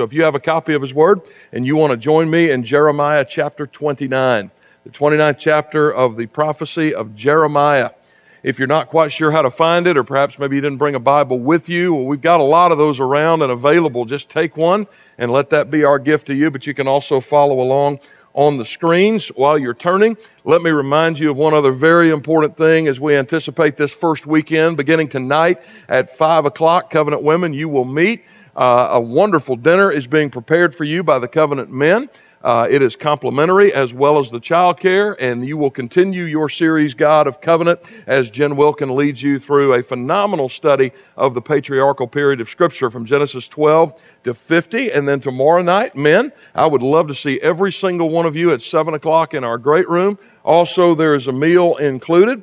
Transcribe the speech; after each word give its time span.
So 0.00 0.04
if 0.04 0.14
you 0.14 0.22
have 0.22 0.34
a 0.34 0.40
copy 0.40 0.72
of 0.72 0.80
his 0.80 0.94
word 0.94 1.20
and 1.52 1.66
you 1.66 1.76
want 1.76 1.90
to 1.90 1.96
join 1.98 2.30
me 2.30 2.50
in 2.50 2.64
Jeremiah 2.64 3.22
chapter 3.22 3.66
29, 3.66 4.50
the 4.84 4.90
29th 4.90 5.36
chapter 5.38 5.92
of 5.92 6.16
the 6.16 6.24
prophecy 6.24 6.94
of 6.94 7.14
Jeremiah. 7.14 7.90
If 8.42 8.58
you're 8.58 8.66
not 8.66 8.88
quite 8.88 9.12
sure 9.12 9.30
how 9.30 9.42
to 9.42 9.50
find 9.50 9.86
it, 9.86 9.98
or 9.98 10.02
perhaps 10.02 10.38
maybe 10.38 10.56
you 10.56 10.62
didn't 10.62 10.78
bring 10.78 10.94
a 10.94 10.98
Bible 10.98 11.38
with 11.38 11.68
you, 11.68 11.92
well, 11.92 12.04
we've 12.04 12.22
got 12.22 12.40
a 12.40 12.44
lot 12.44 12.72
of 12.72 12.78
those 12.78 12.98
around 12.98 13.42
and 13.42 13.52
available. 13.52 14.06
Just 14.06 14.30
take 14.30 14.56
one 14.56 14.86
and 15.18 15.30
let 15.30 15.50
that 15.50 15.70
be 15.70 15.84
our 15.84 15.98
gift 15.98 16.28
to 16.28 16.34
you. 16.34 16.50
But 16.50 16.66
you 16.66 16.72
can 16.72 16.88
also 16.88 17.20
follow 17.20 17.60
along 17.60 18.00
on 18.32 18.56
the 18.56 18.64
screens 18.64 19.28
while 19.28 19.58
you're 19.58 19.74
turning. 19.74 20.16
Let 20.44 20.62
me 20.62 20.70
remind 20.70 21.18
you 21.18 21.30
of 21.30 21.36
one 21.36 21.52
other 21.52 21.72
very 21.72 22.08
important 22.08 22.56
thing 22.56 22.88
as 22.88 22.98
we 22.98 23.14
anticipate 23.14 23.76
this 23.76 23.92
first 23.92 24.26
weekend 24.26 24.78
beginning 24.78 25.08
tonight 25.08 25.60
at 25.90 26.16
5 26.16 26.46
o'clock. 26.46 26.90
Covenant 26.90 27.22
Women, 27.22 27.52
you 27.52 27.68
will 27.68 27.84
meet. 27.84 28.24
Uh, 28.56 28.88
a 28.92 29.00
wonderful 29.00 29.56
dinner 29.56 29.90
is 29.90 30.06
being 30.06 30.30
prepared 30.30 30.74
for 30.74 30.84
you 30.84 31.02
by 31.02 31.18
the 31.18 31.28
Covenant 31.28 31.70
men. 31.70 32.08
Uh, 32.42 32.66
it 32.70 32.80
is 32.80 32.96
complimentary 32.96 33.70
as 33.72 33.92
well 33.92 34.18
as 34.18 34.30
the 34.30 34.40
child 34.40 34.80
care, 34.80 35.12
and 35.22 35.46
you 35.46 35.58
will 35.58 35.70
continue 35.70 36.24
your 36.24 36.48
series, 36.48 36.94
God 36.94 37.26
of 37.26 37.42
Covenant, 37.42 37.80
as 38.06 38.30
Jen 38.30 38.56
Wilkin 38.56 38.96
leads 38.96 39.22
you 39.22 39.38
through 39.38 39.74
a 39.74 39.82
phenomenal 39.82 40.48
study 40.48 40.92
of 41.18 41.34
the 41.34 41.42
patriarchal 41.42 42.06
period 42.06 42.40
of 42.40 42.48
Scripture 42.48 42.90
from 42.90 43.04
Genesis 43.04 43.46
12 43.46 43.92
to 44.24 44.32
50. 44.32 44.90
And 44.90 45.06
then 45.06 45.20
tomorrow 45.20 45.60
night, 45.60 45.94
men, 45.94 46.32
I 46.54 46.66
would 46.66 46.82
love 46.82 47.08
to 47.08 47.14
see 47.14 47.38
every 47.42 47.72
single 47.72 48.08
one 48.08 48.24
of 48.24 48.34
you 48.36 48.52
at 48.52 48.62
7 48.62 48.94
o'clock 48.94 49.34
in 49.34 49.44
our 49.44 49.58
great 49.58 49.88
room. 49.88 50.18
Also, 50.42 50.94
there 50.94 51.14
is 51.14 51.26
a 51.26 51.32
meal 51.32 51.76
included. 51.76 52.42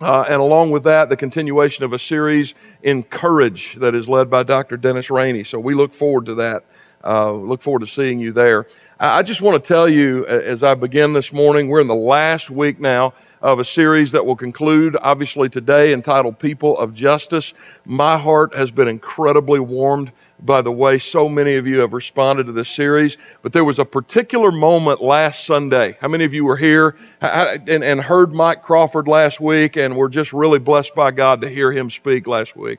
Uh, 0.00 0.24
and 0.28 0.40
along 0.40 0.70
with 0.70 0.84
that, 0.84 1.08
the 1.08 1.16
continuation 1.16 1.84
of 1.84 1.92
a 1.92 1.98
series, 1.98 2.54
Encourage, 2.82 3.74
that 3.76 3.94
is 3.94 4.08
led 4.08 4.30
by 4.30 4.44
Dr. 4.44 4.76
Dennis 4.76 5.10
Rainey. 5.10 5.42
So 5.42 5.58
we 5.58 5.74
look 5.74 5.92
forward 5.92 6.26
to 6.26 6.36
that. 6.36 6.64
Uh, 7.04 7.32
look 7.32 7.62
forward 7.62 7.80
to 7.80 7.86
seeing 7.86 8.20
you 8.20 8.32
there. 8.32 8.66
I 9.00 9.22
just 9.22 9.40
want 9.40 9.62
to 9.62 9.68
tell 9.68 9.88
you 9.88 10.26
as 10.26 10.62
I 10.62 10.74
begin 10.74 11.12
this 11.12 11.32
morning, 11.32 11.68
we're 11.68 11.80
in 11.80 11.86
the 11.86 11.94
last 11.94 12.50
week 12.50 12.80
now 12.80 13.14
of 13.40 13.58
a 13.58 13.64
series 13.64 14.12
that 14.12 14.26
will 14.26 14.36
conclude, 14.36 14.96
obviously, 15.00 15.48
today 15.48 15.92
entitled 15.92 16.38
People 16.38 16.76
of 16.78 16.94
Justice. 16.94 17.54
My 17.84 18.18
heart 18.18 18.54
has 18.56 18.70
been 18.70 18.88
incredibly 18.88 19.60
warmed 19.60 20.12
by 20.40 20.62
the 20.62 20.72
way 20.72 20.98
so 20.98 21.28
many 21.28 21.56
of 21.56 21.66
you 21.66 21.80
have 21.80 21.92
responded 21.92 22.44
to 22.44 22.52
this 22.52 22.68
series. 22.68 23.18
But 23.42 23.52
there 23.52 23.64
was 23.64 23.78
a 23.78 23.84
particular 23.84 24.50
moment 24.50 25.02
last 25.02 25.44
Sunday. 25.44 25.96
How 26.00 26.08
many 26.08 26.24
of 26.24 26.32
you 26.32 26.44
were 26.44 26.56
here 26.56 26.96
and, 27.20 27.82
and 27.82 28.00
heard 28.00 28.32
Mike 28.32 28.62
Crawford 28.62 29.08
last 29.08 29.40
week 29.40 29.76
and 29.76 29.96
were 29.96 30.08
just 30.08 30.32
really 30.32 30.58
blessed 30.58 30.94
by 30.94 31.10
God 31.10 31.40
to 31.42 31.48
hear 31.48 31.72
him 31.72 31.90
speak 31.90 32.26
last 32.26 32.56
week? 32.56 32.78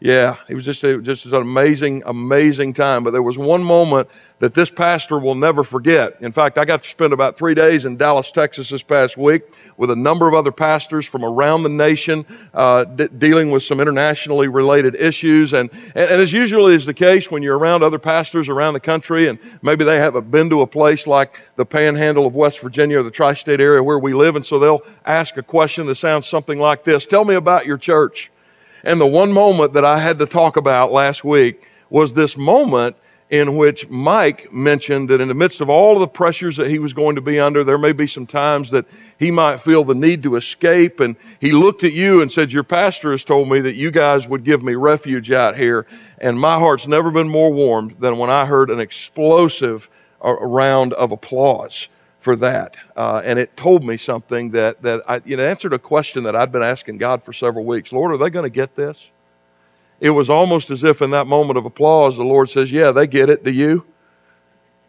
Yeah, 0.00 0.36
it 0.48 0.54
was 0.54 0.64
just, 0.64 0.84
a, 0.84 1.02
just 1.02 1.26
an 1.26 1.34
amazing, 1.34 2.04
amazing 2.06 2.74
time. 2.74 3.02
But 3.02 3.10
there 3.10 3.22
was 3.22 3.36
one 3.36 3.62
moment 3.64 4.08
that 4.40 4.54
this 4.54 4.70
pastor 4.70 5.18
will 5.18 5.34
never 5.34 5.64
forget. 5.64 6.16
In 6.20 6.30
fact, 6.30 6.58
I 6.58 6.64
got 6.64 6.82
to 6.84 6.88
spend 6.88 7.12
about 7.12 7.36
three 7.36 7.54
days 7.54 7.84
in 7.84 7.96
Dallas, 7.96 8.30
Texas 8.30 8.68
this 8.68 8.82
past 8.82 9.16
week 9.16 9.42
with 9.76 9.90
a 9.90 9.96
number 9.96 10.28
of 10.28 10.34
other 10.34 10.52
pastors 10.52 11.06
from 11.06 11.24
around 11.24 11.62
the 11.62 11.68
nation 11.68 12.24
uh, 12.54 12.84
d- 12.84 13.08
dealing 13.18 13.50
with 13.50 13.62
some 13.62 13.80
internationally 13.80 14.46
related 14.46 14.94
issues. 14.94 15.52
And, 15.52 15.70
and, 15.94 16.10
and, 16.10 16.20
as 16.20 16.32
usually 16.32 16.74
is 16.74 16.84
the 16.84 16.94
case 16.94 17.30
when 17.30 17.42
you're 17.42 17.58
around 17.58 17.82
other 17.82 17.98
pastors 17.98 18.48
around 18.48 18.74
the 18.74 18.80
country 18.80 19.28
and 19.28 19.38
maybe 19.62 19.84
they 19.84 19.96
haven't 19.96 20.30
been 20.30 20.50
to 20.50 20.62
a 20.62 20.66
place 20.66 21.06
like 21.06 21.40
the 21.56 21.64
panhandle 21.64 22.26
of 22.26 22.34
West 22.34 22.60
Virginia 22.60 23.00
or 23.00 23.02
the 23.02 23.10
tri 23.10 23.34
state 23.34 23.60
area 23.60 23.82
where 23.82 23.98
we 23.98 24.14
live, 24.14 24.36
and 24.36 24.46
so 24.46 24.58
they'll 24.58 24.82
ask 25.04 25.36
a 25.36 25.42
question 25.42 25.86
that 25.86 25.96
sounds 25.96 26.26
something 26.26 26.58
like 26.58 26.84
this 26.84 27.06
Tell 27.06 27.24
me 27.24 27.34
about 27.34 27.66
your 27.66 27.78
church. 27.78 28.30
And 28.84 29.00
the 29.00 29.06
one 29.06 29.32
moment 29.32 29.72
that 29.72 29.84
I 29.84 29.98
had 29.98 30.18
to 30.20 30.26
talk 30.26 30.56
about 30.56 30.92
last 30.92 31.24
week 31.24 31.66
was 31.90 32.12
this 32.12 32.36
moment 32.36 32.96
in 33.30 33.56
which 33.56 33.88
Mike 33.88 34.52
mentioned 34.52 35.10
that 35.10 35.20
in 35.20 35.28
the 35.28 35.34
midst 35.34 35.60
of 35.60 35.68
all 35.68 35.94
of 35.94 36.00
the 36.00 36.08
pressures 36.08 36.56
that 36.56 36.70
he 36.70 36.78
was 36.78 36.94
going 36.94 37.14
to 37.16 37.20
be 37.20 37.38
under, 37.38 37.62
there 37.62 37.76
may 37.76 37.92
be 37.92 38.06
some 38.06 38.26
times 38.26 38.70
that 38.70 38.86
he 39.18 39.30
might 39.30 39.60
feel 39.60 39.84
the 39.84 39.94
need 39.94 40.22
to 40.22 40.36
escape. 40.36 41.00
And 41.00 41.14
he 41.38 41.52
looked 41.52 41.84
at 41.84 41.92
you 41.92 42.22
and 42.22 42.32
said, 42.32 42.52
Your 42.52 42.62
pastor 42.62 43.10
has 43.10 43.24
told 43.24 43.48
me 43.50 43.60
that 43.60 43.74
you 43.74 43.90
guys 43.90 44.26
would 44.26 44.44
give 44.44 44.62
me 44.62 44.74
refuge 44.74 45.30
out 45.30 45.56
here. 45.56 45.86
And 46.18 46.40
my 46.40 46.58
heart's 46.58 46.86
never 46.86 47.10
been 47.10 47.28
more 47.28 47.52
warmed 47.52 47.96
than 47.98 48.16
when 48.16 48.30
I 48.30 48.46
heard 48.46 48.70
an 48.70 48.80
explosive 48.80 49.90
round 50.22 50.94
of 50.94 51.12
applause 51.12 51.88
for 52.18 52.34
that. 52.36 52.76
Uh, 52.96 53.20
and 53.24 53.38
it 53.38 53.56
told 53.56 53.84
me 53.84 53.96
something 53.96 54.50
that, 54.50 54.82
that 54.82 55.02
I, 55.06 55.16
it 55.24 55.38
answered 55.38 55.72
a 55.72 55.78
question 55.78 56.24
that 56.24 56.34
I'd 56.34 56.50
been 56.50 56.62
asking 56.62 56.98
God 56.98 57.22
for 57.22 57.32
several 57.32 57.64
weeks 57.64 57.92
Lord, 57.92 58.12
are 58.12 58.16
they 58.16 58.30
going 58.30 58.44
to 58.44 58.50
get 58.50 58.74
this? 58.74 59.10
It 60.00 60.10
was 60.10 60.30
almost 60.30 60.70
as 60.70 60.84
if 60.84 61.02
in 61.02 61.10
that 61.10 61.26
moment 61.26 61.58
of 61.58 61.64
applause, 61.64 62.16
the 62.16 62.24
Lord 62.24 62.50
says, 62.50 62.70
Yeah, 62.70 62.92
they 62.92 63.06
get 63.06 63.28
it. 63.30 63.44
Do 63.44 63.50
you? 63.50 63.84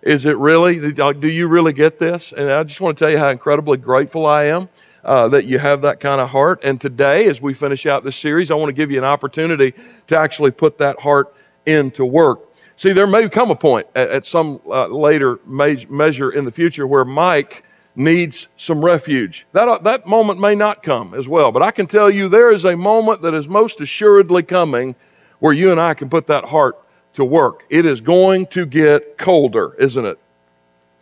Is 0.02 0.26
it 0.26 0.38
really? 0.38 0.94
Do 0.94 1.28
you 1.28 1.48
really 1.48 1.74
get 1.74 2.00
this? 2.00 2.32
And 2.32 2.52
I 2.52 2.64
just 2.64 2.80
want 2.80 2.98
to 2.98 3.04
tell 3.04 3.12
you 3.12 3.18
how 3.18 3.30
incredibly 3.30 3.78
grateful 3.78 4.26
I 4.26 4.44
am 4.46 4.70
uh, 5.04 5.28
that 5.30 5.46
you 5.46 5.60
have 5.60 5.82
that 5.82 6.00
kind 6.00 6.22
of 6.22 6.30
heart. 6.30 6.62
And 6.64 6.80
today, 6.80 7.28
as 7.28 7.42
we 7.42 7.54
finish 7.54 7.86
out 7.86 8.04
this 8.04 8.16
series, 8.16 8.52
I 8.52 8.56
want 8.56 8.70
to 8.70 8.74
give 8.74 8.92
you 8.92 8.98
an 8.98 9.04
opportunity 9.04 9.74
to 10.08 10.18
actually 10.18 10.52
put 10.52 10.78
that 10.78 11.00
heart 11.00 11.34
into 11.66 12.06
work. 12.06 12.50
See, 12.78 12.94
there 12.94 13.08
may 13.08 13.28
come 13.28 13.52
a 13.52 13.56
point 13.56 13.88
at, 13.94 14.10
at 14.10 14.26
some 14.26 14.62
uh, 14.68 14.88
later 14.88 15.40
me- 15.46 15.86
measure 15.90 16.32
in 16.32 16.46
the 16.46 16.52
future 16.52 16.88
where 16.88 17.04
Mike 17.04 17.66
needs 17.96 18.48
some 18.58 18.84
refuge. 18.84 19.46
That, 19.54 19.68
uh, 19.68 19.80
that 19.80 20.06
moment 20.06 20.40
may 20.40 20.56
not 20.56 20.84
come 20.84 21.14
as 21.14 21.28
well, 21.28 21.52
but 21.52 21.62
I 21.62 21.72
can 21.72 21.88
tell 21.88 22.10
you 22.10 22.30
there 22.30 22.52
is 22.52 22.66
a 22.66 22.76
moment 22.76 23.22
that 23.24 23.34
is 23.34 23.48
most 23.48 23.82
assuredly 23.82 24.44
coming 24.44 24.96
where 25.40 25.54
you 25.54 25.72
and 25.72 25.80
I 25.80 25.94
can 25.94 26.10
put 26.10 26.28
that 26.28 26.46
heart 26.46 26.78
to 27.14 27.26
work. 27.26 27.64
It 27.70 27.86
is 27.86 28.02
going 28.02 28.48
to 28.48 28.66
get 28.66 29.18
colder, 29.18 29.76
isn't 29.80 30.06
it? 30.06 30.20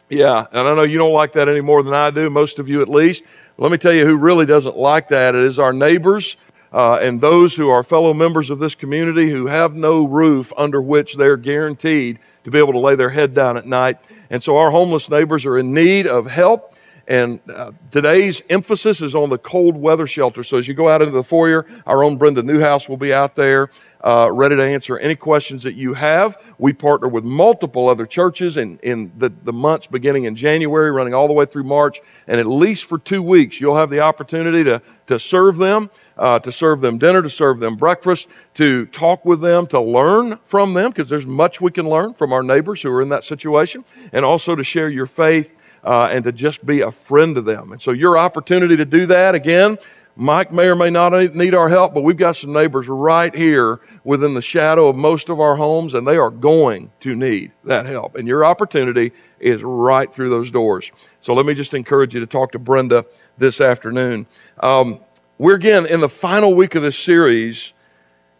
Yeah, 0.09 0.45
and 0.51 0.67
I 0.67 0.75
know 0.75 0.83
you 0.83 0.97
don't 0.97 1.13
like 1.13 1.33
that 1.33 1.49
any 1.49 1.61
more 1.61 1.83
than 1.83 1.93
I 1.93 2.11
do, 2.11 2.29
most 2.29 2.59
of 2.59 2.69
you 2.69 2.81
at 2.81 2.87
least. 2.87 3.23
Let 3.57 3.71
me 3.71 3.77
tell 3.77 3.93
you 3.93 4.05
who 4.05 4.15
really 4.15 4.45
doesn't 4.45 4.77
like 4.77 5.09
that. 5.09 5.35
It 5.35 5.43
is 5.43 5.59
our 5.59 5.73
neighbors 5.73 6.37
uh, 6.71 6.99
and 7.01 7.21
those 7.21 7.55
who 7.55 7.69
are 7.69 7.83
fellow 7.83 8.13
members 8.13 8.49
of 8.49 8.59
this 8.59 8.75
community 8.75 9.29
who 9.29 9.47
have 9.47 9.73
no 9.73 10.05
roof 10.05 10.51
under 10.57 10.81
which 10.81 11.15
they're 11.15 11.37
guaranteed 11.37 12.19
to 12.43 12.51
be 12.51 12.59
able 12.59 12.73
to 12.73 12.79
lay 12.79 12.95
their 12.95 13.09
head 13.09 13.33
down 13.33 13.57
at 13.57 13.65
night. 13.65 13.97
And 14.29 14.43
so 14.43 14.57
our 14.57 14.71
homeless 14.71 15.09
neighbors 15.09 15.45
are 15.45 15.57
in 15.57 15.73
need 15.73 16.07
of 16.07 16.27
help. 16.27 16.75
And 17.07 17.39
uh, 17.49 17.71
today's 17.89 18.43
emphasis 18.49 19.01
is 19.01 19.15
on 19.15 19.29
the 19.29 19.37
cold 19.37 19.77
weather 19.77 20.07
shelter. 20.07 20.43
So 20.43 20.57
as 20.57 20.67
you 20.67 20.73
go 20.73 20.89
out 20.89 21.01
into 21.01 21.13
the 21.13 21.23
foyer, 21.23 21.65
our 21.85 22.03
own 22.03 22.17
Brenda 22.17 22.43
Newhouse 22.43 22.89
will 22.89 22.97
be 22.97 23.13
out 23.13 23.35
there 23.35 23.71
uh, 24.01 24.29
ready 24.31 24.57
to 24.57 24.63
answer 24.63 24.97
any 24.97 25.15
questions 25.15 25.63
that 25.63 25.73
you 25.73 25.93
have. 25.93 26.37
We 26.57 26.73
partner 26.73 27.07
with 27.07 27.23
multiple 27.23 27.87
other 27.87 28.05
churches 28.05 28.57
in, 28.57 28.77
in 28.83 29.13
the, 29.17 29.31
the 29.43 29.53
months 29.53 29.87
beginning 29.87 30.25
in 30.25 30.35
January, 30.35 30.91
running 30.91 31.13
all 31.13 31.27
the 31.27 31.33
way 31.33 31.45
through 31.45 31.63
March. 31.63 32.01
And 32.27 32.41
at 32.41 32.45
least 32.45 32.85
for 32.85 32.97
two 32.97 33.23
weeks, 33.23 33.61
you'll 33.61 33.77
have 33.77 33.89
the 33.89 34.01
opportunity 34.01 34.65
to, 34.65 34.81
to 35.07 35.17
serve 35.17 35.57
them, 35.57 35.89
uh, 36.17 36.39
to 36.39 36.51
serve 36.51 36.81
them 36.81 36.97
dinner, 36.97 37.21
to 37.21 37.29
serve 37.29 37.61
them 37.61 37.77
breakfast, 37.77 38.27
to 38.55 38.85
talk 38.87 39.23
with 39.23 39.39
them, 39.39 39.65
to 39.67 39.79
learn 39.79 40.39
from 40.43 40.73
them, 40.73 40.91
because 40.91 41.07
there's 41.09 41.25
much 41.25 41.61
we 41.61 41.71
can 41.71 41.89
learn 41.89 42.13
from 42.13 42.33
our 42.33 42.43
neighbors 42.43 42.81
who 42.81 42.91
are 42.91 43.01
in 43.01 43.09
that 43.09 43.23
situation, 43.23 43.85
and 44.11 44.25
also 44.25 44.55
to 44.55 44.63
share 44.63 44.89
your 44.89 45.05
faith 45.05 45.49
uh, 45.87 46.09
and 46.11 46.23
to 46.25 46.31
just 46.31 46.65
be 46.65 46.81
a 46.81 46.91
friend 46.91 47.35
to 47.35 47.41
them. 47.41 47.71
And 47.71 47.81
so, 47.81 47.91
your 47.91 48.17
opportunity 48.17 48.75
to 48.77 48.85
do 48.85 49.05
that 49.07 49.35
again 49.35 49.77
Mike 50.19 50.51
may 50.51 50.65
or 50.65 50.75
may 50.75 50.89
not 50.89 51.13
need 51.35 51.53
our 51.53 51.69
help, 51.69 51.93
but 51.93 52.01
we've 52.01 52.17
got 52.17 52.35
some 52.35 52.51
neighbors 52.51 52.87
right 52.87 53.33
here 53.35 53.79
within 54.03 54.33
the 54.33 54.41
shadow 54.41 54.87
of 54.87 54.95
most 54.95 55.29
of 55.29 55.39
our 55.39 55.55
homes, 55.55 55.93
and 55.93 56.07
they 56.07 56.17
are 56.17 56.31
going 56.31 56.89
to 57.01 57.15
need 57.15 57.51
that 57.65 57.85
help. 57.85 58.15
And 58.15 58.27
your 58.27 58.43
opportunity 58.43 59.13
is 59.39 59.61
right 59.61 60.11
through 60.11 60.31
those 60.31 60.49
doors. 60.49 60.91
So 61.21 61.35
let 61.35 61.45
me 61.45 61.53
just 61.53 61.75
encourage 61.75 62.15
you 62.15 62.19
to 62.19 62.25
talk 62.25 62.53
to 62.53 62.59
Brenda 62.59 63.05
this 63.37 63.61
afternoon. 63.61 64.25
Um, 64.59 65.01
we're 65.37 65.53
again 65.53 65.85
in 65.85 65.99
the 65.99 66.09
final 66.09 66.55
week 66.55 66.73
of 66.73 66.81
this 66.81 66.97
series, 66.97 67.73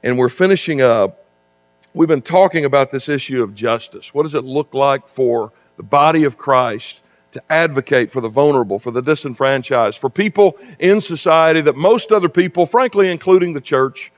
and 0.02 0.18
we're 0.18 0.30
finishing 0.30 0.82
up. 0.82 1.28
We've 1.94 2.08
been 2.08 2.24
talking 2.24 2.66
about 2.66 2.92
this 2.92 3.08
issue 3.08 3.44
of 3.44 3.54
justice. 3.54 4.16
What 4.16 4.24
does 4.24 4.34
it 4.34 4.44
look 4.44 4.74
like 4.74 5.08
for 5.08 5.54
the 5.78 5.84
body 5.84 6.24
of 6.24 6.40
Christ 6.40 7.02
to 7.31 7.41
advocate 7.50 8.12
for 8.12 8.21
the 8.21 8.29
vulnerable, 8.29 8.79
for 8.79 8.91
the 8.91 9.01
disenfranchised, 9.01 9.97
for 9.97 10.09
people 10.09 10.57
in 10.79 11.01
society 11.01 11.62
that 11.62 11.75
most 11.75 12.12
other 12.12 12.29
people, 12.29 12.65
frankly, 12.65 13.12
including 13.12 13.53
the 13.53 13.62
church, 13.62 14.12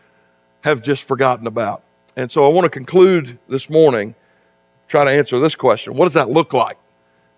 have 0.61 0.81
just 0.81 1.03
forgotten 1.03 1.47
about. 1.47 1.83
And 2.15 2.31
so 2.31 2.45
I 2.45 2.49
want 2.49 2.65
to 2.65 2.69
conclude 2.69 3.39
this 3.47 3.69
morning 3.69 4.15
try 4.87 5.05
to 5.05 5.11
answer 5.11 5.39
this 5.39 5.55
question 5.55 5.93
What 5.93 6.05
does 6.05 6.13
that 6.13 6.29
look 6.29 6.53
like? 6.53 6.77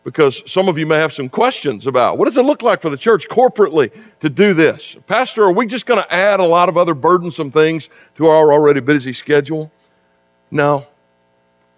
Because 0.04 0.42
some 0.52 0.68
of 0.68 0.80
you 0.80 0.88
may 0.88 0.98
have 0.98 1.14
some 1.14 1.30
questions 1.30 1.86
about 1.86 2.18
what 2.18 2.26
does 2.26 2.36
it 2.36 2.44
look 2.44 2.64
like 2.64 2.82
for 2.82 2.90
the 2.90 2.98
church 2.98 3.28
corporately 3.30 3.92
to 4.22 4.30
do 4.30 4.56
this? 4.56 4.96
Pastor, 5.06 5.44
are 5.44 5.52
we 5.52 5.68
just 5.68 5.86
going 5.86 6.02
to 6.02 6.12
add 6.12 6.40
a 6.40 6.46
lot 6.46 6.70
of 6.70 6.78
other 6.78 6.96
burdensome 6.96 7.52
things 7.52 7.88
to 8.16 8.26
our 8.26 8.52
already 8.52 8.80
busy 8.80 9.14
schedule? 9.14 9.72
No. 10.50 10.88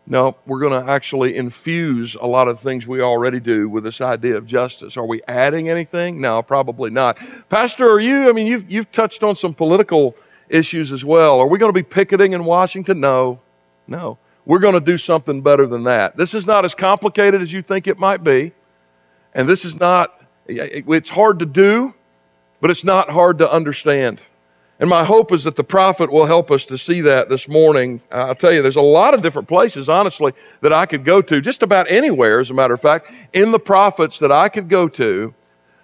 No, 0.06 0.36
we're 0.46 0.60
going 0.60 0.84
to 0.84 0.92
actually 0.92 1.38
infuse 1.38 2.16
a 2.16 2.28
lot 2.28 2.50
of 2.50 2.60
things 2.60 2.86
we 2.86 3.02
already 3.02 3.40
do 3.40 3.70
with 3.70 3.86
this 3.86 4.02
idea 4.02 4.36
of 4.36 4.46
justice. 4.46 4.98
Are 4.98 5.06
we 5.06 5.22
adding 5.30 5.70
anything? 5.70 6.20
No, 6.20 6.42
probably 6.44 6.90
not. 6.90 7.18
Pastor, 7.48 7.90
are 7.90 8.02
you, 8.02 8.30
I 8.30 8.34
mean, 8.34 8.48
you've, 8.48 8.70
you've 8.70 8.92
touched 8.92 9.24
on 9.24 9.38
some 9.38 9.54
political 9.54 10.16
issues 10.50 10.92
as 10.92 11.06
well. 11.06 11.40
Are 11.40 11.48
we 11.48 11.58
going 11.58 11.70
to 11.70 11.74
be 11.74 11.84
picketing 11.84 12.34
in 12.34 12.44
Washington? 12.44 13.00
No, 13.00 13.40
no. 13.88 14.18
We're 14.46 14.60
going 14.60 14.74
to 14.74 14.82
do 14.82 14.98
something 14.98 15.42
better 15.42 15.66
than 15.66 15.86
that. 15.86 16.18
This 16.18 16.34
is 16.34 16.46
not 16.46 16.66
as 16.66 16.76
complicated 16.76 17.42
as 17.42 17.54
you 17.54 17.62
think 17.62 17.88
it 17.88 17.98
might 17.98 18.26
be. 18.26 18.52
And 19.34 19.48
this 19.48 19.64
is 19.64 19.80
not, 19.80 20.22
it's 20.48 21.10
hard 21.10 21.40
to 21.40 21.46
do, 21.46 21.94
but 22.60 22.70
it's 22.70 22.84
not 22.84 23.10
hard 23.10 23.38
to 23.38 23.50
understand. 23.50 24.22
And 24.84 24.90
my 24.90 25.06
hope 25.06 25.32
is 25.32 25.46
that 25.46 25.56
the 25.56 25.64
prophet 25.64 26.12
will 26.12 26.26
help 26.26 26.52
us 26.52 26.66
to 26.66 26.78
see 26.78 27.00
that 27.00 27.30
this 27.30 27.48
morning. 27.48 28.02
Uh, 28.12 28.26
I'll 28.26 28.36
tell 28.36 28.52
you, 28.52 28.62
there's 28.62 28.76
a 28.76 28.82
lot 28.82 29.14
of 29.14 29.22
different 29.22 29.48
places, 29.48 29.88
honestly, 29.88 30.34
that 30.60 30.74
I 30.74 30.86
could 30.86 31.06
go 31.06 31.22
to, 31.22 31.40
just 31.40 31.64
about 31.64 31.90
anywhere, 31.90 32.42
as 32.42 32.50
a 32.50 32.54
matter 32.54 32.74
of 32.74 32.82
fact, 32.82 33.10
in 33.32 33.54
the 33.54 33.60
prophets 33.60 34.20
that 34.20 34.30
I 34.30 34.50
could 34.50 34.68
go 34.68 34.90
to 34.90 35.34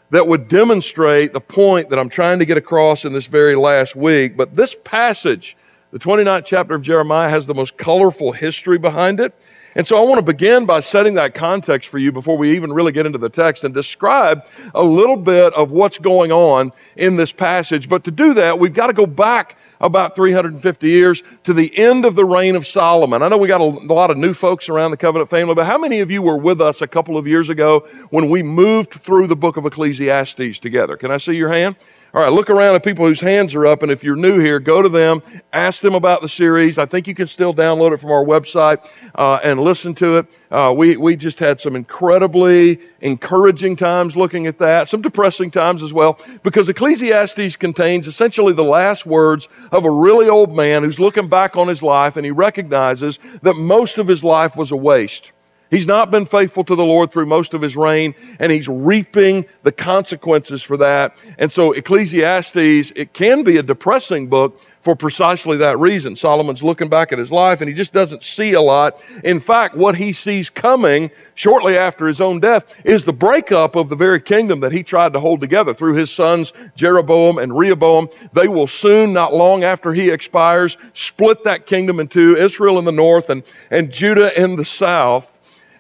that 0.10 0.28
would 0.28 0.50
demonstrate 0.50 1.32
the 1.32 1.40
point 1.40 1.90
that 1.92 1.98
I'm 1.98 2.10
trying 2.10 2.40
to 2.40 2.46
get 2.46 2.58
across 2.58 3.06
in 3.06 3.14
this 3.14 3.26
very 3.26 3.56
last 3.56 3.96
week. 3.96 4.36
But 4.36 4.58
this 4.58 4.76
passage, 4.84 5.56
the 5.92 6.00
29th 6.00 6.44
chapter 6.44 6.76
of 6.76 6.82
Jeremiah, 6.82 7.30
has 7.30 7.46
the 7.48 7.56
most 7.56 7.78
colorful 7.78 8.34
history 8.34 8.78
behind 8.78 9.22
it. 9.22 9.34
And 9.80 9.88
so 9.88 9.98
I 9.98 10.02
want 10.02 10.20
to 10.20 10.26
begin 10.26 10.66
by 10.66 10.82
setting 10.82 11.14
that 11.14 11.34
context 11.34 11.88
for 11.88 12.00
you 12.00 12.12
before 12.12 12.38
we 12.38 12.54
even 12.54 12.74
really 12.74 12.92
get 12.92 13.06
into 13.06 13.18
the 13.18 13.30
text 13.30 13.64
and 13.64 13.74
describe 13.74 14.46
a 14.76 14.84
little 14.84 15.16
bit 15.16 15.54
of 15.54 15.72
what's 15.72 15.98
going 15.98 16.34
on 16.34 16.74
in 16.98 17.16
this 17.16 17.32
passage. 17.32 17.88
But 17.88 18.04
to 18.04 18.12
do 18.12 18.34
that, 18.34 18.60
we've 18.60 18.74
got 18.74 18.88
to 18.88 18.94
go 18.94 19.06
back 19.06 19.56
about 19.80 20.18
350 20.18 20.86
years 20.86 21.24
to 21.46 21.54
the 21.54 21.78
end 21.78 22.04
of 22.04 22.16
the 22.16 22.26
reign 22.26 22.58
of 22.58 22.68
Solomon. 22.68 23.22
I 23.22 23.30
know 23.30 23.38
we 23.38 23.48
got 23.48 23.62
a, 23.62 23.64
lot 23.64 24.12
of 24.12 24.18
new 24.18 24.34
folks 24.34 24.68
around 24.68 24.92
the 24.92 24.98
covenant 24.98 25.30
family, 25.30 25.56
but 25.56 25.66
how 25.66 25.78
many 25.78 26.02
of 26.02 26.12
you 26.12 26.22
were 26.22 26.36
with 26.36 26.60
us 26.60 26.82
a 26.82 26.88
couple 26.88 27.18
of 27.18 27.26
years 27.26 27.48
ago 27.48 27.88
when 28.10 28.30
we 28.30 28.44
moved 28.44 28.92
through 28.92 29.28
the 29.28 29.38
book 29.38 29.56
of 29.56 29.66
Ecclesiastes 29.66 30.60
together? 30.60 30.98
Can 30.98 31.10
I 31.10 31.20
see 31.20 31.36
your 31.36 31.54
hand? 31.54 31.78
All 32.12 32.24
right, 32.24 32.34
look 32.34 32.50
around 32.50 32.74
at 32.74 32.84
people 32.84 33.06
whose 33.06 33.22
hands 33.22 33.54
are 33.54 33.68
up, 33.68 33.84
and 33.84 33.92
if 33.92 34.04
you're 34.04 34.16
new 34.16 34.40
here, 34.40 34.60
go 34.60 34.82
to 34.82 34.90
them, 34.90 35.22
ask 35.54 35.84
them 35.84 35.94
about 35.94 36.24
the 36.24 36.30
series. 36.30 36.80
I 36.80 36.88
think 36.88 37.08
you 37.08 37.14
can 37.14 37.28
still 37.28 37.54
download 37.54 37.94
it 37.94 37.98
from 37.98 38.10
our 38.10 38.26
website 38.26 38.84
uh, 39.14 39.40
and 39.44 39.60
listen 39.60 39.94
to 39.96 40.18
it. 40.18 40.26
Uh, 40.50 40.74
we, 40.76 40.98
we 40.98 41.16
just 41.16 41.38
had 41.38 41.62
some 41.62 41.76
incredibly 41.76 42.80
encouraging 43.02 43.76
times 43.76 44.18
looking 44.18 44.48
at 44.48 44.58
that, 44.58 44.90
some 44.90 45.04
depressing 45.04 45.52
times 45.52 45.84
as 45.84 45.94
well, 45.94 46.20
because 46.42 46.68
Ecclesiastes 46.68 47.56
contains 47.58 48.08
essentially 48.08 48.54
the 48.54 48.64
last 48.64 49.06
words 49.06 49.48
of 49.72 49.86
a 49.86 49.92
really 49.92 50.28
old 50.28 50.56
man 50.56 50.82
who's 50.82 51.00
looking 51.00 51.28
back 51.28 51.56
on 51.56 51.68
his 51.68 51.84
life 51.84 52.18
and 52.18 52.26
he 52.26 52.32
recognizes 52.32 53.20
that 53.44 53.54
most 53.54 54.00
of 54.00 54.08
his 54.08 54.24
life 54.24 54.56
was 54.56 54.72
a 54.72 54.76
waste. 54.76 55.32
He's 55.70 55.86
not 55.86 56.10
been 56.10 56.26
faithful 56.26 56.64
to 56.64 56.76
the 56.76 56.86
Lord 56.86 57.12
through 57.12 57.28
most 57.28 57.54
of 57.54 57.62
his 57.62 57.76
reign, 57.76 58.16
and 58.40 58.52
he's 58.52 58.68
reaping 58.68 59.46
the 59.64 59.72
consequences 59.72 60.64
for 60.64 60.78
that. 60.78 61.16
And 61.38 61.52
so, 61.52 61.74
Ecclesiastes, 61.74 62.92
it 62.96 63.14
can 63.14 63.44
be 63.44 63.58
a 63.58 63.64
depressing 63.64 64.28
book 64.28 64.60
for 64.82 64.96
precisely 64.96 65.58
that 65.58 65.78
reason. 65.78 66.16
Solomon's 66.16 66.64
looking 66.64 66.90
back 66.90 67.12
at 67.12 67.20
his 67.20 67.32
life, 67.32 67.62
and 67.62 67.70
he 67.70 67.76
just 67.76 67.94
doesn't 67.94 68.24
see 68.24 68.54
a 68.54 68.62
lot. 68.62 69.00
In 69.24 69.40
fact, 69.40 69.76
what 69.76 69.96
he 69.96 70.14
sees 70.14 70.50
coming 70.50 71.12
shortly 71.36 71.78
after 71.78 72.08
his 72.08 72.22
own 72.22 72.40
death 72.40 72.74
is 72.84 73.04
the 73.04 73.14
breakup 73.14 73.76
of 73.76 73.90
the 73.90 73.96
very 73.96 74.20
kingdom 74.20 74.62
that 74.62 74.72
he 74.72 74.82
tried 74.82 75.14
to 75.14 75.20
hold 75.20 75.42
together 75.42 75.74
through 75.74 75.96
his 75.96 76.10
sons, 76.10 76.54
Jeroboam 76.76 77.38
and 77.38 77.58
Rehoboam. 77.58 78.08
They 78.34 78.48
will 78.48 78.68
soon, 78.68 79.14
not 79.14 79.34
long 79.34 79.64
after 79.64 79.94
he 79.94 80.10
expires, 80.10 80.78
split 80.94 81.44
that 81.44 81.66
kingdom 81.66 82.00
in 82.00 82.08
two 82.08 82.36
Israel 82.38 82.80
in 82.80 82.86
the 82.86 82.92
north 82.92 83.30
and, 83.30 83.44
and 83.70 83.92
Judah 83.92 84.38
in 84.42 84.56
the 84.56 84.66
south. 84.66 85.29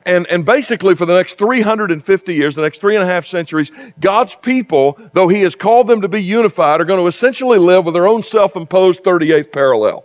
And, 0.09 0.25
and 0.25 0.43
basically, 0.43 0.95
for 0.95 1.05
the 1.05 1.13
next 1.13 1.37
350 1.37 2.33
years, 2.33 2.55
the 2.55 2.63
next 2.63 2.81
three 2.81 2.95
and 2.95 3.03
a 3.03 3.05
half 3.05 3.27
centuries, 3.27 3.71
God's 3.99 4.33
people, 4.33 4.99
though 5.13 5.27
He 5.27 5.41
has 5.41 5.53
called 5.53 5.87
them 5.87 6.01
to 6.01 6.07
be 6.07 6.19
unified, 6.19 6.81
are 6.81 6.85
going 6.85 6.99
to 6.99 7.05
essentially 7.05 7.59
live 7.59 7.85
with 7.85 7.93
their 7.93 8.07
own 8.07 8.23
self 8.23 8.55
imposed 8.55 9.03
38th 9.03 9.51
parallel. 9.51 10.03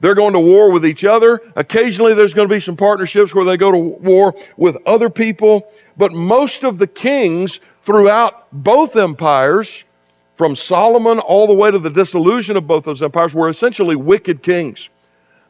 They're 0.00 0.16
going 0.16 0.32
to 0.32 0.40
war 0.40 0.72
with 0.72 0.84
each 0.84 1.04
other. 1.04 1.40
Occasionally, 1.54 2.12
there's 2.12 2.34
going 2.34 2.48
to 2.48 2.52
be 2.52 2.58
some 2.58 2.76
partnerships 2.76 3.32
where 3.32 3.44
they 3.44 3.56
go 3.56 3.70
to 3.70 3.78
war 3.78 4.34
with 4.56 4.76
other 4.84 5.08
people. 5.08 5.70
But 5.96 6.12
most 6.12 6.64
of 6.64 6.78
the 6.78 6.88
kings 6.88 7.60
throughout 7.84 8.48
both 8.50 8.96
empires, 8.96 9.84
from 10.34 10.56
Solomon 10.56 11.20
all 11.20 11.46
the 11.46 11.54
way 11.54 11.70
to 11.70 11.78
the 11.78 11.90
dissolution 11.90 12.56
of 12.56 12.66
both 12.66 12.82
those 12.82 13.00
empires, 13.00 13.32
were 13.32 13.48
essentially 13.48 13.94
wicked 13.94 14.42
kings. 14.42 14.88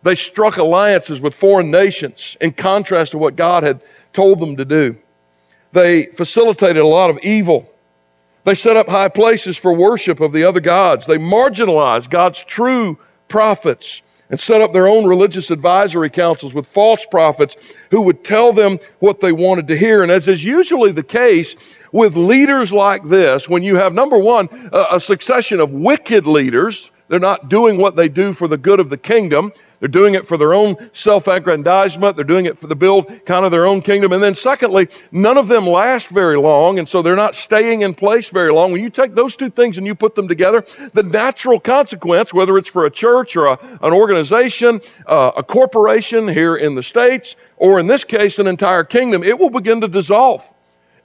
They 0.02 0.14
struck 0.14 0.56
alliances 0.56 1.20
with 1.20 1.35
foreign 1.35 1.70
nations 1.70 2.37
in 2.41 2.52
contrast 2.52 3.12
to 3.12 3.19
what 3.19 3.37
God 3.37 3.62
had 3.62 3.82
told 4.12 4.41
them 4.41 4.56
to 4.56 4.64
do. 4.64 4.97
They 5.73 6.06
facilitated 6.06 6.82
a 6.82 6.87
lot 6.87 7.11
of 7.11 7.19
evil. 7.23 7.70
They 8.44 8.55
set 8.55 8.76
up 8.76 8.88
high 8.88 9.08
places 9.08 9.56
for 9.56 9.73
worship 9.73 10.20
of 10.20 10.32
the 10.32 10.44
other 10.44 10.61
gods. 10.61 11.06
They 11.06 11.19
marginalized 11.19 12.11
God's 12.11 12.43
true 12.43 12.99
prophets 13.29 14.02
and 14.31 14.41
set 14.41 14.61
up 14.61 14.73
their 14.73 14.87
own 14.87 15.06
religious 15.06 15.50
advisory 15.50 16.08
councils 16.08 16.55
with 16.55 16.67
false 16.67 17.05
prophets 17.05 17.56
who 17.91 18.00
would 18.02 18.25
tell 18.25 18.52
them 18.52 18.79
what 19.00 19.20
they 19.20 19.32
wanted 19.32 19.67
to 19.69 19.76
hear. 19.76 20.02
And 20.02 20.11
as 20.11 20.29
is 20.29 20.44
usually 20.44 20.93
the 20.93 21.02
case 21.02 21.56
with 21.93 22.17
leaders 22.17 22.73
like 22.73 23.08
this, 23.08 23.49
when 23.49 23.64
you 23.64 23.76
have, 23.76 23.93
number 23.93 24.19
one, 24.19 24.49
a, 24.73 25.00
succession 25.00 25.58
of 25.58 25.73
wicked 25.73 26.26
leaders, 26.26 26.91
they're 27.08 27.19
not 27.19 27.49
doing 27.49 27.76
what 27.76 27.97
they 27.97 28.08
do 28.08 28.32
for 28.32 28.47
the 28.47 28.56
good 28.56 28.79
of 28.79 28.88
the 28.88 28.97
kingdom. 28.97 29.52
They're 29.81 29.88
doing 29.88 30.15
it 30.15 30.27
for 30.27 30.37
their 30.37 30.53
own 30.53 30.77
self 30.93 31.27
aggrandizement. 31.27 32.15
They're 32.15 32.25
doing 32.25 32.44
it 32.44 32.59
for 32.59 32.67
the 32.67 32.77
build 32.77 33.25
kind 33.25 33.47
of 33.47 33.50
their 33.50 33.67
own 33.67 33.81
kingdom. 33.81 34.12
And 34.12 34.23
then, 34.23 34.35
secondly, 34.35 34.88
none 35.11 35.38
of 35.38 35.49
them 35.49 35.67
last 35.67 36.11
very 36.11 36.38
long, 36.38 36.79
and 36.79 36.87
so 36.87 37.00
they're 37.00 37.17
not 37.17 37.35
staying 37.35 37.81
in 37.81 37.94
place 37.94 38.29
very 38.29 38.53
long. 38.53 38.73
When 38.73 38.82
you 38.82 38.91
take 38.91 39.15
those 39.15 39.37
two 39.37 39.50
things 39.50 39.79
and 39.79 39.87
you 39.87 39.94
put 39.94 40.15
them 40.15 40.29
together, 40.29 40.65
the 40.93 41.03
natural 41.03 41.59
consequence, 41.59 42.35
whether 42.35 42.59
it's 42.59 42.69
for 42.69 42.85
a 42.85 42.91
church 42.91 43.35
or 43.37 43.47
a, 43.47 43.59
an 43.81 43.93
organization, 43.93 44.83
uh, 45.07 45.33
a 45.37 45.43
corporation 45.43 46.28
here 46.28 46.57
in 46.57 46.75
the 46.75 46.83
States, 46.83 47.35
or 47.57 47.81
in 47.81 47.87
this 47.87 48.05
case, 48.05 48.38
an 48.38 48.47
entire 48.47 48.85
kingdom, 48.85 49.23
it 49.23 49.38
will 49.38 49.50
begin 49.50 49.81
to 49.81 49.88
dissolve. 49.88 50.47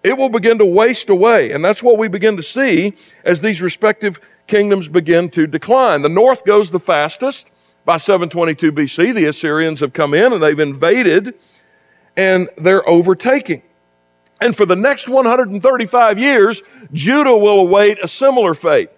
It 0.03 0.17
will 0.17 0.29
begin 0.29 0.57
to 0.57 0.65
waste 0.65 1.09
away. 1.09 1.51
And 1.51 1.63
that's 1.63 1.81
what 1.81 1.97
we 1.97 2.09
begin 2.09 2.35
to 2.37 2.43
see 2.43 2.93
as 3.23 3.39
these 3.39 3.61
respective 3.61 4.19
kingdoms 4.47 4.87
begin 4.89 5.29
to 5.29 5.47
decline. 5.47 6.01
The 6.01 6.09
north 6.09 6.43
goes 6.45 6.69
the 6.69 6.79
fastest. 6.79 7.47
By 7.85 7.97
722 7.97 8.71
BC, 8.71 9.13
the 9.13 9.25
Assyrians 9.25 9.79
have 9.79 9.93
come 9.93 10.13
in 10.13 10.33
and 10.33 10.41
they've 10.41 10.59
invaded 10.59 11.35
and 12.17 12.49
they're 12.57 12.87
overtaking. 12.89 13.61
And 14.41 14.57
for 14.57 14.65
the 14.65 14.75
next 14.75 15.07
135 15.07 16.19
years, 16.19 16.63
Judah 16.91 17.37
will 17.37 17.59
await 17.59 18.03
a 18.03 18.07
similar 18.07 18.53
fate. 18.53 18.89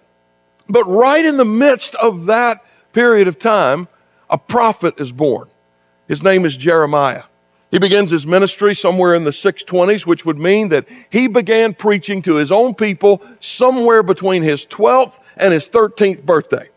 But 0.68 0.84
right 0.84 1.24
in 1.24 1.36
the 1.36 1.44
midst 1.44 1.94
of 1.96 2.26
that 2.26 2.64
period 2.92 3.28
of 3.28 3.38
time, 3.38 3.88
a 4.30 4.38
prophet 4.38 4.94
is 4.98 5.12
born. 5.12 5.48
His 6.06 6.22
name 6.22 6.44
is 6.44 6.56
Jeremiah. 6.56 7.24
He 7.70 7.78
begins 7.78 8.10
his 8.10 8.26
ministry 8.26 8.74
somewhere 8.74 9.14
in 9.14 9.24
the 9.24 9.30
620s, 9.30 10.06
which 10.06 10.24
would 10.24 10.38
mean 10.38 10.70
that 10.70 10.86
he 11.10 11.28
began 11.28 11.74
preaching 11.74 12.22
to 12.22 12.36
his 12.36 12.50
own 12.50 12.74
people 12.74 13.22
somewhere 13.40 14.02
between 14.02 14.42
his 14.42 14.64
12th 14.64 15.18
and 15.36 15.52
his 15.52 15.68
13th 15.68 16.24
birthday. 16.24 16.67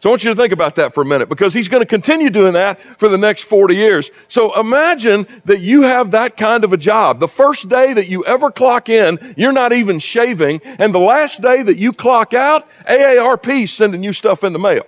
So 0.00 0.08
I 0.08 0.12
want 0.12 0.24
you 0.24 0.30
to 0.30 0.36
think 0.36 0.54
about 0.54 0.76
that 0.76 0.94
for 0.94 1.02
a 1.02 1.04
minute 1.04 1.28
because 1.28 1.52
he's 1.52 1.68
going 1.68 1.82
to 1.82 1.86
continue 1.86 2.30
doing 2.30 2.54
that 2.54 2.80
for 2.98 3.10
the 3.10 3.18
next 3.18 3.42
40 3.42 3.76
years. 3.76 4.10
So 4.28 4.58
imagine 4.58 5.26
that 5.44 5.60
you 5.60 5.82
have 5.82 6.12
that 6.12 6.38
kind 6.38 6.64
of 6.64 6.72
a 6.72 6.78
job. 6.78 7.20
The 7.20 7.28
first 7.28 7.68
day 7.68 7.92
that 7.92 8.08
you 8.08 8.24
ever 8.24 8.50
clock 8.50 8.88
in, 8.88 9.34
you're 9.36 9.52
not 9.52 9.74
even 9.74 9.98
shaving. 9.98 10.62
And 10.64 10.94
the 10.94 10.98
last 10.98 11.42
day 11.42 11.62
that 11.62 11.76
you 11.76 11.92
clock 11.92 12.32
out, 12.32 12.66
AARP 12.88 13.68
sending 13.68 14.02
you 14.02 14.14
stuff 14.14 14.42
in 14.42 14.54
the 14.54 14.58
mail. 14.58 14.86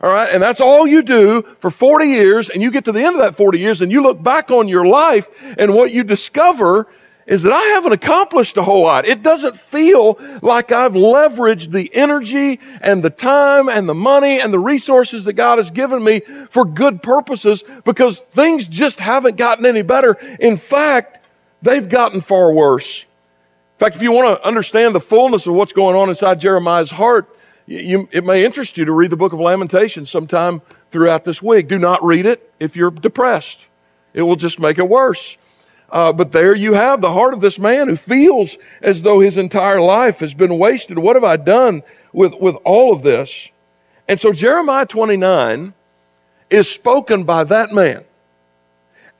All 0.00 0.12
right. 0.12 0.32
And 0.32 0.40
that's 0.40 0.60
all 0.60 0.86
you 0.86 1.02
do 1.02 1.42
for 1.58 1.72
40 1.72 2.06
years. 2.06 2.48
And 2.48 2.62
you 2.62 2.70
get 2.70 2.84
to 2.84 2.92
the 2.92 3.02
end 3.02 3.16
of 3.16 3.22
that 3.22 3.34
40 3.34 3.58
years 3.58 3.82
and 3.82 3.90
you 3.90 4.04
look 4.04 4.22
back 4.22 4.52
on 4.52 4.68
your 4.68 4.86
life 4.86 5.28
and 5.58 5.74
what 5.74 5.90
you 5.90 6.04
discover 6.04 6.88
is 7.26 7.42
that 7.42 7.52
I 7.52 7.60
haven't 7.60 7.92
accomplished 7.92 8.56
a 8.56 8.62
whole 8.62 8.82
lot. 8.82 9.06
It 9.06 9.22
doesn't 9.22 9.58
feel 9.58 10.18
like 10.42 10.72
I've 10.72 10.94
leveraged 10.94 11.70
the 11.70 11.90
energy 11.94 12.58
and 12.80 13.02
the 13.02 13.10
time 13.10 13.68
and 13.68 13.88
the 13.88 13.94
money 13.94 14.40
and 14.40 14.52
the 14.52 14.58
resources 14.58 15.24
that 15.24 15.34
God 15.34 15.58
has 15.58 15.70
given 15.70 16.02
me 16.02 16.20
for 16.50 16.64
good 16.64 17.02
purposes 17.02 17.62
because 17.84 18.20
things 18.32 18.66
just 18.66 19.00
haven't 19.00 19.36
gotten 19.36 19.66
any 19.66 19.82
better. 19.82 20.14
In 20.40 20.56
fact, 20.56 21.26
they've 21.62 21.88
gotten 21.88 22.20
far 22.20 22.52
worse. 22.52 23.02
In 23.02 23.78
fact, 23.78 23.96
if 23.96 24.02
you 24.02 24.12
want 24.12 24.38
to 24.38 24.46
understand 24.46 24.94
the 24.94 25.00
fullness 25.00 25.46
of 25.46 25.54
what's 25.54 25.72
going 25.72 25.96
on 25.96 26.08
inside 26.08 26.40
Jeremiah's 26.40 26.90
heart, 26.90 27.36
you, 27.66 28.08
it 28.12 28.24
may 28.24 28.44
interest 28.44 28.76
you 28.76 28.84
to 28.84 28.92
read 28.92 29.10
the 29.10 29.16
book 29.16 29.32
of 29.32 29.40
Lamentations 29.40 30.10
sometime 30.10 30.60
throughout 30.90 31.24
this 31.24 31.40
week. 31.40 31.68
Do 31.68 31.78
not 31.78 32.04
read 32.04 32.26
it 32.26 32.52
if 32.60 32.76
you're 32.76 32.90
depressed. 32.90 33.60
It 34.12 34.22
will 34.22 34.36
just 34.36 34.60
make 34.60 34.78
it 34.78 34.88
worse. 34.88 35.36
Uh, 35.92 36.10
but 36.10 36.32
there 36.32 36.54
you 36.54 36.72
have 36.72 37.02
the 37.02 37.12
heart 37.12 37.34
of 37.34 37.42
this 37.42 37.58
man 37.58 37.86
who 37.86 37.96
feels 37.96 38.56
as 38.80 39.02
though 39.02 39.20
his 39.20 39.36
entire 39.36 39.80
life 39.80 40.20
has 40.20 40.32
been 40.32 40.58
wasted. 40.58 40.98
What 40.98 41.16
have 41.16 41.24
I 41.24 41.36
done 41.36 41.82
with, 42.14 42.32
with 42.40 42.56
all 42.64 42.94
of 42.94 43.02
this? 43.02 43.48
And 44.08 44.18
so 44.18 44.32
Jeremiah 44.32 44.86
29 44.86 45.74
is 46.48 46.70
spoken 46.70 47.24
by 47.24 47.44
that 47.44 47.72
man. 47.72 48.04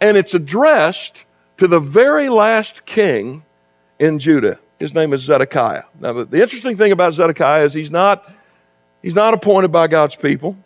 And 0.01 0.17
it's 0.17 0.33
addressed 0.33 1.25
to 1.59 1.69
the 1.69 1.79
very 1.79 2.31
last 2.31 2.87
king 2.87 3.45
in 3.99 4.19
Judah. 4.19 4.59
His 4.79 4.95
name 4.95 5.13
is 5.13 5.21
Zedekiah. 5.21 5.85
Now, 6.01 6.15
the, 6.15 6.25
the 6.25 6.43
interesting 6.43 6.79
thing 6.79 6.91
about 6.91 7.13
Zedekiah 7.13 7.67
is 7.67 7.75
he's 7.75 7.91
not, 7.91 8.33
he's 9.03 9.15
not 9.15 9.35
appointed 9.35 9.73
by 9.73 9.89
God's 9.89 10.17
people. 10.17 10.57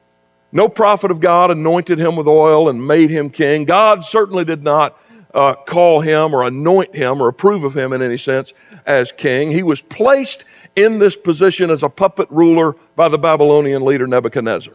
No 0.52 0.68
prophet 0.68 1.10
of 1.10 1.18
God 1.18 1.50
anointed 1.50 1.98
him 1.98 2.14
with 2.14 2.28
oil 2.28 2.68
and 2.68 2.86
made 2.86 3.10
him 3.10 3.28
king. 3.28 3.64
God 3.64 4.04
certainly 4.04 4.44
did 4.44 4.62
not 4.62 4.98
uh, 5.34 5.54
call 5.54 6.00
him 6.00 6.34
or 6.34 6.42
anoint 6.42 6.94
him 6.94 7.20
or 7.20 7.28
approve 7.28 7.64
of 7.64 7.76
him 7.76 7.92
in 7.92 8.02
any 8.02 8.18
sense 8.18 8.52
as 8.86 9.12
king. 9.12 9.50
He 9.50 9.62
was 9.62 9.80
placed 9.82 10.44
in 10.76 10.98
this 10.98 11.16
position 11.16 11.70
as 11.70 11.82
a 11.82 11.88
puppet 11.88 12.28
ruler 12.30 12.74
by 12.94 13.08
the 13.08 13.18
Babylonian 13.18 13.84
leader 13.84 14.06
Nebuchadnezzar. 14.06 14.74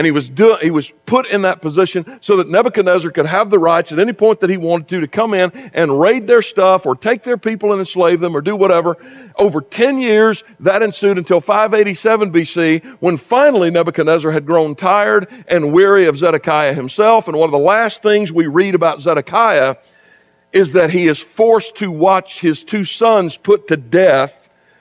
And 0.00 0.06
he 0.06 0.12
was, 0.12 0.30
do, 0.30 0.56
he 0.62 0.70
was 0.70 0.90
put 1.04 1.26
in 1.26 1.42
that 1.42 1.60
position 1.60 2.20
so 2.22 2.38
that 2.38 2.48
Nebuchadnezzar 2.48 3.10
could 3.10 3.26
have 3.26 3.50
the 3.50 3.58
rights 3.58 3.92
at 3.92 3.98
any 3.98 4.14
point 4.14 4.40
that 4.40 4.48
he 4.48 4.56
wanted 4.56 4.88
to 4.88 5.00
to 5.00 5.06
come 5.06 5.34
in 5.34 5.50
and 5.74 6.00
raid 6.00 6.26
their 6.26 6.40
stuff 6.40 6.86
or 6.86 6.96
take 6.96 7.22
their 7.22 7.36
people 7.36 7.72
and 7.72 7.80
enslave 7.80 8.18
them 8.20 8.34
or 8.34 8.40
do 8.40 8.56
whatever. 8.56 8.96
Over 9.36 9.60
10 9.60 9.98
years, 9.98 10.42
that 10.60 10.82
ensued 10.82 11.18
until 11.18 11.42
587 11.42 12.32
BC, 12.32 12.82
when 13.00 13.18
finally 13.18 13.70
Nebuchadnezzar 13.70 14.32
had 14.32 14.46
grown 14.46 14.74
tired 14.74 15.28
and 15.46 15.70
weary 15.70 16.06
of 16.06 16.16
Zedekiah 16.16 16.72
himself. 16.72 17.28
And 17.28 17.36
one 17.36 17.48
of 17.48 17.52
the 17.52 17.58
last 17.58 18.02
things 18.02 18.32
we 18.32 18.46
read 18.46 18.74
about 18.74 19.02
Zedekiah 19.02 19.76
is 20.50 20.72
that 20.72 20.88
he 20.88 21.08
is 21.08 21.20
forced 21.20 21.76
to 21.76 21.90
watch 21.90 22.40
his 22.40 22.64
two 22.64 22.84
sons 22.84 23.36
put 23.36 23.68
to 23.68 23.76
death 23.76 24.39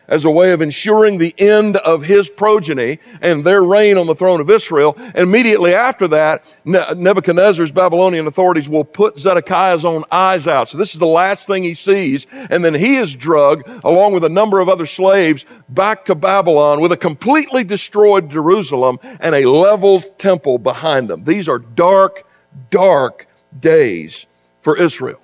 as 0.10 0.26
a 0.26 0.30
way 0.30 0.52
of 0.52 0.62
ensuring 0.62 1.18
the 1.18 1.34
end 1.38 1.78
of 1.78 2.02
his 2.02 2.28
progeny 2.30 3.00
and 3.22 3.46
their 3.46 3.64
reign 3.64 3.98
on 3.98 4.08
the 4.08 4.16
throne 4.16 4.42
of 4.42 4.50
Israel. 4.50 4.96
And 4.98 5.20
immediately 5.20 5.74
after 5.74 6.08
that, 6.10 6.44
Nebuchadnezzar's 6.66 7.72
Babylonian 7.72 8.28
authorities 8.28 8.68
will 8.68 8.84
put 8.84 9.20
Zedekiah's 9.20 9.86
own 9.86 10.04
eyes 10.12 10.48
out. 10.48 10.70
So 10.70 10.78
this 10.78 10.94
is 10.94 11.00
the 11.00 11.06
last 11.06 11.48
thing 11.48 11.64
he 11.64 11.76
sees. 11.76 12.26
And 12.32 12.66
then 12.66 12.74
he 12.74 12.98
is 12.98 13.16
drugged, 13.16 13.70
along 13.84 14.14
with 14.14 14.26
a 14.26 14.30
number 14.30 14.60
of 14.60 14.68
other 14.68 14.88
slaves, 14.88 15.46
back 15.70 16.06
to 16.06 16.16
Babylon 16.16 16.82
with 16.82 16.92
a 16.92 16.98
completely 16.98 17.64
destroyed 17.64 18.30
Jerusalem 18.30 18.98
and 19.20 19.36
a 19.36 19.46
leveled 19.46 20.18
temple 20.18 20.58
behind 20.58 21.08
them. 21.08 21.24
These 21.24 21.48
are 21.48 21.60
dark, 21.60 22.26
dark 22.72 23.28
days 23.60 24.26
for 24.62 24.76
Israel. 24.76 25.20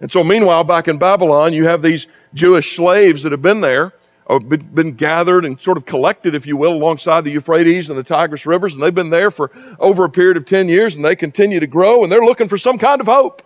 And 0.00 0.10
so, 0.10 0.24
meanwhile, 0.24 0.64
back 0.64 0.88
in 0.88 0.98
Babylon, 0.98 1.52
you 1.52 1.66
have 1.66 1.82
these 1.82 2.08
Jewish 2.34 2.74
slaves 2.74 3.22
that 3.22 3.32
have 3.32 3.42
been 3.42 3.60
there 3.60 3.92
been, 4.38 4.60
been 4.72 4.92
gathered 4.92 5.44
and 5.44 5.60
sort 5.60 5.76
of 5.76 5.84
collected, 5.84 6.34
if 6.34 6.46
you 6.46 6.56
will, 6.56 6.72
alongside 6.72 7.22
the 7.22 7.30
Euphrates 7.30 7.88
and 7.88 7.98
the 7.98 8.04
Tigris 8.04 8.46
rivers, 8.46 8.74
and 8.74 8.82
they've 8.82 8.94
been 8.94 9.10
there 9.10 9.30
for 9.30 9.50
over 9.78 10.04
a 10.04 10.10
period 10.10 10.36
of 10.36 10.46
10 10.46 10.68
years, 10.68 10.94
and 10.94 11.04
they 11.04 11.16
continue 11.16 11.58
to 11.58 11.66
grow, 11.66 12.02
and 12.02 12.12
they're 12.12 12.24
looking 12.24 12.48
for 12.48 12.58
some 12.58 12.78
kind 12.78 13.00
of 13.00 13.06
hope. 13.06 13.42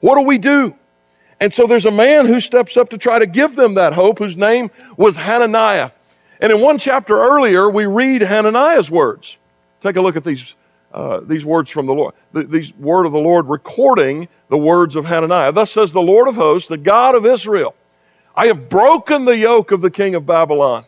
What 0.00 0.16
do 0.16 0.22
we 0.22 0.38
do? 0.38 0.76
And 1.40 1.52
so 1.52 1.66
there's 1.66 1.86
a 1.86 1.90
man 1.90 2.26
who 2.26 2.40
steps 2.40 2.76
up 2.76 2.90
to 2.90 2.98
try 2.98 3.18
to 3.18 3.26
give 3.26 3.56
them 3.56 3.74
that 3.74 3.92
hope, 3.92 4.18
whose 4.18 4.36
name 4.36 4.70
was 4.96 5.16
Hananiah. 5.16 5.90
And 6.40 6.52
in 6.52 6.60
one 6.60 6.78
chapter 6.78 7.18
earlier, 7.18 7.68
we 7.68 7.86
read 7.86 8.22
Hananiah's 8.22 8.90
words. 8.90 9.36
Take 9.80 9.96
a 9.96 10.00
look 10.00 10.16
at 10.16 10.24
these, 10.24 10.54
uh, 10.92 11.20
these 11.20 11.44
words 11.44 11.70
from 11.70 11.86
the 11.86 11.94
Lord, 11.94 12.14
the, 12.32 12.44
these 12.44 12.72
word 12.74 13.06
of 13.06 13.12
the 13.12 13.18
Lord 13.18 13.46
recording 13.48 14.28
the 14.48 14.58
words 14.58 14.96
of 14.96 15.04
Hananiah. 15.04 15.52
Thus 15.52 15.70
says 15.70 15.92
the 15.92 16.02
Lord 16.02 16.28
of 16.28 16.36
hosts, 16.36 16.68
the 16.68 16.78
God 16.78 17.14
of 17.14 17.26
Israel. 17.26 17.74
I 18.36 18.46
have 18.48 18.68
broken 18.68 19.24
the 19.24 19.36
yoke 19.36 19.70
of 19.70 19.80
the 19.80 19.90
king 19.90 20.14
of 20.14 20.26
Babylon. 20.26 20.84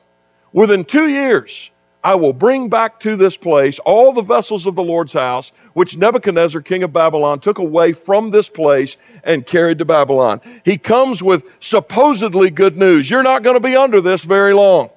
Within 0.53 0.85
two 0.85 1.07
years, 1.07 1.71
I 2.03 2.15
will 2.15 2.33
bring 2.33 2.69
back 2.69 3.01
to 3.01 3.17
this 3.17 3.37
place 3.37 3.79
all 3.81 4.13
the 4.13 4.23
vessels 4.23 4.67
of 4.67 4.75
the 4.75 4.83
Lord's 4.83 5.13
house, 5.13 5.53
which 5.73 5.97
Nebuchadnezzar, 5.97 6.61
king 6.61 6.83
of 6.83 6.93
Babylon, 6.93 7.41
took 7.41 7.59
away 7.59 7.93
from 7.93 8.31
this 8.31 8.49
place 8.49 8.97
and 9.23 9.47
carried 9.47 9.79
to 9.79 9.85
Babylon. 9.85 10.41
He 10.65 10.79
comes 10.79 11.23
with 11.23 11.45
supposedly 11.61 12.51
good 12.51 12.77
news. 12.77 13.11
You're 13.11 13.23
not 13.23 13.43
going 13.43 13.57
to 13.57 13.61
be 13.61 13.77
under 13.77 14.01
this 14.01 14.25
very 14.25 14.55
long. 14.55 14.91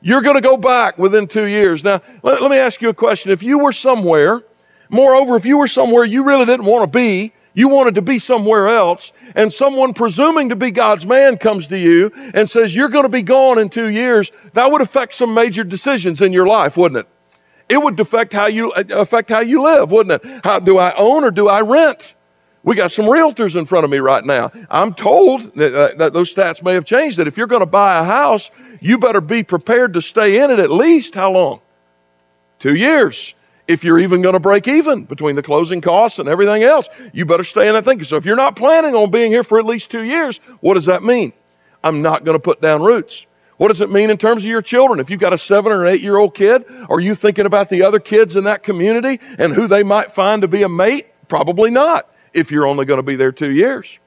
You're 0.00 0.22
going 0.22 0.36
to 0.36 0.40
go 0.40 0.56
back 0.56 0.98
within 0.98 1.26
two 1.26 1.46
years. 1.46 1.82
Now, 1.82 2.02
let, 2.22 2.42
let 2.42 2.50
me 2.50 2.58
ask 2.58 2.82
you 2.82 2.88
a 2.88 2.94
question. 2.94 3.30
If 3.30 3.42
you 3.42 3.58
were 3.58 3.72
somewhere, 3.72 4.42
moreover, 4.90 5.36
if 5.36 5.46
you 5.46 5.58
were 5.58 5.68
somewhere 5.68 6.04
you 6.04 6.24
really 6.24 6.44
didn't 6.44 6.66
want 6.66 6.82
to 6.82 6.98
be, 6.98 7.32
you 7.54 7.68
wanted 7.68 7.94
to 7.94 8.02
be 8.02 8.18
somewhere 8.18 8.68
else, 8.68 9.12
and 9.36 9.52
someone 9.52 9.94
presuming 9.94 10.48
to 10.48 10.56
be 10.56 10.72
God's 10.72 11.06
man 11.06 11.38
comes 11.38 11.68
to 11.68 11.78
you 11.78 12.10
and 12.34 12.50
says, 12.50 12.74
You're 12.74 12.88
going 12.88 13.04
to 13.04 13.08
be 13.08 13.22
gone 13.22 13.58
in 13.58 13.68
two 13.68 13.88
years, 13.88 14.32
that 14.52 14.70
would 14.70 14.82
affect 14.82 15.14
some 15.14 15.32
major 15.32 15.62
decisions 15.62 16.20
in 16.20 16.32
your 16.32 16.46
life, 16.46 16.76
wouldn't 16.76 17.06
it? 17.06 17.08
It 17.68 17.82
would 17.82 17.98
affect 17.98 18.32
how 18.32 18.46
you, 18.46 18.72
affect 18.72 19.30
how 19.30 19.40
you 19.40 19.62
live, 19.62 19.90
wouldn't 19.90 20.22
it? 20.22 20.40
How, 20.44 20.58
do 20.58 20.78
I 20.78 20.94
own 20.96 21.24
or 21.24 21.30
do 21.30 21.48
I 21.48 21.60
rent? 21.60 22.14
We 22.62 22.74
got 22.74 22.92
some 22.92 23.06
realtors 23.06 23.58
in 23.58 23.66
front 23.66 23.84
of 23.84 23.90
me 23.90 23.98
right 23.98 24.24
now. 24.24 24.50
I'm 24.70 24.92
told 24.94 25.54
that, 25.54 25.74
uh, 25.74 25.94
that 25.96 26.12
those 26.12 26.34
stats 26.34 26.62
may 26.62 26.72
have 26.74 26.84
changed, 26.84 27.18
that 27.18 27.28
if 27.28 27.36
you're 27.36 27.46
going 27.46 27.60
to 27.60 27.66
buy 27.66 28.00
a 28.00 28.04
house, 28.04 28.50
you 28.80 28.98
better 28.98 29.20
be 29.20 29.42
prepared 29.42 29.92
to 29.94 30.02
stay 30.02 30.42
in 30.42 30.50
it 30.50 30.58
at 30.58 30.70
least 30.70 31.14
how 31.14 31.30
long? 31.30 31.60
Two 32.58 32.74
years 32.74 33.34
if 33.66 33.84
you're 33.84 33.98
even 33.98 34.22
going 34.22 34.34
to 34.34 34.40
break 34.40 34.68
even 34.68 35.04
between 35.04 35.36
the 35.36 35.42
closing 35.42 35.80
costs 35.80 36.18
and 36.18 36.28
everything 36.28 36.62
else. 36.62 36.88
You 37.12 37.24
better 37.24 37.44
stay 37.44 37.68
in 37.68 37.74
that 37.74 37.84
thinking. 37.84 38.04
So 38.04 38.16
if 38.16 38.24
you're 38.24 38.36
not 38.36 38.56
planning 38.56 38.94
on 38.94 39.10
being 39.10 39.32
here 39.32 39.44
for 39.44 39.58
at 39.58 39.64
least 39.64 39.90
two 39.90 40.02
years, 40.02 40.38
what 40.60 40.74
does 40.74 40.86
that 40.86 41.02
mean? 41.02 41.32
I'm 41.82 42.02
not 42.02 42.24
going 42.24 42.34
to 42.34 42.42
put 42.42 42.60
down 42.60 42.82
roots. 42.82 43.26
What 43.56 43.68
does 43.68 43.80
it 43.80 43.90
mean 43.90 44.10
in 44.10 44.18
terms 44.18 44.42
of 44.42 44.48
your 44.48 44.62
children? 44.62 45.00
If 45.00 45.10
you've 45.10 45.20
got 45.20 45.32
a 45.32 45.38
seven 45.38 45.70
or 45.70 45.86
eight 45.86 46.00
year 46.00 46.16
old 46.16 46.34
kid, 46.34 46.64
are 46.88 47.00
you 47.00 47.14
thinking 47.14 47.46
about 47.46 47.68
the 47.68 47.82
other 47.82 48.00
kids 48.00 48.36
in 48.36 48.44
that 48.44 48.62
community 48.62 49.20
and 49.38 49.52
who 49.52 49.66
they 49.68 49.82
might 49.82 50.12
find 50.12 50.42
to 50.42 50.48
be 50.48 50.62
a 50.62 50.68
mate? 50.68 51.06
Probably 51.28 51.70
not, 51.70 52.10
if 52.32 52.50
you're 52.50 52.66
only 52.66 52.84
going 52.84 52.98
to 52.98 53.04
be 53.04 53.16
there 53.16 53.32
two 53.32 53.50
years. 53.50 53.98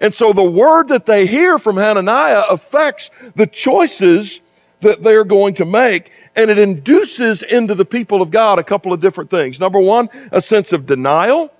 And 0.00 0.14
so 0.14 0.32
the 0.32 0.42
word 0.42 0.88
that 0.88 1.06
they 1.06 1.26
hear 1.26 1.58
from 1.58 1.76
Hananiah 1.76 2.44
affects 2.50 3.10
the 3.34 3.46
choices 3.46 4.40
that 4.80 5.02
they're 5.02 5.24
going 5.24 5.54
to 5.56 5.64
make 5.64 6.10
and 6.36 6.50
it 6.50 6.58
induces 6.58 7.42
into 7.42 7.74
the 7.74 7.84
people 7.84 8.22
of 8.22 8.30
God 8.30 8.58
a 8.58 8.64
couple 8.64 8.92
of 8.92 9.00
different 9.00 9.30
things. 9.30 9.58
Number 9.58 9.80
one, 9.80 10.08
a 10.30 10.40
sense 10.40 10.72
of 10.72 10.86
denial 10.86 11.52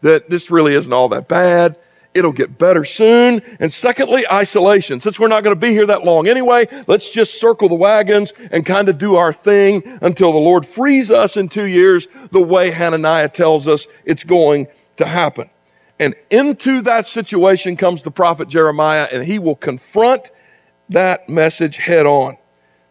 that 0.00 0.30
this 0.30 0.50
really 0.50 0.74
isn't 0.74 0.92
all 0.92 1.08
that 1.10 1.28
bad. 1.28 1.76
It'll 2.14 2.32
get 2.32 2.58
better 2.58 2.84
soon. 2.84 3.42
And 3.58 3.72
secondly, 3.72 4.24
isolation. 4.30 5.00
Since 5.00 5.18
we're 5.18 5.28
not 5.28 5.42
going 5.42 5.56
to 5.56 5.60
be 5.60 5.70
here 5.70 5.86
that 5.86 6.04
long 6.04 6.28
anyway, 6.28 6.68
let's 6.86 7.08
just 7.08 7.40
circle 7.40 7.68
the 7.68 7.74
wagons 7.74 8.32
and 8.52 8.64
kind 8.64 8.88
of 8.88 8.98
do 8.98 9.16
our 9.16 9.32
thing 9.32 9.82
until 10.00 10.32
the 10.32 10.38
Lord 10.38 10.64
frees 10.64 11.10
us 11.10 11.36
in 11.36 11.48
two 11.48 11.64
years 11.64 12.06
the 12.30 12.40
way 12.40 12.70
Hananiah 12.70 13.28
tells 13.28 13.66
us 13.66 13.86
it's 14.04 14.24
going 14.24 14.68
to 14.96 15.06
happen. 15.06 15.50
And 15.98 16.14
into 16.30 16.82
that 16.82 17.08
situation 17.08 17.76
comes 17.76 18.02
the 18.02 18.10
prophet 18.10 18.48
Jeremiah, 18.48 19.08
and 19.10 19.24
he 19.24 19.38
will 19.38 19.56
confront 19.56 20.30
that 20.88 21.28
message 21.28 21.76
head 21.78 22.06
on 22.06 22.36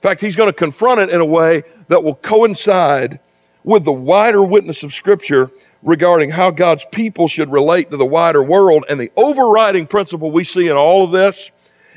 fact, 0.03 0.21
he's 0.21 0.35
going 0.35 0.49
to 0.49 0.53
confront 0.53 0.99
it 0.99 1.09
in 1.09 1.21
a 1.21 1.25
way 1.25 1.63
that 1.87 2.03
will 2.03 2.15
coincide 2.15 3.19
with 3.63 3.85
the 3.85 3.93
wider 3.93 4.43
witness 4.43 4.83
of 4.83 4.93
Scripture 4.93 5.49
regarding 5.81 6.31
how 6.31 6.51
God's 6.51 6.85
people 6.91 7.27
should 7.27 7.51
relate 7.51 7.91
to 7.91 7.97
the 7.97 8.05
wider 8.05 8.43
world. 8.43 8.85
And 8.89 8.99
the 8.99 9.11
overriding 9.15 9.87
principle 9.87 10.31
we 10.31 10.43
see 10.43 10.67
in 10.67 10.75
all 10.75 11.03
of 11.03 11.11
this 11.11 11.51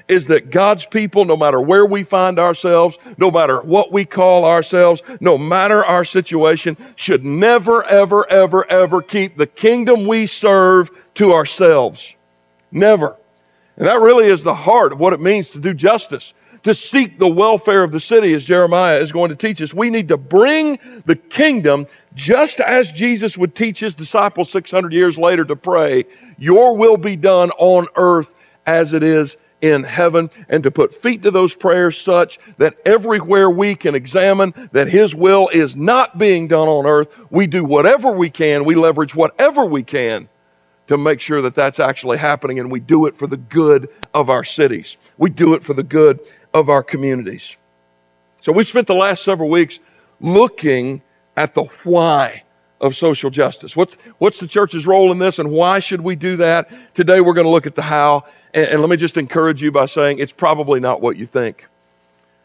is 0.08 0.26
that 0.26 0.50
God's 0.50 0.86
people, 0.86 1.24
no 1.24 1.36
matter 1.36 1.60
where 1.60 1.84
we 1.84 2.04
find 2.04 2.38
ourselves, 2.38 2.96
no 3.18 3.30
matter 3.30 3.60
what 3.60 3.90
we 3.90 4.04
call 4.04 4.44
ourselves, 4.44 5.02
no 5.20 5.36
matter 5.36 5.84
our 5.84 6.04
situation, 6.04 6.76
should 6.94 7.24
never, 7.24 7.84
ever, 7.84 8.28
ever, 8.30 8.70
ever 8.70 9.02
keep 9.02 9.36
the 9.36 9.48
kingdom 9.48 10.06
we 10.06 10.26
serve 10.28 10.90
to 11.14 11.32
ourselves. 11.32 12.14
Never. 12.70 13.16
And 13.76 13.86
that 13.86 14.00
really 14.00 14.28
is 14.28 14.42
the 14.42 14.54
heart 14.54 14.92
of 14.92 15.00
what 15.00 15.12
it 15.12 15.20
means 15.20 15.50
to 15.50 15.58
do 15.58 15.74
justice 15.74 16.32
to 16.66 16.74
seek 16.74 17.20
the 17.20 17.28
welfare 17.28 17.84
of 17.84 17.92
the 17.92 18.00
city, 18.00 18.34
as 18.34 18.44
Jeremiah 18.44 18.98
is 18.98 19.12
going 19.12 19.28
to 19.28 19.36
teach 19.36 19.62
us. 19.62 19.72
We 19.72 19.88
need 19.88 20.08
to 20.08 20.16
bring 20.16 20.80
the 21.04 21.14
kingdom 21.14 21.86
just 22.16 22.58
as 22.58 22.90
Jesus 22.90 23.38
would 23.38 23.54
teach 23.54 23.78
his 23.78 23.94
disciples 23.94 24.50
600 24.50 24.92
years 24.92 25.16
later 25.16 25.44
to 25.44 25.54
pray, 25.54 26.06
Your 26.38 26.76
will 26.76 26.96
be 26.96 27.14
done 27.14 27.52
on 27.58 27.86
earth 27.94 28.34
as 28.66 28.92
it 28.92 29.04
is 29.04 29.36
in 29.60 29.84
heaven, 29.84 30.28
and 30.48 30.64
to 30.64 30.72
put 30.72 30.92
feet 30.92 31.22
to 31.22 31.30
those 31.30 31.54
prayers 31.54 32.00
such 32.00 32.40
that 32.58 32.76
everywhere 32.84 33.48
we 33.48 33.76
can 33.76 33.94
examine 33.94 34.52
that 34.72 34.88
His 34.88 35.14
will 35.14 35.48
is 35.52 35.76
not 35.76 36.18
being 36.18 36.48
done 36.48 36.66
on 36.66 36.84
earth, 36.84 37.08
we 37.30 37.46
do 37.46 37.62
whatever 37.62 38.10
we 38.10 38.28
can, 38.28 38.64
we 38.64 38.74
leverage 38.74 39.14
whatever 39.14 39.64
we 39.64 39.84
can 39.84 40.28
to 40.88 40.98
make 40.98 41.20
sure 41.20 41.42
that 41.42 41.54
that's 41.54 41.78
actually 41.78 42.18
happening, 42.18 42.58
and 42.58 42.72
we 42.72 42.80
do 42.80 43.06
it 43.06 43.16
for 43.16 43.28
the 43.28 43.36
good 43.36 43.88
of 44.14 44.30
our 44.30 44.44
cities. 44.44 44.96
We 45.16 45.30
do 45.30 45.54
it 45.54 45.62
for 45.62 45.74
the 45.74 45.82
good 45.82 46.20
of 46.56 46.70
our 46.70 46.82
communities. 46.82 47.56
So 48.40 48.50
we've 48.50 48.66
spent 48.66 48.86
the 48.86 48.94
last 48.94 49.22
several 49.22 49.50
weeks 49.50 49.78
looking 50.20 51.02
at 51.36 51.54
the 51.54 51.64
why 51.84 52.44
of 52.80 52.96
social 52.96 53.30
justice. 53.30 53.76
What's, 53.76 53.94
what's 54.18 54.40
the 54.40 54.46
church's 54.46 54.86
role 54.86 55.12
in 55.12 55.18
this 55.18 55.38
and 55.38 55.50
why 55.50 55.80
should 55.80 56.00
we 56.00 56.16
do 56.16 56.36
that? 56.36 56.70
Today 56.94 57.20
we're 57.20 57.34
going 57.34 57.46
to 57.46 57.50
look 57.50 57.66
at 57.66 57.74
the 57.74 57.82
how. 57.82 58.24
And, 58.54 58.66
and 58.68 58.80
let 58.80 58.88
me 58.88 58.96
just 58.96 59.18
encourage 59.18 59.62
you 59.62 59.70
by 59.70 59.86
saying 59.86 60.18
it's 60.18 60.32
probably 60.32 60.80
not 60.80 61.02
what 61.02 61.16
you 61.16 61.26
think. 61.26 61.66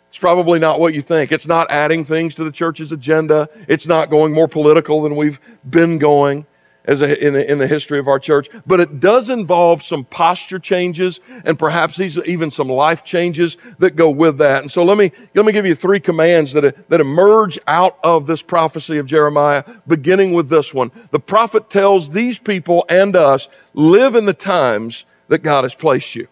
It's 0.10 0.18
probably 0.18 0.60
not 0.60 0.82
what 0.82 0.94
you 0.94 1.02
think. 1.02 1.32
It's 1.32 1.48
not 1.48 1.72
adding 1.72 2.04
things 2.04 2.36
to 2.36 2.44
the 2.44 2.52
church's 2.52 2.92
agenda. 2.92 3.48
It's 3.70 3.88
not 3.88 4.10
going 4.10 4.34
more 4.34 4.50
political 4.50 5.02
than 5.04 5.16
we've 5.16 5.40
been 5.70 6.00
going 6.00 6.46
as 6.86 7.02
a, 7.02 7.26
in, 7.26 7.34
the, 7.34 7.52
in 7.52 7.60
the 7.60 7.68
history 7.68 8.00
of 8.00 8.08
our 8.08 8.20
church. 8.20 8.50
But 8.66 8.80
it 8.80 9.00
does 9.00 9.30
involve 9.30 9.84
some 9.84 10.04
posture 10.06 10.60
changes 10.60 11.20
and 11.46 11.58
perhaps 11.58 12.00
even 12.00 12.52
some 12.52 12.68
life 12.68 13.04
changes 13.04 13.58
that 13.80 13.96
go 13.96 14.10
with 14.10 14.38
that. 14.40 14.62
And 14.64 14.72
so 14.72 14.84
let 14.84 14.98
me, 14.98 15.12
let 15.36 15.46
me 15.46 15.52
give 15.52 15.66
you 15.66 15.76
three 15.76 16.00
commands 16.00 16.54
that, 16.54 16.90
that 16.90 17.02
emerge 17.02 17.60
out 17.68 18.00
of 18.04 18.28
this 18.28 18.42
prophecy 18.42 18.98
of 18.98 19.06
Jeremiah, 19.06 19.64
beginning 19.88 20.34
with 20.34 20.50
this 20.50 20.74
one. 20.74 20.92
The 21.12 21.20
prophet 21.20 21.70
tells 21.70 22.10
these 22.10 22.40
people 22.40 22.86
and 22.90 23.16
us, 23.16 23.48
live 23.74 24.16
in 24.16 24.26
the 24.26 24.34
times 24.34 25.06
that 25.28 25.40
God 25.40 25.64
has 25.64 25.76
placed 25.76 26.16
you. 26.16 26.28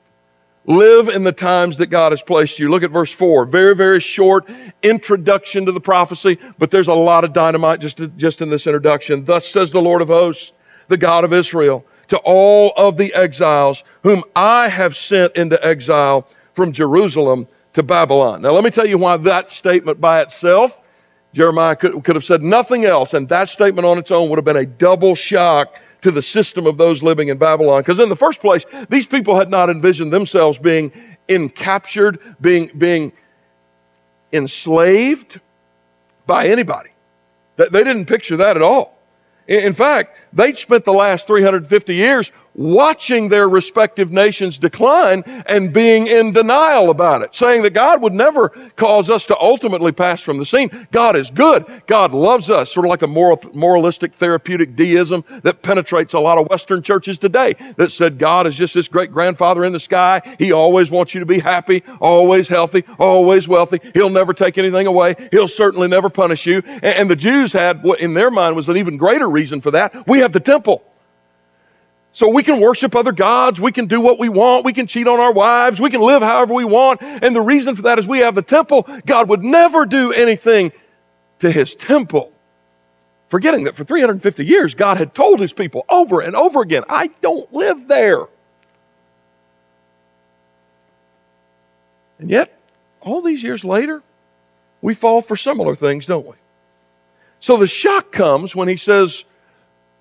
Live 0.66 1.08
in 1.08 1.24
the 1.24 1.32
times 1.32 1.78
that 1.78 1.88
God 1.88 2.12
has 2.12 2.22
placed 2.22 2.60
you. 2.60 2.70
Look 2.70 2.84
at 2.84 2.92
verse 2.92 3.12
4. 3.12 3.46
Very, 3.46 3.76
very 3.76 4.00
short 4.00 4.48
introduction 4.84 5.66
to 5.66 5.72
the 5.72 5.80
prophecy, 5.80 6.38
but 6.58 6.70
there's 6.70 6.88
a 6.88 6.94
lot 6.94 7.24
of 7.24 7.34
dynamite 7.34 7.80
just, 7.80 8.00
just 8.18 8.42
in 8.42 8.50
this 8.50 8.68
introduction. 8.68 9.26
Thus 9.26 9.48
says 9.48 9.72
the 9.72 9.82
Lord 9.82 10.02
of 10.02 10.10
hosts, 10.10 10.52
the 10.88 10.98
God 10.98 11.24
of 11.24 11.34
Israel, 11.34 11.86
to 12.10 12.18
all 12.20 12.74
of 12.76 12.98
the 12.98 13.14
exiles 13.14 13.84
whom 14.04 14.24
I 14.36 14.68
have 14.68 14.96
sent 14.96 15.36
into 15.36 15.64
exile 15.66 16.28
from 16.54 16.72
Jerusalem 16.72 17.48
to 17.74 17.84
Babylon. 17.84 18.42
Now, 18.42 18.52
let 18.52 18.64
me 18.64 18.70
tell 18.70 18.88
you 18.88 18.98
why 18.98 19.16
that 19.18 19.50
statement 19.50 20.02
by 20.02 20.22
itself, 20.22 20.82
Jeremiah 21.34 21.76
could, 21.76 22.04
could 22.04 22.16
have 22.16 22.26
said 22.26 22.44
nothing 22.44 22.86
else, 22.86 23.14
and 23.14 23.30
that 23.30 23.50
statement 23.50 23.86
on 23.86 23.98
its 23.98 24.12
own 24.12 24.30
would 24.30 24.38
have 24.38 24.46
been 24.46 24.58
a 24.58 24.66
double 24.66 25.16
shock 25.16 25.80
to 26.02 26.12
the 26.12 26.22
system 26.22 26.66
of 26.66 26.78
those 26.78 27.04
living 27.04 27.28
in 27.28 27.38
Babylon. 27.38 27.82
Because 27.82 28.00
in 28.00 28.10
the 28.10 28.16
first 28.16 28.42
place, 28.42 28.66
these 28.90 29.06
people 29.06 29.38
had 29.38 29.50
not 29.50 29.70
envisioned 29.70 30.14
themselves 30.14 30.58
being 30.58 30.92
encaptured, 31.28 32.20
being, 32.42 32.72
being 32.78 33.12
enslaved 34.32 35.40
by 36.26 36.48
anybody. 36.48 36.90
They 37.58 37.84
didn't 37.84 38.06
picture 38.06 38.38
that 38.38 38.56
at 38.56 38.62
all. 38.62 38.98
In 39.48 39.74
fact, 39.74 40.18
they'd 40.32 40.58
spent 40.58 40.86
the 40.86 40.94
last 40.94 41.28
350 41.28 41.96
years 41.96 42.32
watching 42.60 43.30
their 43.30 43.48
respective 43.48 44.12
nations 44.12 44.58
decline 44.58 45.24
and 45.48 45.72
being 45.72 46.08
in 46.08 46.34
denial 46.34 46.90
about 46.90 47.22
it, 47.22 47.34
saying 47.34 47.64
that 47.64 47.74
God 47.74 48.02
would 48.02 48.14
never 48.14 48.50
cause 48.76 49.10
us 49.10 49.26
to 49.28 49.40
ultimately 49.40 49.94
pass 49.94 50.20
from 50.20 50.38
the 50.38 50.46
scene. 50.46 50.88
God 50.92 51.16
is 51.16 51.32
good. 51.32 51.66
God 51.88 52.12
loves 52.12 52.50
us, 52.50 52.72
sort 52.74 52.86
of 52.86 52.90
like 52.90 53.02
a 53.02 53.08
moral, 53.08 53.40
moralistic 53.54 54.14
therapeutic 54.14 54.76
deism 54.76 55.24
that 55.44 55.62
penetrates 55.62 56.14
a 56.14 56.20
lot 56.20 56.38
of 56.38 56.50
Western 56.50 56.82
churches 56.82 57.18
today 57.18 57.54
that 57.78 57.94
said 57.94 58.20
God 58.20 58.46
is 58.46 58.56
just 58.56 58.74
this 58.74 58.90
great 58.90 59.12
grandfather 59.12 59.64
in 59.64 59.72
the 59.72 59.80
sky. 59.80 60.22
He 60.38 60.52
always 60.52 60.92
wants 60.92 61.14
you 61.14 61.22
to 61.22 61.26
be 61.26 61.40
happy, 61.40 61.82
always 62.02 62.50
healthy, 62.50 62.84
always 63.00 63.48
wealthy. 63.48 63.80
He'll 63.94 64.10
never 64.10 64.34
take 64.34 64.58
anything 64.58 64.86
away. 64.86 65.16
He'll 65.32 65.48
certainly 65.48 65.88
never 65.88 66.10
punish 66.10 66.46
you. 66.46 66.62
And 66.84 67.10
the 67.10 67.16
Jews 67.16 67.54
had 67.54 67.84
what 67.84 68.02
in 68.02 68.16
their 68.16 68.30
mind 68.30 68.58
was 68.58 68.68
an 68.68 68.76
even 68.76 68.98
greater 68.98 69.30
reason 69.30 69.62
for 69.62 69.72
that. 69.72 70.06
We 70.08 70.20
have 70.20 70.34
the 70.34 70.42
temple. 70.42 70.84
So 72.12 72.28
we 72.28 72.44
can 72.44 72.60
worship 72.60 72.96
other 72.96 73.12
gods, 73.12 73.62
we 73.62 73.72
can 73.72 73.86
do 73.86 74.02
what 74.02 74.18
we 74.18 74.30
want, 74.30 74.66
we 74.66 74.74
can 74.74 74.88
cheat 74.88 75.08
on 75.08 75.20
our 75.20 75.32
wives, 75.32 75.80
we 75.80 75.90
can 75.90 76.02
live 76.02 76.22
however 76.22 76.54
we 76.54 76.66
want. 76.66 77.02
And 77.02 77.36
the 77.36 77.42
reason 77.42 77.76
for 77.76 77.84
that 77.84 78.00
is 78.00 78.08
we 78.08 78.20
have 78.20 78.36
the 78.36 78.42
temple. 78.42 78.88
God 79.06 79.30
would 79.30 79.44
never 79.44 79.86
do 79.86 80.12
anything 80.12 80.72
to 81.40 81.52
his 81.52 81.76
temple. 81.76 82.34
Forgetting 83.30 83.66
that 83.66 83.76
for 83.76 83.84
350 83.84 84.44
years, 84.44 84.74
God 84.74 84.98
had 84.98 85.14
told 85.14 85.40
his 85.40 85.54
people 85.54 85.86
over 85.88 86.20
and 86.20 86.36
over 86.36 86.62
again, 86.62 86.84
I 86.90 87.08
don't 87.22 87.54
live 87.54 87.88
there. 87.88 88.26
And 92.18 92.30
yet, 92.30 92.60
all 93.02 93.22
these 93.22 93.44
years 93.44 93.64
later, 93.64 94.02
we 94.82 94.94
fall 94.94 95.22
for 95.22 95.38
similar 95.38 95.76
things, 95.76 96.06
don't 96.06 96.26
we? 96.26 96.36
So 97.40 97.56
the 97.56 97.68
shock 97.68 98.12
comes 98.12 98.56
when 98.56 98.68
he 98.68 98.78
says, 98.78 99.24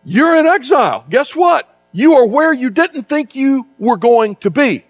You're 0.05 0.37
in 0.37 0.47
exile. 0.47 1.05
Guess 1.09 1.37
what? 1.37 1.78
You 1.93 2.15
are 2.15 2.27
where 2.27 2.53
you 2.53 2.71
didn't 2.71 3.09
think 3.09 3.35
you 3.35 3.67
were 3.79 3.97
going 3.97 4.37
to 4.37 4.51
be. 4.51 4.85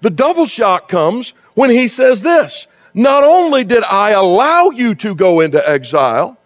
The 0.00 0.10
double 0.10 0.46
shock 0.46 0.88
comes 0.88 1.34
when 1.54 1.70
he 1.70 1.88
says 1.88 2.22
this 2.22 2.66
Not 2.94 3.24
only 3.24 3.64
did 3.64 3.84
I 3.84 4.10
allow 4.10 4.70
you 4.70 4.94
to 4.96 5.14
go 5.14 5.40
into 5.40 5.66
exile, 5.68 6.38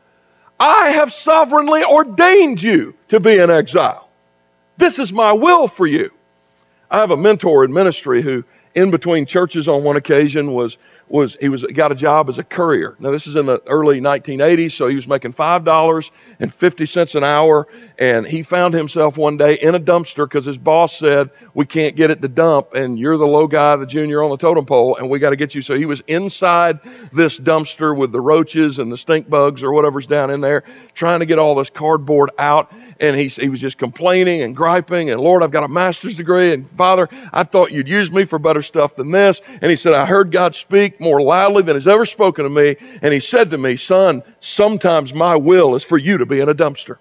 I 0.59 0.91
have 0.91 1.13
sovereignly 1.13 1.85
ordained 1.85 2.63
you 2.63 2.95
to 3.09 3.21
be 3.21 3.39
in 3.39 3.51
exile. 3.51 4.09
This 4.77 4.99
is 4.99 5.13
my 5.13 5.33
will 5.33 5.69
for 5.69 5.87
you. 5.87 6.11
I 6.91 6.99
have 6.99 7.11
a 7.11 7.17
mentor 7.17 7.65
in 7.65 7.73
ministry 7.73 8.23
who, 8.23 8.45
in 8.75 8.91
between 8.91 9.27
churches 9.27 9.69
on 9.69 9.83
one 9.83 9.97
occasion, 9.97 10.53
was 10.53 10.79
was 11.13 11.37
he 11.41 11.49
was 11.51 11.63
got 11.63 11.93
a 11.93 11.95
job 11.95 12.31
as 12.31 12.39
a 12.39 12.43
courier. 12.43 12.97
Now 12.99 13.11
this 13.11 13.27
is 13.27 13.37
in 13.37 13.45
the 13.45 13.63
early 13.67 14.01
1980s, 14.01 14.73
so 14.73 14.87
he 14.87 14.97
was 14.97 15.07
making 15.07 15.33
five 15.33 15.63
dollars 15.65 16.11
and 16.41 16.53
fifty 16.53 16.87
cents 16.87 17.15
an 17.15 17.23
hour, 17.23 17.69
and 17.99 18.27
he 18.27 18.43
found 18.43 18.73
himself 18.73 19.19
one 19.19 19.37
day 19.37 19.55
in 19.55 19.75
a 19.75 19.81
dumpster 19.81 20.25
because 20.25 20.47
his 20.47 20.57
boss 20.57 20.97
said 20.97 21.31
we 21.53 21.67
can't 21.67 21.97
get 21.97 22.11
it 22.11 22.23
to 22.23 22.29
dump, 22.29 22.75
and 22.75 22.99
you're 22.99 23.19
the 23.19 23.27
low 23.27 23.47
guy, 23.47 23.77
the 23.77 23.87
junior 23.87 24.23
on 24.23 24.31
the 24.31 24.39
totem 24.39 24.65
pole, 24.65 24.97
and 24.97 25.11
we 25.11 25.19
got 25.19 25.31
to 25.31 25.37
get 25.37 25.55
you. 25.55 25.61
So 25.61 25.77
he 25.77 25.85
was 25.85 26.01
inside 26.07 26.81
this 27.13 27.39
dumpster 27.39 27.95
with 27.95 28.11
the 28.11 28.21
roaches 28.21 28.79
and 28.79 28.91
the 28.91 28.97
stink 28.97 29.29
bugs 29.29 29.63
or 29.63 29.73
whatever's 29.73 30.07
down 30.07 30.31
in 30.31 30.41
there, 30.41 30.65
trying 30.95 31.21
to 31.21 31.27
get 31.27 31.39
all 31.39 31.55
this 31.55 31.71
cardboard 31.71 32.31
out 32.39 32.73
and 33.03 33.19
he, 33.19 33.27
he 33.27 33.49
was 33.49 33.61
just 33.61 33.77
complaining 33.77 34.43
and 34.43 34.55
griping 34.55 35.11
and 35.11 35.21
lord 35.21 35.43
i've 35.43 35.51
got 35.51 35.65
a 35.65 35.69
master's 35.69 36.17
degree 36.17 36.53
and 36.53 36.71
father 36.71 37.09
i 37.33 37.43
thought 37.43 37.73
you'd 37.73 37.89
use 37.89 38.13
me 38.13 38.25
for 38.25 38.39
better 38.39 38.63
stuff 38.63 38.97
than 38.97 39.11
this. 39.11 39.43
And 39.61 39.71
he 39.71 39.77
said 39.77 39.93
i 39.93 40.07
heard 40.07 40.31
god 40.31 40.55
speak 40.55 41.01
more 41.01 41.21
loudly 41.21 41.63
than 41.63 41.75
has 41.75 41.89
ever 41.89 42.07
spoken 42.07 42.45
to 42.45 42.51
me. 42.51 42.77
And 43.03 43.13
he 43.13 43.21
said 43.21 43.51
to 43.51 43.59
me 43.59 43.77
son 43.77 44.23
sometimes 44.41 45.13
my 45.13 45.37
will 45.37 45.75
is 45.75 45.83
for 45.83 45.99
you 45.99 46.17
to 46.19 46.25
be 46.25 46.41
in 46.41 46.49
a 46.49 46.55
dumpster. 46.55 46.97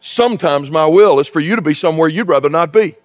Sometimes 0.00 0.70
my 0.70 0.86
will 0.86 1.18
is 1.20 1.28
for 1.28 1.40
you 1.40 1.56
to 1.56 1.62
be 1.62 1.74
somewhere 1.74 2.08
you'd 2.08 2.28
rather 2.28 2.50
not 2.50 2.72
be. 2.72 2.96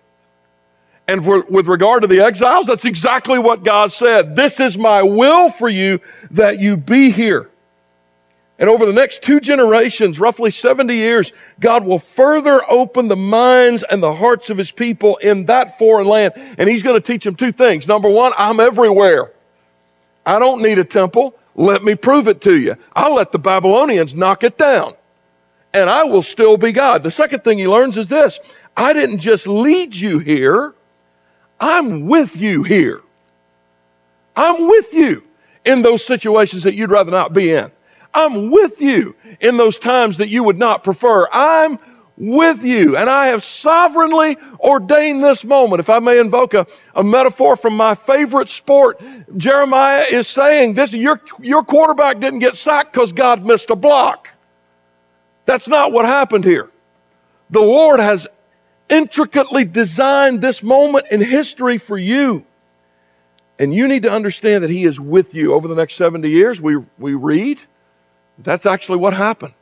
And 1.08 1.24
for, 1.24 1.46
with 1.48 1.68
regard 1.68 2.02
to 2.02 2.08
the 2.08 2.20
exiles 2.20 2.68
that's 2.68 2.86
exactly 2.86 3.40
what 3.40 3.64
god 3.64 3.94
said. 3.94 4.36
This 4.36 4.60
is 4.60 4.78
my 4.78 5.02
will 5.04 5.50
for 5.50 5.70
you 5.70 6.02
that 6.32 6.60
you 6.60 6.76
be 6.76 7.12
here 7.12 7.50
and 8.60 8.70
over 8.70 8.86
the 8.86 8.94
next 8.94 9.22
two 9.22 9.40
generations, 9.40 10.20
roughly 10.20 10.50
70 10.50 10.94
years, 10.96 11.32
God 11.60 11.86
will 11.86 12.00
further 12.00 12.64
open 12.70 13.08
the 13.08 13.16
minds 13.16 13.84
and 13.84 14.02
the 14.02 14.16
hearts 14.16 14.50
of 14.50 14.58
his 14.58 14.72
people 14.72 15.18
in 15.18 15.46
that 15.46 15.78
foreign 15.78 16.08
land. 16.08 16.34
And 16.58 16.68
he's 16.68 16.82
going 16.82 17.00
to 17.00 17.06
teach 17.06 17.24
them 17.24 17.36
two 17.36 17.52
things. 17.52 17.88
Number 17.88 18.10
one, 18.10 18.34
I'm 18.36 18.60
everywhere. 18.60 19.32
I 20.26 20.40
don't 20.40 20.64
need 20.64 20.80
a 20.80 20.84
temple. 20.84 21.36
Let 21.54 21.84
me 21.84 21.94
prove 21.94 22.28
it 22.28 22.42
to 22.42 22.58
you. 22.58 22.76
I'll 22.96 23.16
let 23.16 23.32
the 23.32 23.40
Babylonians 23.40 24.16
knock 24.16 24.44
it 24.44 24.58
down. 24.58 24.96
And 25.74 25.90
I 25.90 26.04
will 26.06 26.24
still 26.24 26.58
be 26.58 26.72
God. 26.72 27.04
The 27.04 27.12
second 27.12 27.44
thing 27.44 27.60
he 27.60 27.68
learns 27.68 27.96
is 27.96 28.08
this 28.08 28.40
I 28.76 28.94
didn't 28.94 29.20
just 29.20 29.46
lead 29.46 29.96
you 29.96 30.18
here, 30.18 30.74
I'm 31.60 32.08
with 32.08 32.36
you 32.36 32.64
here. 32.64 33.02
I'm 34.36 34.68
with 34.68 34.94
you 34.94 35.24
in 35.66 35.82
those 35.82 36.06
situations 36.06 36.64
that 36.64 36.76
you'd 36.76 36.92
rather 36.92 37.10
not 37.10 37.34
be 37.34 37.52
in. 37.52 37.72
I'm 38.14 38.50
with 38.50 38.82
you 38.82 39.16
in 39.40 39.58
those 39.58 39.78
times 39.80 40.18
that 40.18 40.30
you 40.30 40.44
would 40.44 40.58
not 40.58 40.84
prefer. 40.84 41.28
I'm 41.32 41.80
with 42.18 42.64
you. 42.64 42.98
And 42.98 43.10
I 43.10 43.28
have 43.28 43.44
sovereignly 43.44 44.38
ordained 44.60 45.24
this 45.24 45.44
moment. 45.44 45.80
If 45.80 45.90
I 45.90 46.00
may 46.00 46.20
invoke 46.20 46.54
a, 46.54 46.66
a 46.96 47.04
metaphor 47.04 47.56
from 47.56 47.78
my 47.78 47.96
favorite 47.96 48.50
sport, 48.50 49.00
Jeremiah 49.38 50.06
is 50.10 50.28
saying 50.28 50.74
this 50.74 50.94
your, 50.94 51.22
your 51.40 51.64
quarterback 51.64 52.20
didn't 52.20 52.40
get 52.40 52.58
sacked 52.58 52.94
because 52.94 53.14
God 53.14 53.46
missed 53.46 53.70
a 53.70 53.76
block. 53.76 54.30
That's 55.46 55.68
not 55.68 55.94
what 55.94 56.06
happened 56.06 56.44
here. 56.44 56.70
The 57.50 57.62
Lord 57.62 58.00
has 58.00 58.28
intricately 58.90 59.64
designed 59.64 60.42
this 60.42 60.64
moment 60.64 61.08
in 61.12 61.22
history 61.22 61.78
for 61.78 61.98
you. 61.98 62.46
And 63.60 63.74
you 63.74 63.88
need 63.88 64.04
to 64.04 64.12
understand 64.12 64.64
that 64.64 64.70
He 64.70 64.84
is 64.84 65.00
with 65.00 65.34
you 65.34 65.54
over 65.54 65.68
the 65.68 65.76
next 65.76 65.96
70 65.96 66.30
years. 66.30 66.60
We, 66.62 66.78
we 66.98 67.14
read 67.14 67.60
that's 68.40 68.66
actually 68.66 68.98
what 68.98 69.14
happened. 69.14 69.54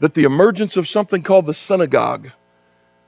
That 0.00 0.14
the 0.14 0.24
emergence 0.24 0.76
of 0.76 0.88
something 0.88 1.22
called 1.22 1.46
the 1.46 1.54
synagogue 1.54 2.30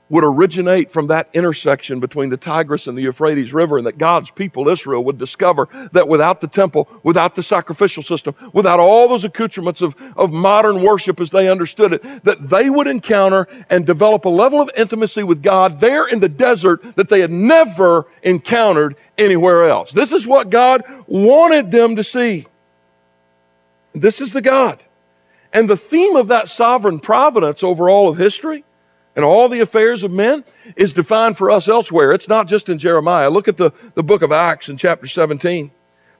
would 0.09 0.23
originate 0.23 0.91
from 0.91 1.07
that 1.07 1.29
intersection 1.33 1.99
between 1.99 2.29
the 2.29 2.37
Tigris 2.37 2.87
and 2.87 2.97
the 2.97 3.03
Euphrates 3.03 3.53
River, 3.53 3.77
and 3.77 3.85
that 3.85 3.97
God's 3.97 4.31
people, 4.31 4.67
Israel, 4.67 5.03
would 5.03 5.17
discover 5.17 5.67
that 5.91 6.07
without 6.07 6.41
the 6.41 6.47
temple, 6.47 6.89
without 7.03 7.35
the 7.35 7.43
sacrificial 7.43 8.01
system, 8.01 8.33
without 8.51 8.79
all 8.79 9.07
those 9.07 9.23
accoutrements 9.23 9.81
of, 9.81 9.95
of 10.15 10.33
modern 10.33 10.81
worship 10.81 11.19
as 11.19 11.29
they 11.29 11.47
understood 11.47 11.93
it, 11.93 12.23
that 12.23 12.49
they 12.49 12.69
would 12.69 12.87
encounter 12.87 13.47
and 13.69 13.85
develop 13.85 14.25
a 14.25 14.29
level 14.29 14.59
of 14.59 14.71
intimacy 14.75 15.23
with 15.23 15.43
God 15.43 15.79
there 15.79 16.07
in 16.07 16.19
the 16.19 16.29
desert 16.29 16.81
that 16.95 17.09
they 17.09 17.19
had 17.19 17.31
never 17.31 18.07
encountered 18.23 18.95
anywhere 19.17 19.65
else. 19.65 19.91
This 19.91 20.11
is 20.11 20.25
what 20.25 20.49
God 20.49 20.83
wanted 21.05 21.69
them 21.69 21.95
to 21.95 22.03
see. 22.03 22.47
This 23.93 24.21
is 24.21 24.33
the 24.33 24.41
God. 24.41 24.83
And 25.51 25.69
the 25.69 25.77
theme 25.77 26.15
of 26.15 26.27
that 26.27 26.49
sovereign 26.49 26.99
providence 26.99 27.63
over 27.63 27.89
all 27.89 28.09
of 28.09 28.17
history 28.17 28.63
and 29.15 29.25
all 29.25 29.49
the 29.49 29.61
affairs 29.61 30.03
of 30.03 30.11
men 30.11 30.43
is 30.75 30.93
defined 30.93 31.37
for 31.37 31.49
us 31.49 31.67
elsewhere. 31.67 32.11
It's 32.11 32.27
not 32.27 32.47
just 32.47 32.69
in 32.69 32.77
Jeremiah. 32.77 33.29
Look 33.29 33.47
at 33.47 33.57
the, 33.57 33.71
the 33.95 34.03
book 34.03 34.21
of 34.21 34.31
Acts 34.31 34.69
in 34.69 34.77
chapter 34.77 35.07
17. 35.07 35.71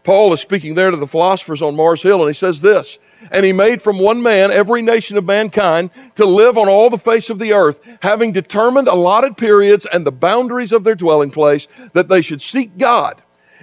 Paul 0.04 0.34
is 0.34 0.40
speaking 0.40 0.76
there 0.76 0.90
to 0.90 0.98
the 0.98 1.06
philosophers 1.06 1.62
on 1.62 1.76
Mars 1.76 2.02
Hill, 2.02 2.22
and 2.22 2.30
he 2.30 2.34
says 2.34 2.62
this 2.62 2.98
And 3.32 3.46
he 3.46 3.54
made 3.54 3.82
from 3.82 4.00
one 4.00 4.24
man 4.24 4.50
every 4.50 4.82
nation 4.82 5.18
of 5.18 5.26
mankind 5.26 5.92
to 6.16 6.26
live 6.26 6.58
on 6.58 6.68
all 6.68 6.90
the 6.90 6.98
face 6.98 7.30
of 7.30 7.38
the 7.38 7.54
earth, 7.54 7.80
having 8.02 8.32
determined 8.32 8.88
allotted 8.88 9.38
periods 9.38 9.86
and 9.92 10.06
the 10.06 10.12
boundaries 10.12 10.72
of 10.72 10.84
their 10.84 10.96
dwelling 10.96 11.32
place, 11.32 11.68
that 11.94 12.08
they 12.08 12.22
should 12.22 12.42
seek 12.42 12.78
God 12.78 13.22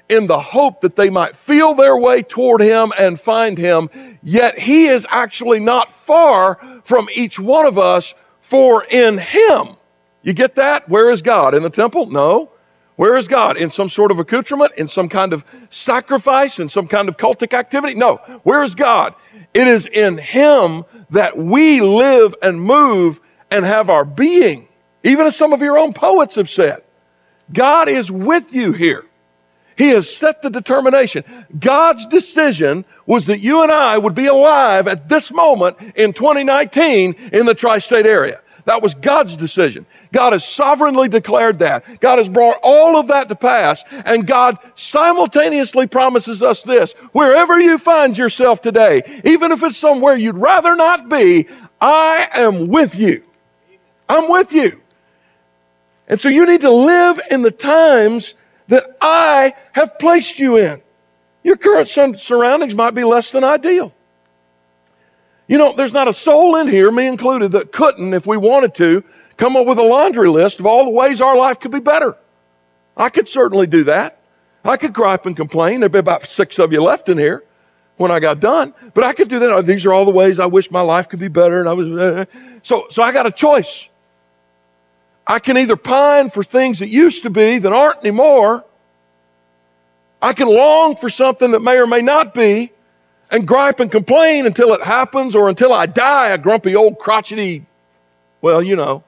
in 0.08 0.26
the 0.26 0.40
hope 0.40 0.80
that 0.82 0.96
they 0.96 1.10
might 1.10 1.36
feel 1.36 1.74
their 1.74 1.96
way 1.96 2.22
toward 2.22 2.60
him 2.60 2.92
and 2.98 3.20
find 3.20 3.58
him. 3.58 3.88
Yet 4.22 4.58
he 4.58 4.86
is 4.86 5.06
actually 5.10 5.60
not 5.60 5.90
far 5.90 6.58
from 6.84 7.08
each 7.12 7.38
one 7.38 7.66
of 7.66 7.78
us, 7.78 8.14
for 8.40 8.84
in 8.84 9.18
him, 9.18 9.76
you 10.22 10.32
get 10.32 10.56
that? 10.56 10.88
Where 10.88 11.10
is 11.10 11.22
God? 11.22 11.54
In 11.54 11.62
the 11.62 11.70
temple? 11.70 12.06
No. 12.06 12.50
Where 12.96 13.16
is 13.16 13.28
God? 13.28 13.56
In 13.56 13.70
some 13.70 13.88
sort 13.88 14.10
of 14.10 14.18
accoutrement? 14.18 14.72
In 14.76 14.88
some 14.88 15.08
kind 15.08 15.32
of 15.32 15.44
sacrifice? 15.70 16.58
In 16.58 16.68
some 16.68 16.88
kind 16.88 17.08
of 17.08 17.16
cultic 17.16 17.52
activity? 17.52 17.94
No. 17.94 18.16
Where 18.42 18.62
is 18.62 18.74
God? 18.74 19.14
It 19.54 19.68
is 19.68 19.86
in 19.86 20.18
Him 20.18 20.84
that 21.10 21.36
we 21.36 21.80
live 21.80 22.34
and 22.42 22.60
move 22.60 23.20
and 23.50 23.64
have 23.64 23.88
our 23.88 24.04
being. 24.04 24.68
Even 25.04 25.26
as 25.26 25.36
some 25.36 25.52
of 25.52 25.60
your 25.60 25.78
own 25.78 25.92
poets 25.92 26.34
have 26.34 26.50
said, 26.50 26.82
God 27.52 27.88
is 27.88 28.10
with 28.10 28.52
you 28.52 28.72
here. 28.72 29.05
He 29.76 29.90
has 29.90 30.14
set 30.14 30.42
the 30.42 30.50
determination. 30.50 31.24
God's 31.58 32.06
decision 32.06 32.84
was 33.04 33.26
that 33.26 33.40
you 33.40 33.62
and 33.62 33.70
I 33.70 33.98
would 33.98 34.14
be 34.14 34.26
alive 34.26 34.88
at 34.88 35.08
this 35.08 35.30
moment 35.30 35.76
in 35.94 36.12
2019 36.12 37.14
in 37.32 37.46
the 37.46 37.54
tri 37.54 37.78
state 37.78 38.06
area. 38.06 38.40
That 38.66 38.82
was 38.82 38.94
God's 38.94 39.36
decision. 39.36 39.86
God 40.12 40.32
has 40.32 40.44
sovereignly 40.44 41.08
declared 41.08 41.60
that. 41.60 42.00
God 42.00 42.18
has 42.18 42.28
brought 42.28 42.58
all 42.64 42.96
of 42.96 43.06
that 43.08 43.28
to 43.28 43.36
pass. 43.36 43.84
And 43.90 44.26
God 44.26 44.58
simultaneously 44.74 45.86
promises 45.86 46.42
us 46.42 46.62
this 46.62 46.92
wherever 47.12 47.60
you 47.60 47.78
find 47.78 48.18
yourself 48.18 48.60
today, 48.60 49.20
even 49.24 49.52
if 49.52 49.62
it's 49.62 49.76
somewhere 49.76 50.16
you'd 50.16 50.36
rather 50.36 50.74
not 50.74 51.08
be, 51.08 51.46
I 51.80 52.28
am 52.34 52.66
with 52.66 52.96
you. 52.96 53.22
I'm 54.08 54.28
with 54.28 54.52
you. 54.52 54.80
And 56.08 56.20
so 56.20 56.28
you 56.28 56.44
need 56.46 56.62
to 56.62 56.70
live 56.70 57.20
in 57.30 57.42
the 57.42 57.50
times 57.52 58.34
that 58.68 58.96
I 59.00 59.54
have 59.72 59.98
placed 59.98 60.38
you 60.38 60.56
in. 60.56 60.82
Your 61.42 61.56
current 61.56 61.88
surroundings 62.18 62.74
might 62.74 62.94
be 62.94 63.04
less 63.04 63.30
than 63.30 63.44
ideal. 63.44 63.92
You 65.46 65.58
know, 65.58 65.74
there's 65.76 65.92
not 65.92 66.08
a 66.08 66.12
soul 66.12 66.56
in 66.56 66.66
here, 66.68 66.90
me 66.90 67.06
included, 67.06 67.52
that 67.52 67.70
couldn't, 67.70 68.14
if 68.14 68.26
we 68.26 68.36
wanted 68.36 68.74
to, 68.76 69.04
come 69.36 69.54
up 69.54 69.66
with 69.66 69.78
a 69.78 69.82
laundry 69.82 70.28
list 70.28 70.58
of 70.58 70.66
all 70.66 70.84
the 70.84 70.90
ways 70.90 71.20
our 71.20 71.36
life 71.36 71.60
could 71.60 71.70
be 71.70 71.78
better. 71.78 72.16
I 72.96 73.10
could 73.10 73.28
certainly 73.28 73.66
do 73.66 73.84
that. 73.84 74.20
I 74.64 74.76
could 74.76 74.92
gripe 74.92 75.26
and 75.26 75.36
complain. 75.36 75.80
There'd 75.80 75.92
be 75.92 75.98
about 75.98 76.24
six 76.24 76.58
of 76.58 76.72
you 76.72 76.82
left 76.82 77.08
in 77.08 77.18
here 77.18 77.44
when 77.96 78.10
I 78.10 78.18
got 78.18 78.40
done. 78.40 78.74
But 78.94 79.04
I 79.04 79.12
could 79.12 79.28
do 79.28 79.38
that. 79.38 79.66
These 79.66 79.86
are 79.86 79.92
all 79.92 80.04
the 80.04 80.10
ways 80.10 80.38
I 80.40 80.46
wish 80.46 80.70
my 80.70 80.80
life 80.80 81.08
could 81.08 81.20
be 81.20 81.28
better. 81.28 81.60
And 81.60 81.68
I 81.68 81.72
was 81.72 81.86
uh, 81.86 82.24
so 82.62 82.86
so 82.90 83.02
I 83.02 83.12
got 83.12 83.26
a 83.26 83.30
choice. 83.30 83.88
I 85.26 85.38
can 85.40 85.56
either 85.58 85.76
pine 85.76 86.30
for 86.30 86.44
things 86.44 86.78
that 86.78 86.88
used 86.88 87.24
to 87.24 87.30
be 87.30 87.58
that 87.58 87.72
aren't 87.72 87.98
anymore. 87.98 88.64
I 90.22 90.32
can 90.32 90.48
long 90.48 90.96
for 90.96 91.10
something 91.10 91.50
that 91.50 91.60
may 91.60 91.78
or 91.78 91.86
may 91.86 92.02
not 92.02 92.32
be, 92.32 92.72
and 93.30 93.46
gripe 93.46 93.80
and 93.80 93.90
complain 93.90 94.46
until 94.46 94.72
it 94.72 94.84
happens 94.84 95.34
or 95.34 95.48
until 95.48 95.72
I 95.72 95.86
die 95.86 96.28
a 96.28 96.38
grumpy 96.38 96.76
old 96.76 96.98
crotchety, 96.98 97.66
well, 98.40 98.62
you 98.62 98.76
know. 98.76 99.02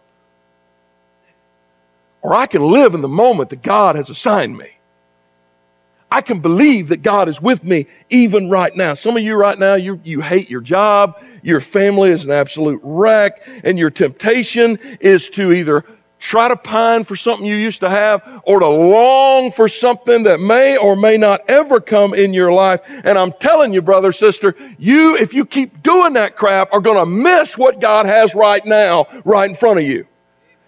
Or 2.21 2.35
I 2.35 2.47
can 2.47 2.63
live 2.63 2.95
in 2.95 3.01
the 3.01 3.09
moment 3.09 3.51
that 3.51 3.63
God 3.63 3.95
has 3.95 4.11
assigned 4.11 4.59
me. 4.59 4.71
I 6.11 6.21
can 6.21 6.41
believe 6.41 6.89
that 6.89 7.03
God 7.03 7.29
is 7.29 7.41
with 7.41 7.63
me 7.63 7.87
even 8.11 8.51
right 8.51 8.75
now. 8.75 8.95
Some 8.95 9.17
of 9.17 9.23
you 9.23 9.37
right 9.37 9.59
now, 9.59 9.75
you, 9.75 10.01
you 10.05 10.21
hate 10.21 10.51
your 10.51 10.63
job, 10.63 11.23
your 11.43 11.61
family 11.61 12.11
is 12.11 12.25
an 12.25 12.31
absolute 12.31 12.81
wreck, 12.83 13.47
and 13.63 13.79
your 13.79 13.91
temptation 13.91 14.79
is 15.01 15.29
to 15.31 15.53
either 15.53 15.85
try 16.19 16.49
to 16.49 16.57
pine 16.57 17.05
for 17.05 17.17
something 17.17 17.47
you 17.47 17.55
used 17.55 17.81
to 17.81 17.89
have 17.89 18.43
or 18.45 18.61
to 18.61 18.67
long 18.67 19.53
for 19.53 19.69
something 19.69 20.25
that 20.25 20.41
may 20.41 20.77
or 20.77 20.97
may 20.97 21.17
not 21.17 21.41
ever 21.49 21.81
come 21.81 22.15
in 22.15 22.33
your 22.33 22.53
life. 22.53 22.81
And 23.05 23.19
I'm 23.19 23.33
telling 23.33 23.73
you, 23.73 23.83
brother, 23.83 24.13
sister, 24.13 24.55
you, 24.79 25.17
if 25.17 25.33
you 25.33 25.47
keep 25.47 25.83
doing 25.83 26.15
that 26.15 26.37
crap, 26.37 26.73
are 26.73 26.81
going 26.81 26.99
to 26.99 27.07
miss 27.07 27.57
what 27.57 27.81
God 27.81 28.07
has 28.07 28.35
right 28.35 28.65
now, 28.65 29.07
right 29.25 29.49
in 29.49 29.57
front 29.57 29.79
of 29.79 29.85
you. 29.85 30.07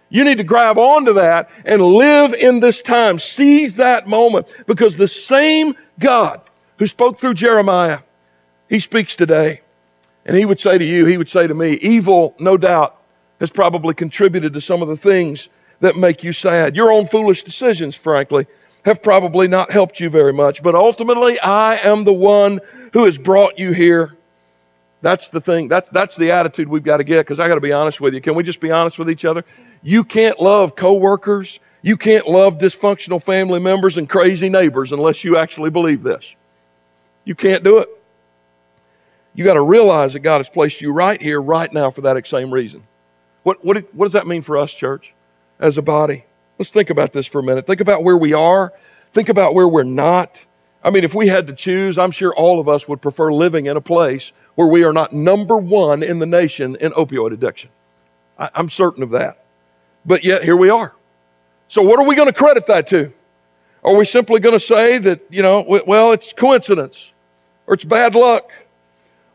You 0.09 0.25
need 0.25 0.39
to 0.39 0.45
grab 0.45 0.77
onto 0.77 1.15
that 1.15 1.49
and 1.65 1.81
live 1.81 2.35
in 2.35 2.61
this 2.61 2.83
time. 2.83 3.19
Seize 3.19 3.77
that 3.77 4.09
moment 4.09 4.49
because 4.67 4.97
the 4.97 5.09
same 5.09 5.75
God 5.99 6.41
who 6.79 6.87
spoke 6.87 7.19
through 7.19 7.35
Jeremiah, 7.35 8.01
he 8.69 8.81
speaks 8.81 9.15
today. 9.15 9.61
And 10.25 10.37
he 10.37 10.45
would 10.45 10.61
say 10.61 10.77
to 10.79 10.85
you, 10.85 11.07
he 11.07 11.17
would 11.17 11.31
say 11.31 11.47
to 11.47 11.55
me, 11.55 11.75
evil, 11.75 12.35
no 12.39 12.57
doubt, 12.57 13.00
has 13.41 13.51
probably 13.51 13.95
contributed 13.95 14.53
to 14.53 14.61
some 14.61 14.83
of 14.83 14.89
the 14.89 14.97
things 14.97 15.49
that 15.81 15.97
make 15.97 16.23
you 16.23 16.33
sad. 16.33 16.77
Your 16.77 16.93
own 16.93 17.07
foolish 17.07 17.43
decisions, 17.43 17.97
frankly, 17.97 18.47
have 18.85 19.03
probably 19.03 19.49
not 19.49 19.73
helped 19.73 19.99
you 19.99 20.11
very 20.11 20.33
much. 20.33 20.63
But 20.63 20.75
ultimately, 20.75 21.41
I 21.41 21.77
am 21.77 22.05
the 22.05 22.13
one 22.13 22.61
who 22.93 23.05
has 23.05 23.19
brought 23.19 23.59
you 23.59 23.73
here. 23.73 24.17
That's 25.03 25.29
the 25.31 25.41
thing. 25.41 25.69
That's, 25.69 25.89
that's 25.91 26.17
the 26.17 26.31
attitude 26.33 26.69
we've 26.69 26.85
got 26.85 26.99
to 26.99 27.05
get 27.05 27.27
because 27.27 27.41
I 27.41 27.49
got 27.49 27.55
to 27.55 27.61
be 27.61 27.73
honest 27.73 28.01
with 28.01 28.15
you. 28.15 28.21
Can 28.21 28.35
we 28.35 28.43
just 28.43 28.61
be 28.61 28.71
honest 28.71 28.99
with 28.99 29.11
each 29.11 29.25
other? 29.25 29.45
You 29.83 30.05
can't 30.05 30.39
love 30.39 30.77
coworkers. 30.77 31.59
You 31.83 31.97
can't 31.97 32.29
love 32.29 32.59
dysfunctional 32.59 33.23
family 33.23 33.61
members 33.61 33.97
and 33.97 34.07
crazy 34.07 34.51
neighbors 34.51 34.93
unless 34.93 35.25
you 35.25 35.39
actually 35.39 35.71
believe 35.71 36.03
this. 36.03 36.35
You 37.25 37.35
can't 37.35 37.65
do 37.65 37.79
it. 37.79 37.89
You 39.35 39.45
got 39.45 39.55
to 39.55 39.63
realize 39.63 40.13
that 40.13 40.21
God 40.21 40.39
has 40.39 40.49
placed 40.51 40.83
you 40.83 40.93
right 40.93 41.21
here, 41.21 41.41
right 41.41 41.73
now, 41.73 41.91
for 41.91 42.03
that 42.03 42.27
same 42.27 42.53
reason. 42.53 42.83
What, 43.43 43.65
what, 43.65 43.95
what 43.95 44.07
does 44.07 44.13
that 44.13 44.27
mean 44.27 44.43
for 44.43 44.57
us, 44.57 44.73
church, 44.73 45.15
as 45.59 45.79
a 45.79 45.83
body? 45.83 46.25
Let's 46.59 46.71
think 46.71 46.91
about 46.91 47.13
this 47.13 47.27
for 47.27 47.39
a 47.39 47.43
minute. 47.43 47.67
Think 47.67 47.81
about 47.81 48.05
where 48.05 48.17
we 48.17 48.33
are. 48.33 48.73
Think 49.13 49.29
about 49.29 49.55
where 49.55 49.67
we're 49.67 49.83
not. 49.83 50.37
I 50.83 50.91
mean, 50.91 51.05
if 51.05 51.15
we 51.15 51.29
had 51.29 51.47
to 51.47 51.53
choose, 51.53 51.99
I'm 51.99 52.11
sure 52.11 52.35
all 52.35 52.61
of 52.61 52.69
us 52.69 52.87
would 52.87 53.01
prefer 53.03 53.33
living 53.33 53.67
in 53.67 53.77
a 53.77 53.81
place 53.81 54.33
where 54.55 54.69
we 54.69 54.85
are 54.85 54.93
not 54.93 55.13
number 55.13 55.57
one 55.57 56.03
in 56.03 56.19
the 56.19 56.27
nation 56.27 56.77
in 56.77 56.93
opioid 56.93 57.33
addiction. 57.33 57.71
I, 58.39 58.51
I'm 58.55 58.71
certain 58.71 59.03
of 59.03 59.11
that. 59.11 59.45
But 60.05 60.25
yet, 60.25 60.45
here 60.45 60.57
we 60.57 60.71
are. 60.71 60.95
So, 61.69 61.83
what 61.83 61.99
are 61.99 62.05
we 62.05 62.15
going 62.15 62.29
to 62.29 62.33
credit 62.33 62.67
that 62.67 62.87
to? 62.89 63.13
Are 63.85 63.95
we 63.95 64.05
simply 64.05 64.41
going 64.41 64.55
to 64.55 64.61
say 64.61 64.99
that, 64.99 65.23
you 65.31 65.43
know, 65.43 65.61
well, 65.87 66.13
it's 66.13 66.33
coincidence 66.33 67.11
or 67.67 67.75
it's 67.75 67.85
bad 67.85 68.15
luck? 68.15 68.51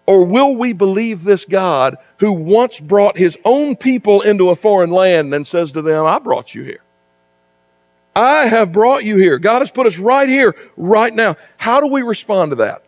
Or 0.08 0.24
will 0.24 0.56
we 0.56 0.74
believe 0.74 1.24
this 1.24 1.46
God 1.46 1.98
who 2.20 2.32
once 2.32 2.80
brought 2.80 3.18
his 3.18 3.38
own 3.44 3.76
people 3.76 4.22
into 4.22 4.50
a 4.50 4.56
foreign 4.56 4.92
land 4.92 5.34
and 5.34 5.48
says 5.48 5.72
to 5.72 5.82
them, 5.82 6.06
I 6.06 6.20
brought 6.20 6.54
you 6.54 6.64
here? 6.64 6.82
I 8.16 8.46
have 8.48 8.72
brought 8.72 9.04
you 9.04 9.18
here. 9.18 9.40
God 9.40 9.60
has 9.60 9.72
put 9.72 9.88
us 9.88 9.98
right 9.98 10.30
here, 10.30 10.56
right 10.78 11.14
now. 11.14 11.36
How 11.58 11.82
do 11.82 11.88
we 11.88 12.02
respond 12.02 12.52
to 12.52 12.56
that? 12.58 12.86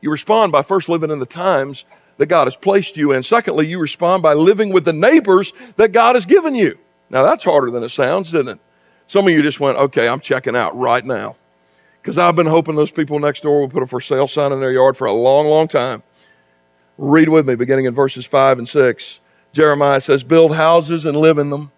You 0.00 0.10
respond 0.10 0.52
by 0.52 0.62
first 0.62 0.88
living 0.88 1.10
in 1.10 1.18
the 1.18 1.26
times 1.26 1.84
that 2.18 2.26
God 2.26 2.46
has 2.46 2.54
placed 2.56 2.96
you 2.96 3.12
in. 3.12 3.22
Secondly, 3.22 3.66
you 3.66 3.80
respond 3.80 4.22
by 4.22 4.34
living 4.34 4.72
with 4.72 4.84
the 4.84 4.92
neighbors 4.92 5.52
that 5.76 5.92
God 5.92 6.14
has 6.14 6.26
given 6.26 6.54
you. 6.54 6.78
Now, 7.10 7.24
that's 7.24 7.44
harder 7.44 7.70
than 7.70 7.82
it 7.82 7.90
sounds, 7.90 8.28
isn't 8.28 8.48
it? 8.48 8.60
Some 9.06 9.26
of 9.26 9.32
you 9.32 9.42
just 9.42 9.60
went, 9.60 9.78
okay, 9.78 10.08
I'm 10.08 10.20
checking 10.20 10.56
out 10.56 10.76
right 10.76 11.04
now. 11.04 11.36
Because 12.00 12.18
I've 12.18 12.36
been 12.36 12.46
hoping 12.46 12.76
those 12.76 12.90
people 12.90 13.18
next 13.18 13.42
door 13.42 13.60
will 13.60 13.68
put 13.68 13.82
a 13.82 13.86
for 13.86 14.00
sale 14.00 14.28
sign 14.28 14.52
in 14.52 14.60
their 14.60 14.72
yard 14.72 14.96
for 14.96 15.06
a 15.06 15.12
long, 15.12 15.46
long 15.46 15.66
time. 15.66 16.02
Read 16.98 17.28
with 17.28 17.46
me, 17.46 17.54
beginning 17.54 17.84
in 17.84 17.94
verses 17.94 18.24
5 18.24 18.58
and 18.58 18.68
6. 18.68 19.20
Jeremiah 19.52 20.00
says, 20.00 20.24
Build 20.24 20.56
houses 20.56 21.04
and 21.04 21.16
live 21.16 21.38
in 21.38 21.50
them, 21.50 21.70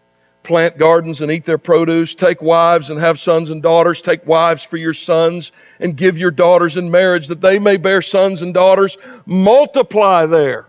plant 0.43 0.79
gardens 0.79 1.21
and 1.21 1.31
eat 1.31 1.45
their 1.45 1.59
produce, 1.59 2.15
take 2.15 2.41
wives 2.41 2.89
and 2.89 3.01
have 3.01 3.19
sons 3.19 3.51
and 3.51 3.63
daughters, 3.63 4.01
take 4.01 4.27
wives 4.27 4.63
for 4.63 4.77
your 4.77 4.95
sons, 4.95 5.51
and 5.81 5.97
give 5.97 6.17
your 6.17 6.31
daughters 6.31 6.77
in 6.77 6.91
marriage 6.91 7.27
that 7.29 7.41
they 7.41 7.59
may 7.59 7.77
bear 7.77 8.01
sons 8.01 8.43
and 8.43 8.55
daughters. 8.55 8.97
Multiply 9.27 10.27
there, 10.27 10.67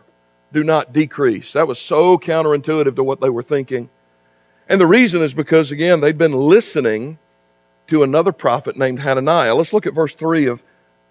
do 0.52 0.64
not 0.64 0.94
decrease. 0.94 1.54
That 1.54 1.68
was 1.68 1.80
so 1.80 2.18
counterintuitive 2.18 2.96
to 2.96 3.04
what 3.04 3.22
they 3.22 3.30
were 3.30 3.44
thinking. 3.44 3.90
And 4.68 4.82
the 4.82 4.88
reason 4.88 5.22
is 5.22 5.34
because, 5.34 5.72
again, 5.72 6.02
they'd 6.02 6.18
been 6.18 6.34
listening 6.34 7.20
to 7.88 8.04
another 8.04 8.32
prophet 8.32 8.78
named 8.78 9.00
Hananiah. 9.00 9.56
Let's 9.56 9.74
look 9.74 9.88
at 9.88 9.94
verse 9.94 10.14
3 10.14 10.46
of, 10.46 10.64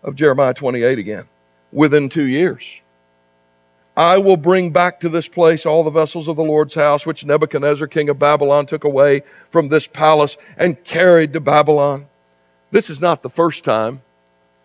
of 0.02 0.14
Jeremiah 0.14 0.54
28 0.54 0.98
again. 0.98 1.24
Within 1.72 2.08
two 2.08 2.24
years. 2.24 2.80
I 3.98 4.18
will 4.18 4.36
bring 4.36 4.70
back 4.70 5.00
to 5.00 5.08
this 5.08 5.26
place 5.26 5.66
all 5.66 5.82
the 5.82 5.90
vessels 5.90 6.28
of 6.28 6.36
the 6.36 6.44
Lord's 6.44 6.76
house, 6.76 7.04
which 7.04 7.24
Nebuchadnezzar, 7.24 7.88
king 7.88 8.08
of 8.08 8.16
Babylon, 8.16 8.64
took 8.64 8.84
away 8.84 9.22
from 9.50 9.68
this 9.68 9.88
palace 9.88 10.36
and 10.56 10.84
carried 10.84 11.32
to 11.32 11.40
Babylon. 11.40 12.06
This 12.70 12.90
is 12.90 13.00
not 13.00 13.24
the 13.24 13.28
first 13.28 13.64
time 13.64 14.02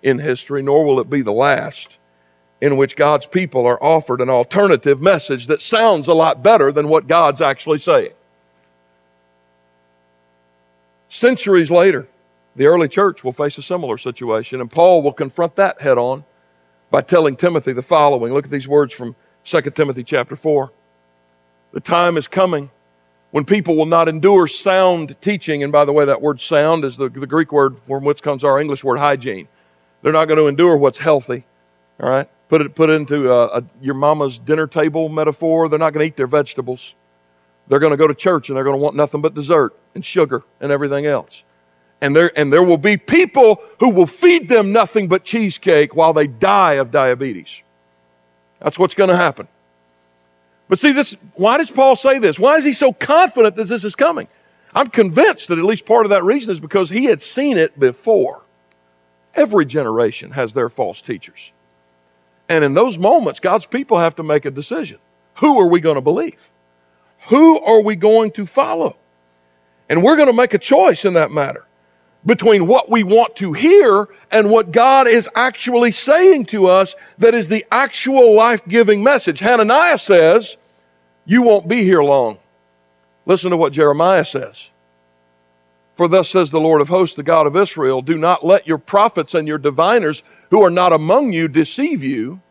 in 0.04 0.20
history, 0.20 0.62
nor 0.62 0.86
will 0.86 1.00
it 1.00 1.10
be 1.10 1.24
the 1.24 1.32
last, 1.32 1.98
in 2.62 2.78
which 2.78 2.96
God's 2.96 3.26
people 3.26 3.66
are 3.66 3.84
offered 3.84 4.22
an 4.22 4.30
alternative 4.30 5.02
message 5.02 5.48
that 5.48 5.64
sounds 5.64 6.08
a 6.08 6.14
lot 6.14 6.44
better 6.44 6.72
than 6.72 6.88
what 6.88 7.08
God's 7.08 7.42
actually 7.42 7.80
saying. 7.80 8.14
Centuries 11.10 11.72
later, 11.72 12.08
the 12.56 12.68
early 12.68 12.88
church 12.88 13.24
will 13.24 13.34
face 13.34 13.58
a 13.58 13.64
similar 13.64 13.98
situation, 13.98 14.62
and 14.62 14.70
Paul 14.70 15.02
will 15.02 15.12
confront 15.12 15.56
that 15.56 15.82
head 15.82 15.98
on 15.98 16.24
by 16.92 17.02
telling 17.02 17.36
Timothy 17.36 17.74
the 17.74 17.82
following. 17.82 18.32
Look 18.32 18.46
at 18.46 18.52
these 18.52 18.68
words 18.68 18.94
from 18.94 19.16
2 19.46 19.62
Timothy 19.72 20.04
chapter 20.04 20.36
4. 20.36 20.72
The 21.74 21.80
time 21.80 22.18
is 22.18 22.28
coming 22.28 22.70
when 23.32 23.46
people 23.46 23.76
will 23.76 23.88
not 23.88 24.08
endure 24.08 24.48
sound 24.48 25.20
teaching, 25.20 25.64
and 25.64 25.72
by 25.72 25.86
the 25.86 25.92
way, 25.92 26.06
that 26.06 26.22
word 26.22 26.40
sound 26.40 26.86
is 26.86 26.98
the, 26.98 27.10
the 27.10 27.28
Greek 27.28 27.52
word 27.52 27.78
from 27.88 28.06
which 28.06 28.22
comes 28.22 28.44
our 28.44 28.60
English 28.60 28.84
word 28.84 29.00
hygiene. 29.00 29.48
They're 30.02 30.14
not 30.14 30.26
going 30.26 30.38
to 30.38 30.48
endure 30.48 30.78
what's 30.78 31.00
healthy. 31.00 31.46
All 32.00 32.10
right? 32.10 32.30
Put 32.48 32.62
it, 32.62 32.76
put 32.76 32.90
it 32.90 32.94
into 32.94 33.32
a, 33.32 33.46
a, 33.58 33.64
your 33.82 33.96
mama's 33.96 34.38
dinner 34.38 34.68
table 34.68 35.10
metaphor. 35.10 35.68
They're 35.68 35.80
not 35.80 35.94
going 35.94 36.06
to 36.06 36.08
eat 36.08 36.16
their 36.16 36.28
vegetables. 36.28 36.94
They're 37.68 37.80
going 37.80 37.92
to 37.92 37.98
go 37.98 38.08
to 38.08 38.14
church 38.14 38.50
and 38.50 38.56
they're 38.56 38.64
going 38.64 38.78
to 38.78 38.84
want 38.84 38.96
nothing 38.96 39.22
but 39.22 39.34
dessert 39.34 39.74
and 39.96 40.06
sugar 40.06 40.44
and 40.62 40.72
everything 40.72 41.06
else. 41.06 41.44
And 42.02 42.16
there, 42.16 42.38
and 42.38 42.54
there 42.54 42.62
will 42.62 42.78
be 42.78 42.98
people 42.98 43.64
who 43.80 43.90
will 43.90 44.06
feed 44.06 44.50
them 44.50 44.72
nothing 44.72 45.08
but 45.08 45.24
cheesecake 45.24 45.96
while 45.96 46.14
they 46.14 46.28
die 46.28 46.74
of 46.74 46.92
diabetes. 46.92 47.63
That's 48.64 48.80
what's 48.80 48.96
going 48.96 49.10
to 49.10 49.16
happen. 49.16 49.48
But 50.70 50.80
see, 50.80 50.94
this, 50.94 51.16
why 51.36 51.58
does 51.58 51.70
Paul 51.70 51.96
say 51.96 52.20
this? 52.20 52.40
Why 52.40 52.56
is 52.56 52.64
he 52.64 52.74
so 52.74 52.94
confident 52.94 53.58
that 53.58 53.68
this 53.68 53.84
is 53.84 53.96
coming? 53.96 54.28
I'm 54.74 54.88
convinced 54.88 55.50
that 55.50 55.60
at 55.60 55.66
least 55.66 55.86
part 55.86 56.06
of 56.06 56.10
that 56.10 56.24
reason 56.24 56.52
is 56.52 56.60
because 56.60 56.90
he 56.90 57.06
had 57.06 57.22
seen 57.22 57.58
it 57.58 57.80
before. 57.80 58.42
Every 59.36 59.66
generation 59.66 60.32
has 60.32 60.54
their 60.54 60.70
false 60.70 61.02
teachers. 61.02 61.52
And 62.50 62.64
in 62.64 62.74
those 62.74 62.98
moments, 62.98 63.40
God's 63.40 63.66
people 63.66 64.00
have 64.00 64.16
to 64.16 64.24
make 64.24 64.46
a 64.46 64.52
decision. 64.52 65.00
Who 65.36 65.60
are 65.60 65.68
we 65.68 65.82
going 65.82 65.96
to 65.96 66.02
believe? 66.02 66.50
Who 67.28 67.60
are 67.62 67.82
we 67.82 67.96
going 67.96 68.32
to 68.32 68.46
follow? 68.46 68.96
And 69.90 70.02
we're 70.02 70.16
going 70.16 70.28
to 70.28 70.34
make 70.34 70.54
a 70.54 70.60
choice 70.60 71.06
in 71.06 71.14
that 71.14 71.32
matter 71.32 71.66
between 72.26 72.68
what 72.68 72.90
we 72.90 73.04
want 73.04 73.36
to 73.38 73.54
hear 73.54 74.08
and 74.32 74.50
what 74.50 74.72
God 74.72 75.08
is 75.08 75.28
actually 75.36 75.92
saying 75.92 76.46
to 76.48 76.68
us 76.68 76.96
that 77.18 77.34
is 77.34 77.48
the 77.48 77.66
actual 77.72 78.36
life 78.36 78.66
giving 78.68 79.04
message. 79.04 79.40
Hananiah 79.40 79.98
says, 79.98 80.58
You 81.26 81.42
won't 81.42 81.68
be 81.68 81.84
here 81.84 82.02
long. 82.02 82.40
Listen 83.26 83.52
to 83.52 83.58
what 83.58 83.74
Jeremiah 83.74 84.26
says. 84.26 84.70
For 85.96 86.08
thus 86.08 86.30
says 86.30 86.50
the 86.50 86.60
Lord 86.60 86.82
of 86.82 86.90
hosts, 86.90 87.16
the 87.16 87.24
God 87.24 87.46
of 87.46 87.56
Israel, 87.56 88.02
do 88.02 88.18
not 88.18 88.46
let 88.46 88.68
your 88.68 88.80
prophets 88.80 89.34
and 89.34 89.48
your 89.48 89.60
diviners 89.60 90.24
who 90.50 90.64
are 90.64 90.72
not 90.72 90.92
among 90.92 91.32
you 91.32 91.48
deceive 91.48 92.04
you, 92.04 92.42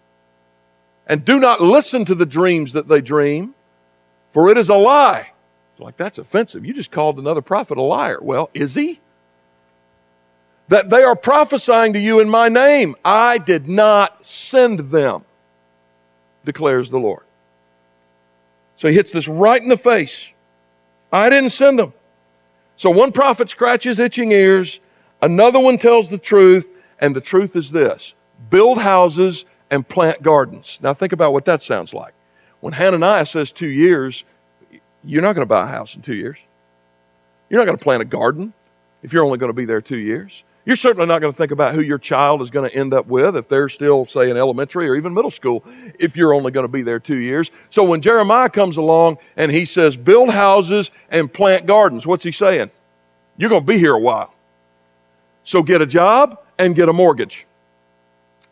and 1.06 1.24
do 1.24 1.40
not 1.40 1.60
listen 1.60 2.04
to 2.04 2.14
the 2.14 2.26
dreams 2.26 2.72
that 2.72 2.88
they 2.88 3.00
dream, 3.00 3.54
for 4.32 4.50
it 4.50 4.56
is 4.56 4.68
a 4.68 4.74
lie. 4.74 5.32
Like, 5.78 5.96
that's 5.96 6.18
offensive. 6.18 6.64
You 6.64 6.72
just 6.72 6.92
called 6.92 7.18
another 7.18 7.42
prophet 7.42 7.76
a 7.76 7.82
liar. 7.82 8.18
Well, 8.22 8.50
is 8.54 8.74
he? 8.74 9.00
That 10.72 10.88
they 10.88 11.02
are 11.02 11.14
prophesying 11.14 11.92
to 11.92 11.98
you 11.98 12.18
in 12.18 12.30
my 12.30 12.48
name. 12.48 12.96
I 13.04 13.36
did 13.36 13.68
not 13.68 14.24
send 14.24 14.90
them, 14.90 15.22
declares 16.46 16.88
the 16.88 16.98
Lord. 16.98 17.24
So 18.78 18.88
he 18.88 18.94
hits 18.94 19.12
this 19.12 19.28
right 19.28 19.62
in 19.62 19.68
the 19.68 19.76
face. 19.76 20.28
I 21.12 21.28
didn't 21.28 21.50
send 21.50 21.78
them. 21.78 21.92
So 22.78 22.88
one 22.88 23.12
prophet 23.12 23.50
scratches 23.50 23.98
itching 23.98 24.32
ears, 24.32 24.80
another 25.20 25.58
one 25.58 25.76
tells 25.76 26.08
the 26.08 26.16
truth, 26.16 26.66
and 26.98 27.14
the 27.14 27.20
truth 27.20 27.54
is 27.54 27.70
this 27.70 28.14
build 28.48 28.78
houses 28.78 29.44
and 29.70 29.86
plant 29.86 30.22
gardens. 30.22 30.78
Now 30.82 30.94
think 30.94 31.12
about 31.12 31.34
what 31.34 31.44
that 31.44 31.62
sounds 31.62 31.92
like. 31.92 32.14
When 32.60 32.72
Hananiah 32.72 33.26
says 33.26 33.52
two 33.52 33.68
years, 33.68 34.24
you're 35.04 35.20
not 35.20 35.34
going 35.34 35.46
to 35.46 35.54
buy 35.54 35.64
a 35.64 35.70
house 35.70 35.94
in 35.94 36.00
two 36.00 36.14
years. 36.14 36.38
You're 37.50 37.60
not 37.60 37.66
going 37.66 37.76
to 37.76 37.84
plant 37.84 38.00
a 38.00 38.06
garden 38.06 38.54
if 39.02 39.12
you're 39.12 39.22
only 39.22 39.36
going 39.36 39.50
to 39.50 39.54
be 39.54 39.66
there 39.66 39.82
two 39.82 39.98
years. 39.98 40.44
You're 40.64 40.76
certainly 40.76 41.06
not 41.06 41.20
going 41.20 41.32
to 41.32 41.36
think 41.36 41.50
about 41.50 41.74
who 41.74 41.80
your 41.80 41.98
child 41.98 42.40
is 42.40 42.50
going 42.50 42.70
to 42.70 42.76
end 42.76 42.94
up 42.94 43.06
with 43.06 43.36
if 43.36 43.48
they're 43.48 43.68
still, 43.68 44.06
say, 44.06 44.30
in 44.30 44.36
elementary 44.36 44.88
or 44.88 44.94
even 44.94 45.12
middle 45.12 45.30
school, 45.30 45.64
if 45.98 46.16
you're 46.16 46.32
only 46.32 46.52
going 46.52 46.64
to 46.64 46.72
be 46.72 46.82
there 46.82 47.00
two 47.00 47.16
years. 47.16 47.50
So 47.70 47.82
when 47.82 48.00
Jeremiah 48.00 48.48
comes 48.48 48.76
along 48.76 49.18
and 49.36 49.50
he 49.50 49.64
says, 49.64 49.96
build 49.96 50.30
houses 50.30 50.92
and 51.10 51.32
plant 51.32 51.66
gardens, 51.66 52.06
what's 52.06 52.22
he 52.22 52.30
saying? 52.30 52.70
You're 53.36 53.50
going 53.50 53.62
to 53.62 53.66
be 53.66 53.78
here 53.78 53.94
a 53.94 54.00
while. 54.00 54.32
So 55.42 55.64
get 55.64 55.80
a 55.80 55.86
job 55.86 56.38
and 56.58 56.76
get 56.76 56.88
a 56.88 56.92
mortgage. 56.92 57.44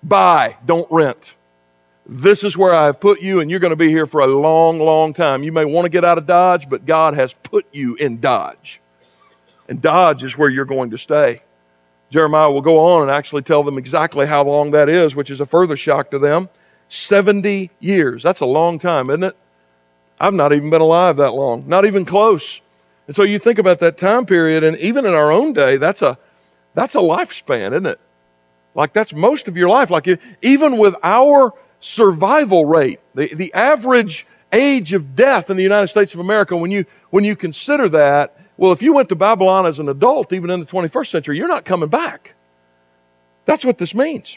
Buy, 0.02 0.56
don't 0.66 0.90
rent. 0.90 1.34
This 2.06 2.42
is 2.42 2.56
where 2.56 2.74
I 2.74 2.86
have 2.86 2.98
put 2.98 3.20
you, 3.20 3.38
and 3.38 3.48
you're 3.48 3.60
going 3.60 3.70
to 3.70 3.76
be 3.76 3.88
here 3.88 4.06
for 4.06 4.20
a 4.20 4.26
long, 4.26 4.80
long 4.80 5.12
time. 5.12 5.44
You 5.44 5.52
may 5.52 5.64
want 5.64 5.84
to 5.84 5.90
get 5.90 6.04
out 6.04 6.18
of 6.18 6.26
Dodge, 6.26 6.68
but 6.68 6.84
God 6.84 7.14
has 7.14 7.32
put 7.32 7.66
you 7.72 7.94
in 7.94 8.18
Dodge. 8.18 8.80
And 9.68 9.80
Dodge 9.80 10.24
is 10.24 10.36
where 10.36 10.48
you're 10.48 10.64
going 10.64 10.90
to 10.90 10.98
stay. 10.98 11.42
Jeremiah 12.10 12.50
will 12.50 12.60
go 12.60 12.78
on 12.78 13.02
and 13.02 13.10
actually 13.10 13.42
tell 13.42 13.62
them 13.62 13.78
exactly 13.78 14.26
how 14.26 14.42
long 14.42 14.72
that 14.72 14.88
is, 14.88 15.14
which 15.14 15.30
is 15.30 15.40
a 15.40 15.46
further 15.46 15.76
shock 15.76 16.10
to 16.10 16.18
them. 16.18 16.48
70 16.88 17.70
years. 17.78 18.22
That's 18.22 18.40
a 18.40 18.46
long 18.46 18.78
time, 18.78 19.10
isn't 19.10 19.22
it? 19.22 19.36
I've 20.20 20.34
not 20.34 20.52
even 20.52 20.70
been 20.70 20.80
alive 20.80 21.16
that 21.16 21.32
long, 21.32 21.66
not 21.66 21.86
even 21.86 22.04
close. 22.04 22.60
And 23.06 23.16
so 23.16 23.22
you 23.22 23.38
think 23.38 23.58
about 23.58 23.78
that 23.78 23.96
time 23.96 24.26
period, 24.26 24.62
and 24.64 24.76
even 24.78 25.06
in 25.06 25.14
our 25.14 25.32
own 25.32 25.52
day, 25.52 25.76
that's 25.78 26.02
a 26.02 26.18
that's 26.74 26.94
a 26.94 26.98
lifespan, 26.98 27.72
isn't 27.72 27.86
it? 27.86 28.00
Like 28.74 28.92
that's 28.92 29.14
most 29.14 29.48
of 29.48 29.56
your 29.56 29.68
life. 29.68 29.90
Like 29.90 30.08
even 30.42 30.78
with 30.78 30.94
our 31.02 31.52
survival 31.80 32.66
rate, 32.66 33.00
the, 33.14 33.34
the 33.34 33.52
average 33.54 34.26
age 34.52 34.92
of 34.92 35.16
death 35.16 35.48
in 35.48 35.56
the 35.56 35.62
United 35.62 35.88
States 35.88 36.12
of 36.12 36.20
America, 36.20 36.56
when 36.56 36.70
you 36.70 36.84
when 37.10 37.24
you 37.24 37.34
consider 37.34 37.88
that, 37.88 38.36
well, 38.60 38.72
if 38.72 38.82
you 38.82 38.92
went 38.92 39.08
to 39.08 39.14
Babylon 39.14 39.64
as 39.64 39.78
an 39.78 39.88
adult, 39.88 40.34
even 40.34 40.50
in 40.50 40.60
the 40.60 40.66
21st 40.66 41.06
century, 41.06 41.38
you're 41.38 41.48
not 41.48 41.64
coming 41.64 41.88
back. 41.88 42.34
That's 43.46 43.64
what 43.64 43.78
this 43.78 43.94
means. 43.94 44.36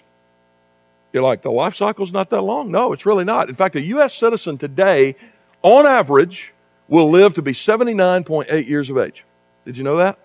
You're 1.11 1.23
like, 1.23 1.41
the 1.41 1.51
life 1.51 1.75
cycle's 1.75 2.13
not 2.13 2.29
that 2.29 2.39
long. 2.39 2.71
No, 2.71 2.93
it's 2.93 3.05
really 3.05 3.25
not. 3.25 3.49
In 3.49 3.55
fact, 3.55 3.75
a 3.75 3.81
U.S. 3.81 4.13
citizen 4.13 4.57
today, 4.57 5.17
on 5.61 5.85
average, 5.85 6.53
will 6.87 7.09
live 7.09 7.33
to 7.33 7.41
be 7.41 7.51
79.8 7.51 8.65
years 8.65 8.89
of 8.89 8.97
age. 8.97 9.25
Did 9.65 9.75
you 9.75 9.83
know 9.83 9.97
that? 9.97 10.17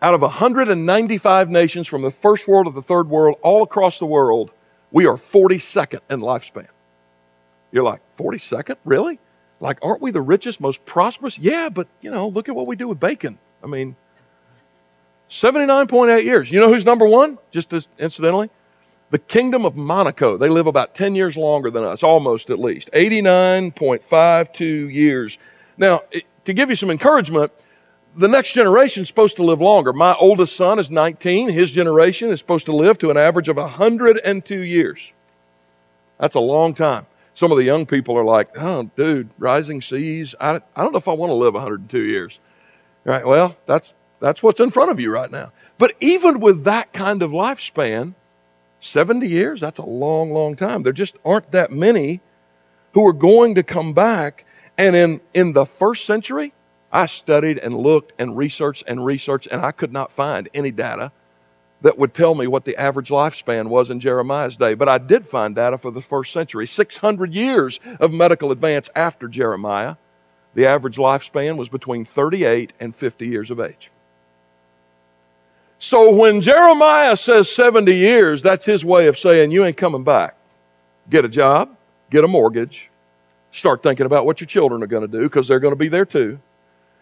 Out 0.00 0.14
of 0.14 0.22
195 0.22 1.50
nations 1.50 1.86
from 1.86 2.00
the 2.00 2.10
first 2.10 2.48
world 2.48 2.68
to 2.68 2.72
the 2.72 2.80
third 2.80 3.10
world, 3.10 3.36
all 3.42 3.62
across 3.62 3.98
the 3.98 4.06
world, 4.06 4.50
we 4.90 5.04
are 5.04 5.18
42nd 5.18 6.00
in 6.08 6.20
lifespan. 6.20 6.68
You're 7.70 7.84
like, 7.84 8.00
42nd? 8.16 8.76
Really? 8.86 9.18
Like, 9.64 9.78
aren't 9.82 10.02
we 10.02 10.10
the 10.10 10.20
richest, 10.20 10.60
most 10.60 10.84
prosperous? 10.84 11.38
Yeah, 11.38 11.70
but, 11.70 11.88
you 12.02 12.10
know, 12.10 12.28
look 12.28 12.50
at 12.50 12.54
what 12.54 12.66
we 12.66 12.76
do 12.76 12.86
with 12.86 13.00
bacon. 13.00 13.38
I 13.62 13.66
mean, 13.66 13.96
79.8 15.30 16.22
years. 16.22 16.50
You 16.50 16.60
know 16.60 16.68
who's 16.68 16.84
number 16.84 17.06
one? 17.06 17.38
Just 17.50 17.72
as, 17.72 17.88
incidentally? 17.98 18.50
The 19.08 19.18
Kingdom 19.18 19.64
of 19.64 19.74
Monaco. 19.74 20.36
They 20.36 20.50
live 20.50 20.66
about 20.66 20.94
10 20.94 21.14
years 21.14 21.34
longer 21.34 21.70
than 21.70 21.82
us, 21.82 22.02
almost 22.02 22.50
at 22.50 22.58
least. 22.58 22.90
89.52 22.92 24.92
years. 24.92 25.38
Now, 25.78 26.02
to 26.44 26.52
give 26.52 26.68
you 26.68 26.76
some 26.76 26.90
encouragement, 26.90 27.50
the 28.14 28.28
next 28.28 28.52
generation 28.52 29.00
is 29.00 29.08
supposed 29.08 29.36
to 29.36 29.44
live 29.44 29.62
longer. 29.62 29.94
My 29.94 30.14
oldest 30.20 30.56
son 30.56 30.78
is 30.78 30.90
19. 30.90 31.48
His 31.48 31.72
generation 31.72 32.30
is 32.30 32.38
supposed 32.38 32.66
to 32.66 32.76
live 32.76 32.98
to 32.98 33.10
an 33.10 33.16
average 33.16 33.48
of 33.48 33.56
102 33.56 34.60
years. 34.60 35.10
That's 36.18 36.34
a 36.34 36.40
long 36.40 36.74
time. 36.74 37.06
Some 37.34 37.50
of 37.50 37.58
the 37.58 37.64
young 37.64 37.84
people 37.84 38.16
are 38.16 38.24
like, 38.24 38.48
oh, 38.56 38.90
dude, 38.96 39.28
rising 39.38 39.82
seas. 39.82 40.34
I, 40.40 40.60
I 40.76 40.82
don't 40.82 40.92
know 40.92 40.98
if 40.98 41.08
I 41.08 41.12
want 41.12 41.30
to 41.30 41.34
live 41.34 41.54
102 41.54 41.98
years. 41.98 42.38
Right? 43.04 43.26
Well, 43.26 43.56
that's, 43.66 43.92
that's 44.20 44.42
what's 44.42 44.60
in 44.60 44.70
front 44.70 44.90
of 44.90 45.00
you 45.00 45.12
right 45.12 45.30
now. 45.30 45.52
But 45.76 45.94
even 46.00 46.38
with 46.38 46.64
that 46.64 46.92
kind 46.92 47.22
of 47.22 47.32
lifespan, 47.32 48.14
70 48.80 49.26
years, 49.26 49.60
that's 49.60 49.78
a 49.78 49.84
long, 49.84 50.32
long 50.32 50.54
time. 50.54 50.82
There 50.82 50.92
just 50.92 51.16
aren't 51.24 51.50
that 51.50 51.72
many 51.72 52.20
who 52.92 53.06
are 53.06 53.12
going 53.12 53.56
to 53.56 53.62
come 53.62 53.92
back. 53.92 54.44
And 54.78 54.94
in, 54.94 55.20
in 55.32 55.52
the 55.54 55.66
first 55.66 56.04
century, 56.04 56.54
I 56.92 57.06
studied 57.06 57.58
and 57.58 57.76
looked 57.76 58.12
and 58.18 58.36
researched 58.36 58.84
and 58.86 59.04
researched, 59.04 59.48
and 59.48 59.60
I 59.60 59.72
could 59.72 59.92
not 59.92 60.12
find 60.12 60.48
any 60.54 60.70
data 60.70 61.10
that 61.82 61.98
would 61.98 62.14
tell 62.14 62.34
me 62.34 62.46
what 62.46 62.64
the 62.64 62.76
average 62.76 63.10
lifespan 63.10 63.66
was 63.66 63.90
in 63.90 64.00
Jeremiah's 64.00 64.56
day. 64.56 64.74
But 64.74 64.88
I 64.88 64.98
did 64.98 65.26
find 65.26 65.54
data 65.54 65.76
for 65.76 65.90
the 65.90 66.00
first 66.00 66.32
century 66.32 66.66
600 66.66 67.34
years 67.34 67.78
of 68.00 68.12
medical 68.12 68.50
advance 68.52 68.88
after 68.94 69.28
Jeremiah. 69.28 69.96
The 70.54 70.66
average 70.66 70.96
lifespan 70.96 71.56
was 71.56 71.68
between 71.68 72.04
38 72.04 72.72
and 72.80 72.94
50 72.94 73.26
years 73.26 73.50
of 73.50 73.60
age. 73.60 73.90
So 75.78 76.14
when 76.14 76.40
Jeremiah 76.40 77.16
says 77.16 77.50
70 77.50 77.92
years, 77.94 78.40
that's 78.40 78.64
his 78.64 78.84
way 78.84 79.06
of 79.06 79.18
saying 79.18 79.50
you 79.50 79.64
ain't 79.64 79.76
coming 79.76 80.04
back. 80.04 80.36
Get 81.10 81.24
a 81.24 81.28
job, 81.28 81.76
get 82.10 82.24
a 82.24 82.28
mortgage, 82.28 82.88
start 83.52 83.82
thinking 83.82 84.06
about 84.06 84.24
what 84.24 84.40
your 84.40 84.46
children 84.46 84.82
are 84.82 84.86
going 84.86 85.02
to 85.02 85.08
do 85.08 85.24
because 85.24 85.46
they're 85.46 85.60
going 85.60 85.72
to 85.72 85.76
be 85.76 85.88
there 85.88 86.06
too. 86.06 86.38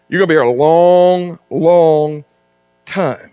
You're 0.09 0.19
going 0.19 0.27
to 0.27 0.31
be 0.31 0.33
here 0.33 0.41
a 0.41 0.51
long, 0.51 1.39
long 1.49 2.25
time. 2.85 3.32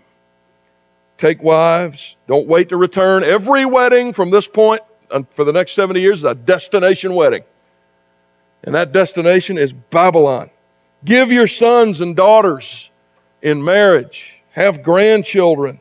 Take 1.21 1.43
wives. 1.43 2.17
Don't 2.25 2.47
wait 2.47 2.69
to 2.69 2.77
return. 2.77 3.23
Every 3.23 3.63
wedding 3.63 4.11
from 4.11 4.31
this 4.31 4.47
point 4.47 4.81
for 5.29 5.43
the 5.43 5.53
next 5.53 5.73
70 5.73 6.01
years 6.01 6.21
is 6.21 6.23
a 6.23 6.33
destination 6.33 7.13
wedding. 7.13 7.43
And 8.63 8.73
that 8.73 8.91
destination 8.91 9.55
is 9.59 9.71
Babylon. 9.71 10.49
Give 11.05 11.31
your 11.31 11.45
sons 11.45 12.01
and 12.01 12.15
daughters 12.15 12.89
in 13.39 13.63
marriage, 13.63 14.39
have 14.53 14.81
grandchildren. 14.81 15.79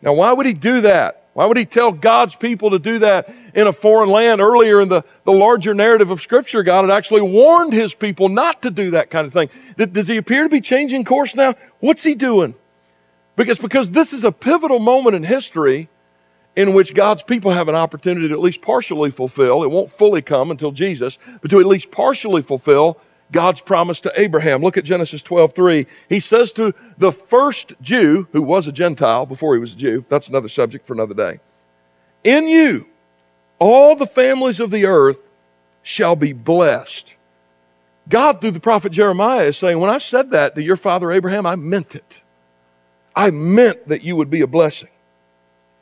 Now, 0.00 0.14
why 0.14 0.32
would 0.32 0.46
he 0.46 0.54
do 0.54 0.80
that? 0.80 1.26
Why 1.34 1.44
would 1.44 1.58
he 1.58 1.66
tell 1.66 1.92
God's 1.92 2.34
people 2.34 2.70
to 2.70 2.78
do 2.78 3.00
that 3.00 3.30
in 3.54 3.66
a 3.66 3.74
foreign 3.74 4.08
land? 4.08 4.40
Earlier 4.40 4.80
in 4.80 4.88
the, 4.88 5.04
the 5.24 5.32
larger 5.32 5.74
narrative 5.74 6.10
of 6.10 6.22
Scripture, 6.22 6.62
God 6.62 6.88
had 6.88 6.90
actually 6.90 7.20
warned 7.20 7.74
his 7.74 7.92
people 7.92 8.30
not 8.30 8.62
to 8.62 8.70
do 8.70 8.92
that 8.92 9.10
kind 9.10 9.26
of 9.26 9.34
thing. 9.34 9.50
Does 9.76 10.08
he 10.08 10.16
appear 10.16 10.44
to 10.44 10.48
be 10.48 10.62
changing 10.62 11.04
course 11.04 11.34
now? 11.34 11.54
What's 11.80 12.02
he 12.02 12.14
doing? 12.14 12.54
Because, 13.40 13.58
because 13.58 13.88
this 13.92 14.12
is 14.12 14.22
a 14.22 14.32
pivotal 14.32 14.80
moment 14.80 15.16
in 15.16 15.22
history 15.22 15.88
in 16.56 16.74
which 16.74 16.92
God's 16.92 17.22
people 17.22 17.52
have 17.52 17.70
an 17.70 17.74
opportunity 17.74 18.28
to 18.28 18.34
at 18.34 18.40
least 18.40 18.60
partially 18.60 19.10
fulfill. 19.10 19.62
It 19.62 19.70
won't 19.70 19.90
fully 19.90 20.20
come 20.20 20.50
until 20.50 20.72
Jesus, 20.72 21.16
but 21.40 21.50
to 21.50 21.58
at 21.58 21.64
least 21.64 21.90
partially 21.90 22.42
fulfill 22.42 23.00
God's 23.32 23.62
promise 23.62 23.98
to 24.02 24.12
Abraham. 24.14 24.60
Look 24.60 24.76
at 24.76 24.84
Genesis 24.84 25.22
12, 25.22 25.54
3. 25.54 25.86
He 26.06 26.20
says 26.20 26.52
to 26.52 26.74
the 26.98 27.12
first 27.12 27.72
Jew, 27.80 28.28
who 28.32 28.42
was 28.42 28.66
a 28.66 28.72
Gentile 28.72 29.24
before 29.24 29.54
he 29.54 29.60
was 29.60 29.72
a 29.72 29.76
Jew, 29.76 30.04
that's 30.10 30.28
another 30.28 30.50
subject 30.50 30.86
for 30.86 30.92
another 30.92 31.14
day. 31.14 31.40
In 32.22 32.46
you, 32.46 32.88
all 33.58 33.96
the 33.96 34.06
families 34.06 34.60
of 34.60 34.70
the 34.70 34.84
earth 34.84 35.20
shall 35.82 36.14
be 36.14 36.34
blessed. 36.34 37.14
God, 38.06 38.42
through 38.42 38.50
the 38.50 38.60
prophet 38.60 38.92
Jeremiah, 38.92 39.44
is 39.44 39.56
saying, 39.56 39.78
When 39.78 39.88
I 39.88 39.96
said 39.96 40.30
that 40.32 40.56
to 40.56 40.62
your 40.62 40.76
father 40.76 41.10
Abraham, 41.10 41.46
I 41.46 41.56
meant 41.56 41.94
it. 41.94 42.19
I 43.14 43.30
meant 43.30 43.88
that 43.88 44.02
you 44.02 44.16
would 44.16 44.30
be 44.30 44.40
a 44.40 44.46
blessing. 44.46 44.88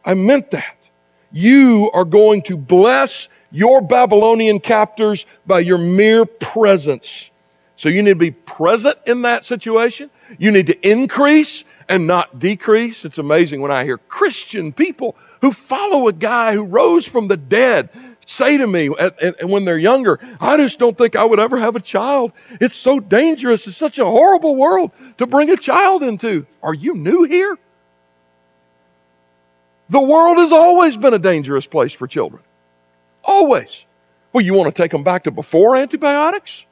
I 0.05 0.15
meant 0.15 0.51
that. 0.53 0.77
You 1.31 1.91
are 1.93 2.05
going 2.05 2.43
to 2.43 2.57
bless 2.57 3.29
your 3.51 3.81
Babylonian 3.81 4.61
captors 4.61 5.27
by 5.47 5.61
your 5.61 5.79
mere 5.79 6.25
presence. 6.25 7.31
So 7.77 7.89
you 7.89 8.03
need 8.03 8.11
to 8.11 8.17
be 8.17 8.31
present 8.31 8.97
in 9.07 9.23
that 9.23 9.45
situation. 9.45 10.11
You 10.39 10.51
need 10.51 10.67
to 10.67 10.89
increase 10.89 11.65
and 11.89 12.07
not 12.07 12.39
decrease. 12.39 13.05
It's 13.05 13.19
amazing 13.19 13.61
when 13.61 13.71
I 13.71 13.85
hear 13.85 13.99
Christian 13.99 14.73
people 14.73 15.17
who 15.41 15.53
follow 15.53 16.09
a 16.09 16.13
guy 16.13 16.55
who 16.55 16.65
rose 16.65 17.07
from 17.07 17.29
the 17.29 17.37
dead 17.37 17.91
say 18.29 18.59
to 18.59 18.67
me 18.67 18.91
and 19.41 19.51
when 19.51 19.65
they're 19.65 19.79
younger, 19.79 20.21
I 20.41 20.57
just 20.59 20.79
don't 20.79 20.97
think 20.97 21.17
I 21.17 21.25
would 21.25 21.41
ever 21.41 21.59
have 21.59 21.77
a 21.77 21.81
child. 21.81 22.33
It's 22.61 22.77
so 22.77 23.01
dangerous. 23.01 23.67
It's 23.67 23.77
such 23.77 23.99
a 23.99 24.05
horrible 24.05 24.55
world 24.55 24.91
to 25.17 25.27
bring 25.27 25.51
a 25.51 25.57
child 25.57 26.03
into. 26.03 26.47
Are 26.63 26.75
you 26.75 26.95
new 26.95 27.25
here? 27.25 27.57
The 29.89 30.01
world 30.01 30.37
has 30.39 30.53
always 30.53 30.99
been 30.99 31.15
a 31.15 31.19
dangerous 31.19 31.67
place 31.67 31.95
for 31.95 32.07
children. 32.07 32.43
Always. 33.25 33.85
Well, 34.33 34.45
you 34.45 34.53
want 34.53 34.75
to 34.75 34.83
take 34.83 34.91
them 34.91 35.03
back 35.03 35.25
to 35.25 35.31
before 35.31 35.77
antibiotics? 35.77 36.67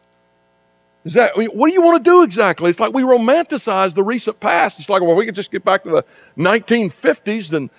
Is 1.07 1.15
that, 1.15 1.33
I 1.37 1.39
mean, 1.39 1.51
what 1.51 1.69
do 1.69 1.73
you 1.73 1.81
want 1.81 2.05
to 2.05 2.11
do 2.11 2.23
exactly? 2.23 2.69
It's 2.69 2.81
like 2.81 2.93
we 2.93 3.03
romanticize 3.03 3.95
the 3.95 4.03
recent 4.03 4.41
past. 4.41 4.79
It's 4.79 4.91
like, 4.91 5.01
well, 5.01 5.15
we 5.15 5.25
could 5.25 5.35
just 5.35 5.51
get 5.51 5.65
back 5.65 5.85
to 5.85 5.91
the 5.91 6.05
1950s 6.37 7.55
and, 7.55 7.71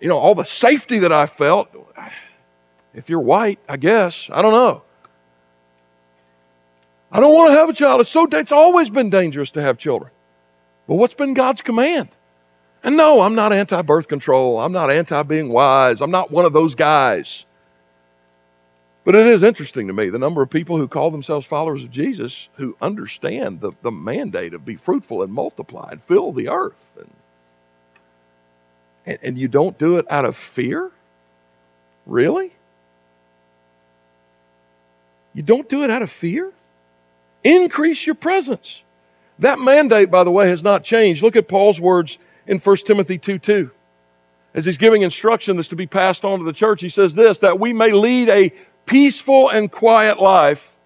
you 0.00 0.08
know, 0.08 0.16
all 0.16 0.34
the 0.34 0.44
safety 0.44 1.00
that 1.00 1.12
I 1.12 1.26
felt. 1.26 1.68
If 2.94 3.08
you're 3.08 3.20
white, 3.20 3.58
I 3.68 3.76
guess. 3.76 4.28
I 4.32 4.42
don't 4.42 4.52
know. 4.52 4.82
I 7.12 7.20
don't 7.20 7.34
want 7.34 7.50
to 7.50 7.58
have 7.58 7.68
a 7.68 7.72
child. 7.72 8.00
It's 8.00 8.10
so 8.10 8.26
it's 8.30 8.52
always 8.52 8.90
been 8.90 9.10
dangerous 9.10 9.50
to 9.52 9.62
have 9.62 9.78
children. 9.78 10.10
But 10.86 10.96
what's 10.96 11.14
been 11.14 11.34
God's 11.34 11.62
command? 11.62 12.08
And 12.82 12.96
no, 12.96 13.20
I'm 13.20 13.34
not 13.34 13.52
anti-birth 13.52 14.08
control. 14.08 14.60
I'm 14.60 14.72
not 14.72 14.90
anti 14.90 15.22
being 15.24 15.48
wise. 15.48 16.00
I'm 16.00 16.10
not 16.10 16.30
one 16.30 16.44
of 16.44 16.52
those 16.52 16.74
guys. 16.74 17.44
But 19.04 19.14
it 19.14 19.26
is 19.26 19.42
interesting 19.42 19.86
to 19.86 19.92
me 19.92 20.08
the 20.08 20.18
number 20.18 20.42
of 20.42 20.50
people 20.50 20.76
who 20.76 20.86
call 20.86 21.10
themselves 21.10 21.46
followers 21.46 21.82
of 21.82 21.90
Jesus 21.90 22.48
who 22.54 22.76
understand 22.80 23.60
the, 23.60 23.72
the 23.82 23.90
mandate 23.90 24.54
of 24.54 24.64
be 24.64 24.76
fruitful 24.76 25.22
and 25.22 25.32
multiply 25.32 25.88
and 25.90 26.02
fill 26.02 26.32
the 26.32 26.48
earth. 26.48 26.74
And, 26.98 27.10
and, 29.06 29.18
and 29.22 29.38
you 29.38 29.48
don't 29.48 29.78
do 29.78 29.96
it 29.98 30.06
out 30.10 30.24
of 30.24 30.36
fear? 30.36 30.90
Really? 32.06 32.52
You 35.34 35.42
don't 35.42 35.68
do 35.68 35.84
it 35.84 35.90
out 35.90 36.02
of 36.02 36.10
fear? 36.10 36.52
Increase 37.44 38.04
your 38.04 38.14
presence. 38.14 38.82
That 39.38 39.58
mandate, 39.58 40.10
by 40.10 40.24
the 40.24 40.30
way, 40.30 40.48
has 40.48 40.62
not 40.62 40.84
changed. 40.84 41.22
Look 41.22 41.36
at 41.36 41.48
Paul's 41.48 41.80
words 41.80 42.18
in 42.46 42.58
1 42.58 42.76
Timothy 42.78 43.18
2 43.18 43.38
2. 43.38 43.70
As 44.52 44.64
he's 44.64 44.76
giving 44.76 45.02
instruction 45.02 45.56
that's 45.56 45.68
to 45.68 45.76
be 45.76 45.86
passed 45.86 46.24
on 46.24 46.40
to 46.40 46.44
the 46.44 46.52
church, 46.52 46.82
he 46.82 46.88
says 46.88 47.14
this 47.14 47.38
that 47.38 47.58
we 47.60 47.72
may 47.72 47.92
lead 47.92 48.28
a 48.28 48.52
peaceful 48.84 49.48
and 49.48 49.70
quiet 49.70 50.20
life, 50.20 50.76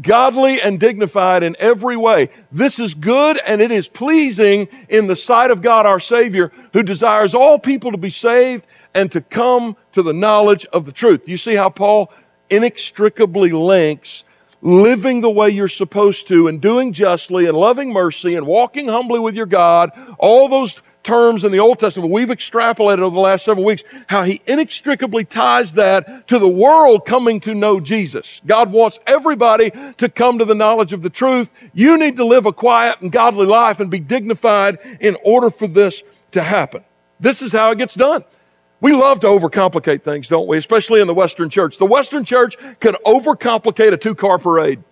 godly 0.00 0.60
and 0.60 0.78
dignified 0.78 1.42
in 1.42 1.56
every 1.58 1.96
way. 1.96 2.28
This 2.52 2.78
is 2.78 2.94
good 2.94 3.40
and 3.46 3.60
it 3.60 3.70
is 3.70 3.88
pleasing 3.88 4.68
in 4.88 5.06
the 5.06 5.16
sight 5.16 5.50
of 5.50 5.62
God 5.62 5.86
our 5.86 6.00
Savior, 6.00 6.52
who 6.74 6.82
desires 6.82 7.34
all 7.34 7.58
people 7.58 7.90
to 7.92 7.98
be 7.98 8.10
saved 8.10 8.66
and 8.94 9.10
to 9.12 9.20
come 9.20 9.76
to 9.92 10.02
the 10.02 10.12
knowledge 10.12 10.66
of 10.66 10.86
the 10.86 10.92
truth. 10.92 11.28
You 11.28 11.38
see 11.38 11.54
how 11.54 11.70
Paul 11.70 12.12
inextricably 12.50 13.50
links 13.52 14.24
living 14.62 15.20
the 15.20 15.30
way 15.30 15.48
you're 15.48 15.68
supposed 15.68 16.28
to 16.28 16.48
and 16.48 16.60
doing 16.60 16.92
justly 16.92 17.46
and 17.46 17.56
loving 17.56 17.92
mercy 17.92 18.34
and 18.34 18.46
walking 18.46 18.88
humbly 18.88 19.20
with 19.20 19.34
your 19.34 19.46
God, 19.46 19.90
all 20.18 20.48
those 20.48 20.80
terms 21.06 21.44
in 21.44 21.52
the 21.52 21.60
Old 21.60 21.78
Testament, 21.78 22.10
we've 22.10 22.28
extrapolated 22.28 22.98
over 22.98 23.14
the 23.14 23.20
last 23.20 23.44
seven 23.44 23.62
weeks 23.62 23.84
how 24.08 24.24
he 24.24 24.42
inextricably 24.46 25.24
ties 25.24 25.74
that 25.74 26.26
to 26.26 26.38
the 26.38 26.48
world 26.48 27.06
coming 27.06 27.38
to 27.40 27.54
know 27.54 27.78
Jesus. 27.78 28.42
God 28.44 28.72
wants 28.72 28.98
everybody 29.06 29.70
to 29.98 30.08
come 30.08 30.40
to 30.40 30.44
the 30.44 30.54
knowledge 30.54 30.92
of 30.92 31.02
the 31.02 31.10
truth. 31.10 31.48
You 31.72 31.96
need 31.96 32.16
to 32.16 32.24
live 32.24 32.44
a 32.44 32.52
quiet 32.52 33.00
and 33.00 33.12
godly 33.12 33.46
life 33.46 33.78
and 33.78 33.88
be 33.88 34.00
dignified 34.00 34.78
in 35.00 35.16
order 35.24 35.48
for 35.48 35.68
this 35.68 36.02
to 36.32 36.42
happen. 36.42 36.84
This 37.20 37.40
is 37.40 37.52
how 37.52 37.70
it 37.70 37.78
gets 37.78 37.94
done. 37.94 38.24
We 38.80 38.92
love 38.92 39.20
to 39.20 39.26
overcomplicate 39.26 40.02
things, 40.02 40.28
don't 40.28 40.46
we? 40.46 40.58
Especially 40.58 41.00
in 41.00 41.06
the 41.06 41.14
Western 41.14 41.48
church. 41.48 41.78
The 41.78 41.86
Western 41.86 42.24
church 42.24 42.56
can 42.80 42.94
overcomplicate 43.06 43.92
a 43.92 43.96
two 43.96 44.14
car 44.14 44.38
parade. 44.38 44.82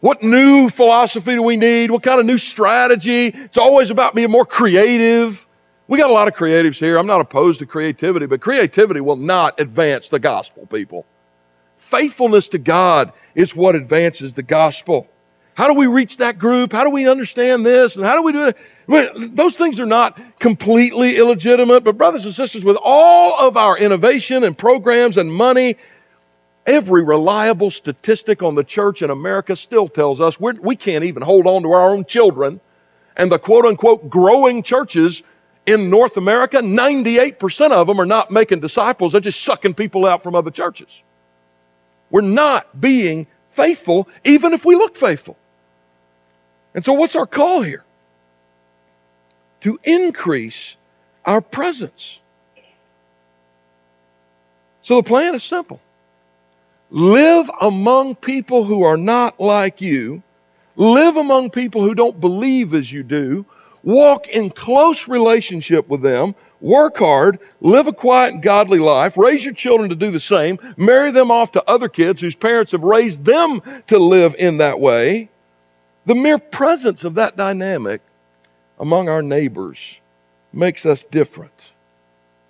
What 0.00 0.22
new 0.22 0.70
philosophy 0.70 1.34
do 1.34 1.42
we 1.42 1.56
need? 1.56 1.90
What 1.90 2.02
kind 2.02 2.18
of 2.18 2.26
new 2.26 2.38
strategy? 2.38 3.26
It's 3.26 3.58
always 3.58 3.90
about 3.90 4.14
being 4.14 4.30
more 4.30 4.46
creative. 4.46 5.46
We 5.86 5.98
got 5.98 6.08
a 6.08 6.12
lot 6.12 6.26
of 6.26 6.34
creatives 6.34 6.78
here. 6.78 6.96
I'm 6.96 7.06
not 7.06 7.20
opposed 7.20 7.58
to 7.60 7.66
creativity, 7.66 8.26
but 8.26 8.40
creativity 8.40 9.00
will 9.00 9.16
not 9.16 9.60
advance 9.60 10.08
the 10.08 10.18
gospel, 10.18 10.66
people. 10.66 11.04
Faithfulness 11.76 12.48
to 12.48 12.58
God 12.58 13.12
is 13.34 13.54
what 13.54 13.74
advances 13.74 14.34
the 14.34 14.42
gospel. 14.42 15.08
How 15.60 15.66
do 15.66 15.74
we 15.74 15.88
reach 15.88 16.16
that 16.16 16.38
group? 16.38 16.72
How 16.72 16.84
do 16.84 16.88
we 16.88 17.06
understand 17.06 17.66
this? 17.66 17.94
And 17.94 18.06
how 18.06 18.16
do 18.16 18.22
we 18.22 18.32
do 18.32 18.46
it? 18.46 19.36
those 19.36 19.56
things 19.56 19.78
are 19.78 19.84
not 19.84 20.18
completely 20.38 21.18
illegitimate, 21.18 21.84
but 21.84 21.98
brothers 21.98 22.24
and 22.24 22.34
sisters, 22.34 22.64
with 22.64 22.78
all 22.82 23.38
of 23.38 23.58
our 23.58 23.76
innovation 23.76 24.42
and 24.42 24.56
programs 24.56 25.18
and 25.18 25.30
money, 25.30 25.76
every 26.64 27.04
reliable 27.04 27.70
statistic 27.70 28.42
on 28.42 28.54
the 28.54 28.64
church 28.64 29.02
in 29.02 29.10
America 29.10 29.54
still 29.54 29.86
tells 29.86 30.18
us 30.18 30.40
we're, 30.40 30.54
we 30.54 30.76
can 30.76 30.94
not 30.94 31.02
even 31.02 31.22
hold 31.22 31.46
on 31.46 31.62
to 31.64 31.72
our 31.72 31.90
own 31.90 32.06
children. 32.06 32.62
And 33.14 33.30
the 33.30 33.38
quote 33.38 33.66
unquote 33.66 34.08
growing 34.08 34.62
churches 34.62 35.22
in 35.66 35.90
North 35.90 36.16
America, 36.16 36.56
98% 36.60 37.70
of 37.72 37.86
them 37.86 38.00
are 38.00 38.06
not 38.06 38.30
making 38.30 38.60
disciples, 38.60 39.12
they're 39.12 39.20
just 39.20 39.44
sucking 39.44 39.74
people 39.74 40.06
out 40.06 40.22
from 40.22 40.34
other 40.34 40.50
churches. 40.50 41.02
We're 42.08 42.22
not 42.22 42.80
being 42.80 43.26
faithful, 43.50 44.08
even 44.24 44.54
if 44.54 44.64
we 44.64 44.74
look 44.74 44.96
faithful. 44.96 45.36
And 46.74 46.84
so, 46.84 46.92
what's 46.92 47.16
our 47.16 47.26
call 47.26 47.62
here? 47.62 47.84
to 49.60 49.78
increase 49.84 50.76
our 51.24 51.40
presence. 51.40 52.20
So 54.82 54.96
the 54.96 55.02
plan 55.02 55.34
is 55.34 55.44
simple. 55.44 55.80
Live 56.90 57.50
among 57.60 58.16
people 58.16 58.64
who 58.64 58.82
are 58.82 58.96
not 58.96 59.38
like 59.38 59.80
you, 59.80 60.22
live 60.76 61.16
among 61.16 61.50
people 61.50 61.82
who 61.82 61.94
don't 61.94 62.20
believe 62.20 62.74
as 62.74 62.90
you 62.90 63.02
do, 63.02 63.44
walk 63.84 64.26
in 64.28 64.50
close 64.50 65.06
relationship 65.06 65.88
with 65.88 66.02
them, 66.02 66.34
work 66.60 66.98
hard, 66.98 67.38
live 67.60 67.86
a 67.86 67.92
quiet 67.92 68.40
godly 68.40 68.78
life, 68.78 69.16
raise 69.16 69.44
your 69.44 69.54
children 69.54 69.88
to 69.90 69.94
do 69.94 70.10
the 70.10 70.18
same, 70.18 70.58
marry 70.76 71.12
them 71.12 71.30
off 71.30 71.52
to 71.52 71.70
other 71.70 71.88
kids 71.88 72.20
whose 72.20 72.34
parents 72.34 72.72
have 72.72 72.82
raised 72.82 73.24
them 73.24 73.62
to 73.86 73.98
live 73.98 74.34
in 74.38 74.56
that 74.56 74.80
way. 74.80 75.30
The 76.06 76.14
mere 76.14 76.38
presence 76.38 77.04
of 77.04 77.14
that 77.14 77.36
dynamic 77.36 78.00
among 78.78 79.08
our 79.08 79.22
neighbors 79.22 79.96
makes 80.52 80.86
us 80.86 81.04
different. 81.04 81.52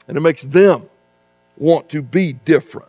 And 0.09 0.17
it 0.17 0.21
makes 0.21 0.43
them 0.43 0.89
want 1.57 1.89
to 1.91 2.03
be 2.03 2.33
different. 2.33 2.89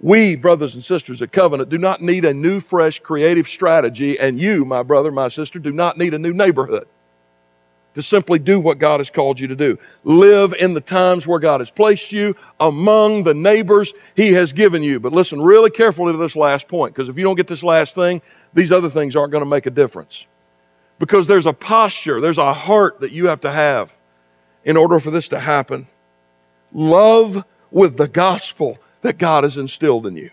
We, 0.00 0.34
brothers 0.34 0.74
and 0.74 0.84
sisters 0.84 1.20
at 1.20 1.32
Covenant, 1.32 1.68
do 1.68 1.76
not 1.76 2.00
need 2.00 2.24
a 2.24 2.32
new, 2.32 2.60
fresh, 2.60 3.00
creative 3.00 3.46
strategy, 3.46 4.18
and 4.18 4.40
you, 4.40 4.64
my 4.64 4.82
brother, 4.82 5.10
my 5.10 5.28
sister, 5.28 5.58
do 5.58 5.72
not 5.72 5.98
need 5.98 6.14
a 6.14 6.18
new 6.18 6.32
neighborhood. 6.32 6.86
to 7.94 8.02
simply 8.02 8.38
do 8.38 8.60
what 8.60 8.78
God 8.78 9.00
has 9.00 9.10
called 9.10 9.40
you 9.40 9.48
to 9.48 9.56
do. 9.56 9.78
Live 10.04 10.54
in 10.58 10.74
the 10.74 10.80
times 10.80 11.26
where 11.26 11.40
God 11.40 11.60
has 11.60 11.70
placed 11.70 12.12
you 12.12 12.34
among 12.60 13.24
the 13.24 13.34
neighbors 13.34 13.92
He 14.14 14.32
has 14.34 14.52
given 14.52 14.82
you. 14.82 15.00
But 15.00 15.12
listen 15.12 15.40
really 15.40 15.70
carefully 15.70 16.12
to 16.12 16.18
this 16.18 16.36
last 16.36 16.68
point, 16.68 16.94
because 16.94 17.08
if 17.08 17.16
you 17.18 17.24
don't 17.24 17.36
get 17.36 17.48
this 17.48 17.62
last 17.62 17.94
thing, 17.94 18.22
these 18.52 18.72
other 18.72 18.90
things 18.90 19.16
aren't 19.16 19.32
going 19.32 19.42
to 19.42 19.48
make 19.48 19.66
a 19.66 19.70
difference. 19.70 20.26
Because 20.98 21.26
there's 21.26 21.46
a 21.46 21.52
posture, 21.52 22.20
there's 22.20 22.38
a 22.38 22.52
heart 22.52 23.00
that 23.00 23.12
you 23.12 23.28
have 23.28 23.40
to 23.40 23.50
have 23.50 23.92
in 24.64 24.76
order 24.76 25.00
for 25.00 25.10
this 25.10 25.28
to 25.28 25.40
happen. 25.40 25.86
Love 26.72 27.44
with 27.70 27.96
the 27.96 28.08
gospel 28.08 28.78
that 29.02 29.18
God 29.18 29.44
has 29.44 29.56
instilled 29.56 30.06
in 30.06 30.16
you. 30.16 30.30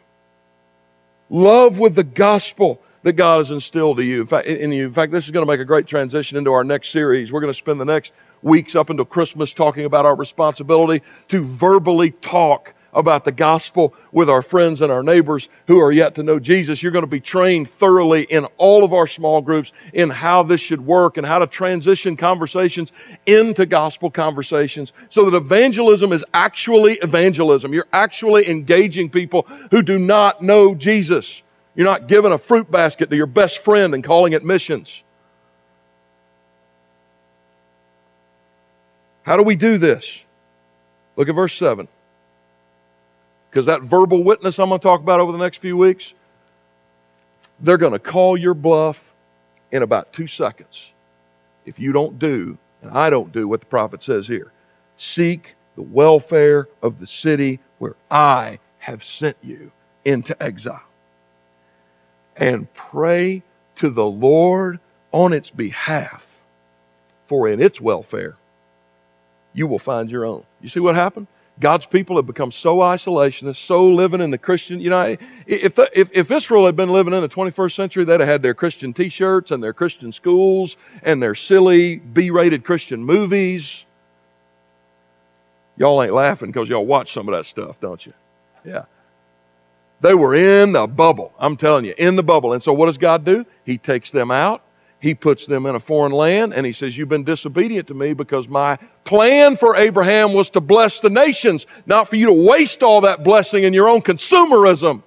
Love 1.30 1.80
with 1.80 1.96
the 1.96 2.04
gospel 2.04 2.82
that 3.04 3.14
God 3.14 3.40
has 3.40 3.52
instilled 3.52 4.00
in 4.00 4.08
you. 4.08 4.22
In 4.22 4.28
fact, 4.28 4.48
you. 4.48 4.86
in 4.86 4.94
fact, 4.94 5.12
this 5.12 5.26
is 5.26 5.32
going 5.32 5.46
to 5.46 5.52
make 5.52 5.60
a 5.60 5.66
great 5.66 5.88
transition 5.88 6.38
into 6.38 6.52
our 6.52 6.64
next 6.64 6.90
series. 6.90 7.32
We're 7.32 7.42
going 7.42 7.54
to 7.54 7.58
spend 7.58 7.80
the 7.80 7.86
next 7.86 8.12
weeks 8.42 8.76
up 8.76 8.90
until 8.90 9.06
Christmas 9.06 9.54
talking 9.54 9.86
about 9.86 10.06
our 10.06 10.16
responsibility 10.16 11.04
to 11.30 11.44
verbally 11.44 12.12
talk 12.12 12.74
about 12.94 13.26
the 13.26 13.32
gospel 13.32 13.94
with 14.12 14.30
our 14.30 14.42
friends 14.42 14.82
and 14.82 14.92
our 14.92 15.04
neighbors 15.04 15.50
who 15.68 15.80
are 15.80 15.92
yet 15.92 16.16
to 16.16 16.24
know 16.24 16.40
Jesus. 16.40 16.82
You're 16.82 16.92
going 16.92 17.04
to 17.04 17.08
be 17.08 17.20
trained 17.20 17.70
thoroughly 17.70 18.24
in 18.24 18.46
all 18.58 18.84
of 18.84 18.94
our 18.94 19.08
small 19.08 19.42
groups 19.42 19.72
in 19.94 20.10
how 20.10 20.44
this 20.44 20.62
should 20.62 20.86
work 20.86 21.18
and 21.18 21.26
how 21.26 21.40
to 21.40 21.48
transition 21.48 22.18
conversations 22.18 22.92
into 23.26 23.66
gospel 23.66 24.10
conversations 24.10 24.94
so 25.10 25.30
that 25.30 25.38
evangelism 25.38 26.12
is 26.12 26.26
actually 26.34 26.94
evangelism. 26.96 27.74
You're 27.74 27.88
actually 27.94 28.50
engaging 28.50 29.10
people 29.10 29.44
who 29.72 29.82
do 29.82 30.00
not 30.00 30.42
know 30.42 30.76
Jesus. 30.76 31.42
You're 31.76 31.86
not 31.86 32.08
giving 32.08 32.32
a 32.32 32.38
fruit 32.38 32.72
basket 32.72 33.10
to 33.10 33.16
your 33.16 33.28
best 33.28 33.60
friend 33.60 33.94
and 33.94 34.04
calling 34.04 34.34
it 34.34 34.44
missions. 34.44 35.04
How 39.28 39.36
do 39.36 39.44
we 39.44 39.58
do 39.58 39.78
this? 39.78 40.22
Look 41.18 41.28
at 41.28 41.36
verse 41.36 41.54
7. 41.54 41.90
Because 43.50 43.66
that 43.66 43.82
verbal 43.82 44.24
witness 44.24 44.60
I'm 44.60 44.70
going 44.70 44.80
to 44.80 44.84
talk 44.84 45.02
about 45.02 45.20
over 45.20 45.32
the 45.32 45.38
next 45.38 45.58
few 45.58 45.78
weeks, 45.78 46.14
they're 47.60 47.78
going 47.78 47.94
to 47.94 48.00
call 48.00 48.38
your 48.38 48.54
bluff 48.54 49.14
in 49.72 49.82
about 49.84 50.14
two 50.14 50.28
seconds 50.28 50.92
if 51.66 51.80
you 51.80 51.92
don't 51.92 52.18
do, 52.18 52.58
and 52.82 52.92
I 52.92 53.10
don't 53.10 53.32
do 53.32 53.48
what 53.48 53.60
the 53.60 53.66
prophet 53.66 54.02
says 54.02 54.28
here. 54.28 54.52
Seek 54.96 55.56
the 55.76 55.82
welfare 55.82 56.68
of 56.82 57.00
the 57.00 57.08
city 57.08 57.60
where 57.78 57.96
I 58.10 58.60
have 58.80 59.04
sent 59.04 59.38
you 59.44 59.72
into 60.06 60.42
exile 60.42 60.84
and 62.36 62.74
pray 62.74 63.44
to 63.76 63.90
the 63.90 64.06
Lord 64.06 64.80
on 65.12 65.34
its 65.34 65.50
behalf, 65.50 66.28
for 67.28 67.48
in 67.48 67.62
its 67.62 67.82
welfare 67.82 68.38
you 69.54 69.68
will 69.68 69.80
find 69.80 70.10
your 70.10 70.26
own. 70.26 70.44
You 70.62 70.70
see 70.70 70.80
what 70.80 70.96
happened? 70.96 71.28
God's 71.60 71.88
people 71.88 72.18
have 72.18 72.28
become 72.28 72.52
so 72.52 72.78
isolationist, 72.78 73.56
so 73.56 73.88
living 73.88 74.22
in 74.22 74.30
the 74.30 74.38
Christian. 74.38 74.80
You 74.80 74.92
know, 74.92 75.18
if, 75.48 75.74
the, 75.74 75.90
if, 75.94 76.12
if 76.14 76.30
Israel 76.30 76.68
had 76.68 76.76
been 76.76 76.90
living 76.90 77.14
in 77.14 77.22
the 77.22 77.30
21st 77.30 77.76
century, 77.76 78.06
they'd 78.06 78.20
have 78.20 78.30
had 78.30 78.42
their 78.44 78.54
Christian 78.54 78.94
t 78.94 79.10
shirts 79.10 79.50
and 79.50 79.64
their 79.64 79.74
Christian 79.74 80.14
schools 80.14 80.78
and 81.02 81.22
their 81.22 81.34
silly 81.34 81.96
B 81.96 82.30
rated 82.30 82.64
Christian 82.64 83.04
movies. 83.04 83.86
Y'all 85.78 86.02
ain't 86.04 86.14
laughing 86.14 86.50
because 86.52 86.70
y'all 86.70 86.86
watch 86.86 87.12
some 87.12 87.28
of 87.28 87.34
that 87.34 87.46
stuff, 87.46 87.80
don't 87.80 88.06
you? 88.06 88.14
Yeah. 88.64 88.86
They 90.02 90.14
were 90.14 90.36
in 90.36 90.74
the 90.74 90.86
bubble. 90.86 91.34
I'm 91.40 91.58
telling 91.58 91.86
you, 91.86 91.96
in 91.98 92.16
the 92.16 92.24
bubble. 92.24 92.54
And 92.54 92.62
so 92.62 92.72
what 92.72 92.86
does 92.86 93.00
God 93.00 93.26
do? 93.26 93.46
He 93.64 93.80
takes 93.80 94.12
them 94.12 94.30
out. 94.30 94.62
He 95.00 95.14
puts 95.14 95.46
them 95.46 95.66
in 95.66 95.76
a 95.76 95.80
foreign 95.80 96.12
land 96.12 96.54
and 96.54 96.66
he 96.66 96.74
says, 96.74 96.98
You've 96.98 97.10
been 97.10 97.24
disobedient 97.24 97.88
to 97.88 97.94
me 97.94 98.14
because 98.14 98.48
my 98.48 98.78
plan 99.04 99.56
for 99.56 99.76
Abraham 99.76 100.34
was 100.34 100.50
to 100.52 100.62
bless 100.62 101.00
the 101.00 101.10
nations, 101.10 101.68
not 101.86 102.10
for 102.10 102.16
you 102.16 102.26
to 102.28 102.34
waste 102.34 102.82
all 102.82 103.02
that 103.02 103.24
blessing 103.24 103.64
in 103.64 103.74
your 103.74 103.88
own 103.90 104.02
consumerism. 104.02 105.04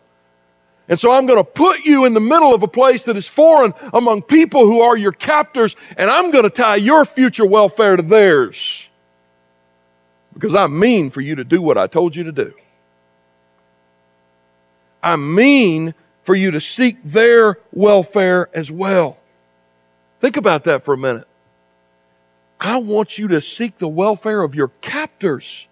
And 0.88 0.99
so 0.99 1.12
I'm 1.12 1.26
going 1.26 1.38
to 1.38 1.45
put 1.45 1.84
you 1.84 2.05
in 2.05 2.14
the 2.14 2.20
middle 2.20 2.53
of 2.53 2.64
a 2.64 2.68
place 2.68 3.05
that 3.05 3.16
is 3.16 3.28
foreign 3.28 3.74
among 3.93 4.22
people 4.22 4.66
who 4.66 4.80
are 4.80 4.97
your 4.97 5.12
captors, 5.12 5.76
and 5.97 6.11
I'm 6.11 6.32
going 6.32 6.43
to 6.43 6.51
tie 6.51 6.76
your 6.76 7.05
future 7.05 7.47
welfare 7.47 7.97
to 7.97 8.03
theirs. 8.03 8.88
Because 10.32 10.55
I 10.55 10.66
mean 10.66 11.11
for 11.11 11.20
you 11.20 11.36
to 11.36 11.45
do 11.45 11.62
what 11.62 11.78
I 11.78 11.86
told 11.86 12.16
you 12.16 12.24
to 12.24 12.32
do. 12.32 12.55
I 15.01 15.14
mean 15.14 15.95
for 16.24 16.34
you 16.34 16.51
to 16.51 16.61
seek 16.61 17.03
their 17.05 17.59
welfare 17.72 18.49
as 18.53 18.70
well. 18.70 19.19
Think 20.20 20.36
about 20.36 20.64
that 20.64 20.84
for 20.84 20.94
a 20.94 20.98
minute. 20.98 21.26
I 22.60 22.76
want 22.76 23.18
you 23.18 23.28
to 23.28 23.40
seek 23.40 23.78
the 23.78 23.88
welfare 23.88 24.42
of 24.42 24.54
your 24.54 24.68
captors, 24.82 25.66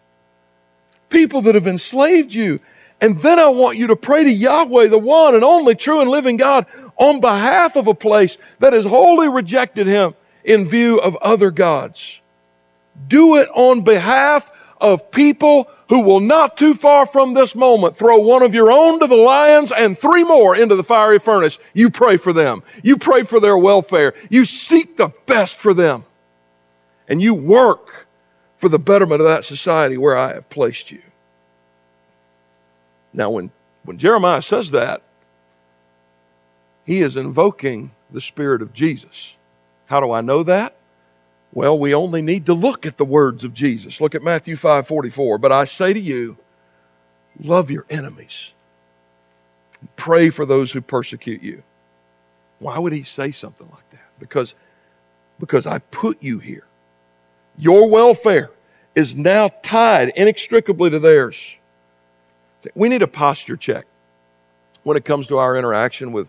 people 1.10 1.42
that 1.42 1.54
have 1.54 1.66
enslaved 1.66 2.32
you. 2.32 2.60
And 3.00 3.20
then 3.20 3.38
I 3.38 3.48
want 3.48 3.76
you 3.76 3.86
to 3.88 3.96
pray 3.96 4.24
to 4.24 4.30
Yahweh, 4.30 4.88
the 4.88 4.98
one 4.98 5.34
and 5.34 5.44
only 5.44 5.74
true 5.74 6.00
and 6.00 6.10
living 6.10 6.36
God, 6.36 6.66
on 6.96 7.20
behalf 7.20 7.76
of 7.76 7.86
a 7.86 7.94
place 7.94 8.38
that 8.58 8.72
has 8.72 8.84
wholly 8.84 9.28
rejected 9.28 9.86
him 9.86 10.14
in 10.42 10.66
view 10.66 10.98
of 10.98 11.14
other 11.16 11.50
gods. 11.50 12.20
Do 13.06 13.36
it 13.36 13.48
on 13.54 13.82
behalf 13.82 14.50
of 14.80 15.10
people 15.10 15.70
who 15.88 16.00
will 16.00 16.20
not 16.20 16.56
too 16.56 16.74
far 16.74 17.06
from 17.06 17.34
this 17.34 17.54
moment 17.54 17.96
throw 17.96 18.18
one 18.18 18.42
of 18.42 18.54
your 18.54 18.70
own 18.70 19.00
to 19.00 19.06
the 19.06 19.16
lions 19.16 19.72
and 19.72 19.98
three 19.98 20.24
more 20.24 20.54
into 20.54 20.76
the 20.76 20.84
fiery 20.84 21.18
furnace. 21.18 21.58
You 21.72 21.90
pray 21.90 22.16
for 22.16 22.32
them. 22.32 22.62
You 22.82 22.96
pray 22.96 23.22
for 23.22 23.40
their 23.40 23.56
welfare. 23.56 24.14
You 24.28 24.44
seek 24.44 24.96
the 24.96 25.08
best 25.26 25.58
for 25.58 25.72
them. 25.72 26.04
And 27.08 27.22
you 27.22 27.34
work 27.34 28.06
for 28.58 28.68
the 28.68 28.78
betterment 28.78 29.22
of 29.22 29.28
that 29.28 29.44
society 29.44 29.96
where 29.96 30.16
I 30.16 30.34
have 30.34 30.50
placed 30.50 30.90
you. 30.90 31.00
Now, 33.14 33.30
when, 33.30 33.50
when 33.84 33.96
Jeremiah 33.98 34.42
says 34.42 34.70
that, 34.72 35.02
he 36.84 37.00
is 37.00 37.16
invoking 37.16 37.92
the 38.10 38.20
Spirit 38.20 38.60
of 38.60 38.72
Jesus. 38.72 39.34
How 39.86 40.00
do 40.00 40.12
I 40.12 40.20
know 40.20 40.42
that? 40.42 40.77
Well, 41.52 41.78
we 41.78 41.94
only 41.94 42.22
need 42.22 42.46
to 42.46 42.54
look 42.54 42.86
at 42.86 42.98
the 42.98 43.04
words 43.04 43.42
of 43.44 43.54
Jesus. 43.54 44.00
Look 44.00 44.14
at 44.14 44.22
Matthew 44.22 44.56
5 44.56 44.86
44. 44.86 45.38
But 45.38 45.52
I 45.52 45.64
say 45.64 45.92
to 45.92 46.00
you, 46.00 46.36
love 47.40 47.70
your 47.70 47.86
enemies, 47.88 48.52
pray 49.96 50.30
for 50.30 50.44
those 50.44 50.72
who 50.72 50.80
persecute 50.80 51.42
you. 51.42 51.62
Why 52.58 52.78
would 52.78 52.92
he 52.92 53.02
say 53.02 53.30
something 53.30 53.68
like 53.70 53.90
that? 53.90 54.10
Because, 54.18 54.54
because 55.38 55.66
I 55.66 55.78
put 55.78 56.22
you 56.22 56.38
here. 56.38 56.64
Your 57.56 57.88
welfare 57.88 58.50
is 58.94 59.14
now 59.14 59.50
tied 59.62 60.12
inextricably 60.16 60.90
to 60.90 60.98
theirs. 60.98 61.54
We 62.74 62.88
need 62.88 63.02
a 63.02 63.06
posture 63.06 63.56
check 63.56 63.86
when 64.82 64.96
it 64.96 65.04
comes 65.04 65.28
to 65.28 65.38
our 65.38 65.56
interaction 65.56 66.12
with 66.12 66.28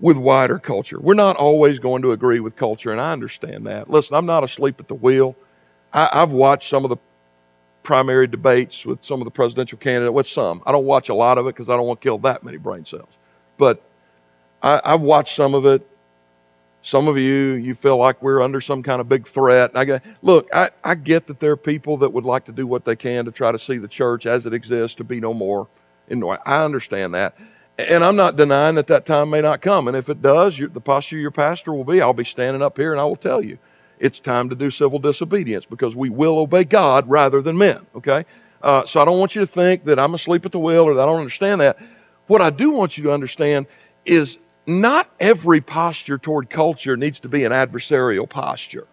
with 0.00 0.16
wider 0.16 0.58
culture. 0.58 0.98
We're 0.98 1.14
not 1.14 1.36
always 1.36 1.78
going 1.78 2.02
to 2.02 2.12
agree 2.12 2.40
with 2.40 2.56
culture, 2.56 2.90
and 2.90 3.00
I 3.00 3.12
understand 3.12 3.66
that. 3.66 3.90
Listen, 3.90 4.16
I'm 4.16 4.26
not 4.26 4.44
asleep 4.44 4.80
at 4.80 4.88
the 4.88 4.94
wheel. 4.94 5.36
I, 5.92 6.08
have 6.12 6.32
watched 6.32 6.68
some 6.68 6.84
of 6.84 6.90
the 6.90 6.96
primary 7.82 8.26
debates 8.26 8.86
with 8.86 9.04
some 9.04 9.20
of 9.20 9.24
the 9.24 9.30
presidential 9.30 9.78
candidates, 9.78 10.12
with 10.12 10.26
some. 10.26 10.62
I 10.66 10.72
don't 10.72 10.86
watch 10.86 11.08
a 11.08 11.14
lot 11.14 11.38
of 11.38 11.46
it 11.46 11.54
because 11.54 11.68
I 11.68 11.76
don't 11.76 11.86
want 11.86 12.00
to 12.00 12.04
kill 12.04 12.18
that 12.18 12.42
many 12.42 12.56
brain 12.56 12.84
cells. 12.84 13.08
But 13.58 13.82
I, 14.62 14.80
I've 14.84 15.02
watched 15.02 15.34
some 15.34 15.54
of 15.54 15.66
it. 15.66 15.86
Some 16.82 17.08
of 17.08 17.18
you, 17.18 17.52
you 17.52 17.74
feel 17.74 17.98
like 17.98 18.22
we're 18.22 18.40
under 18.40 18.60
some 18.60 18.82
kind 18.82 19.02
of 19.02 19.08
big 19.08 19.28
threat. 19.28 19.72
I 19.74 19.84
get, 19.84 20.02
look, 20.22 20.48
I, 20.54 20.70
I 20.82 20.94
get 20.94 21.26
that 21.26 21.38
there 21.38 21.52
are 21.52 21.56
people 21.56 21.98
that 21.98 22.10
would 22.10 22.24
like 22.24 22.46
to 22.46 22.52
do 22.52 22.66
what 22.66 22.86
they 22.86 22.96
can 22.96 23.26
to 23.26 23.32
try 23.32 23.52
to 23.52 23.58
see 23.58 23.76
the 23.76 23.88
church 23.88 24.24
as 24.24 24.46
it 24.46 24.54
exists 24.54 24.94
to 24.96 25.04
be 25.04 25.20
no 25.20 25.34
more. 25.34 25.68
I 26.10 26.64
understand 26.64 27.14
that. 27.14 27.36
And 27.88 28.04
I'm 28.04 28.16
not 28.16 28.36
denying 28.36 28.74
that 28.76 28.86
that 28.88 29.06
time 29.06 29.30
may 29.30 29.40
not 29.40 29.60
come. 29.62 29.88
And 29.88 29.96
if 29.96 30.08
it 30.08 30.22
does, 30.22 30.58
the 30.58 30.80
posture 30.80 31.18
your 31.18 31.30
pastor 31.30 31.72
will 31.72 31.84
be, 31.84 32.00
I'll 32.00 32.12
be 32.12 32.24
standing 32.24 32.62
up 32.62 32.76
here 32.76 32.92
and 32.92 33.00
I 33.00 33.04
will 33.04 33.16
tell 33.16 33.42
you, 33.42 33.58
it's 33.98 34.18
time 34.18 34.48
to 34.48 34.54
do 34.54 34.70
civil 34.70 34.98
disobedience 34.98 35.66
because 35.66 35.94
we 35.94 36.08
will 36.08 36.38
obey 36.38 36.64
God 36.64 37.08
rather 37.08 37.42
than 37.42 37.58
men, 37.58 37.86
okay? 37.94 38.24
Uh, 38.62 38.86
so 38.86 39.00
I 39.00 39.04
don't 39.04 39.18
want 39.18 39.34
you 39.34 39.42
to 39.42 39.46
think 39.46 39.84
that 39.84 39.98
I'm 39.98 40.14
asleep 40.14 40.46
at 40.46 40.52
the 40.52 40.58
wheel 40.58 40.84
or 40.84 40.94
that 40.94 41.02
I 41.02 41.06
don't 41.06 41.18
understand 41.18 41.60
that. 41.60 41.78
What 42.26 42.40
I 42.40 42.50
do 42.50 42.70
want 42.70 42.96
you 42.96 43.04
to 43.04 43.12
understand 43.12 43.66
is 44.04 44.38
not 44.66 45.10
every 45.18 45.60
posture 45.60 46.18
toward 46.18 46.48
culture 46.48 46.96
needs 46.96 47.20
to 47.20 47.28
be 47.28 47.44
an 47.44 47.52
adversarial 47.52 48.28
posture. 48.28 48.86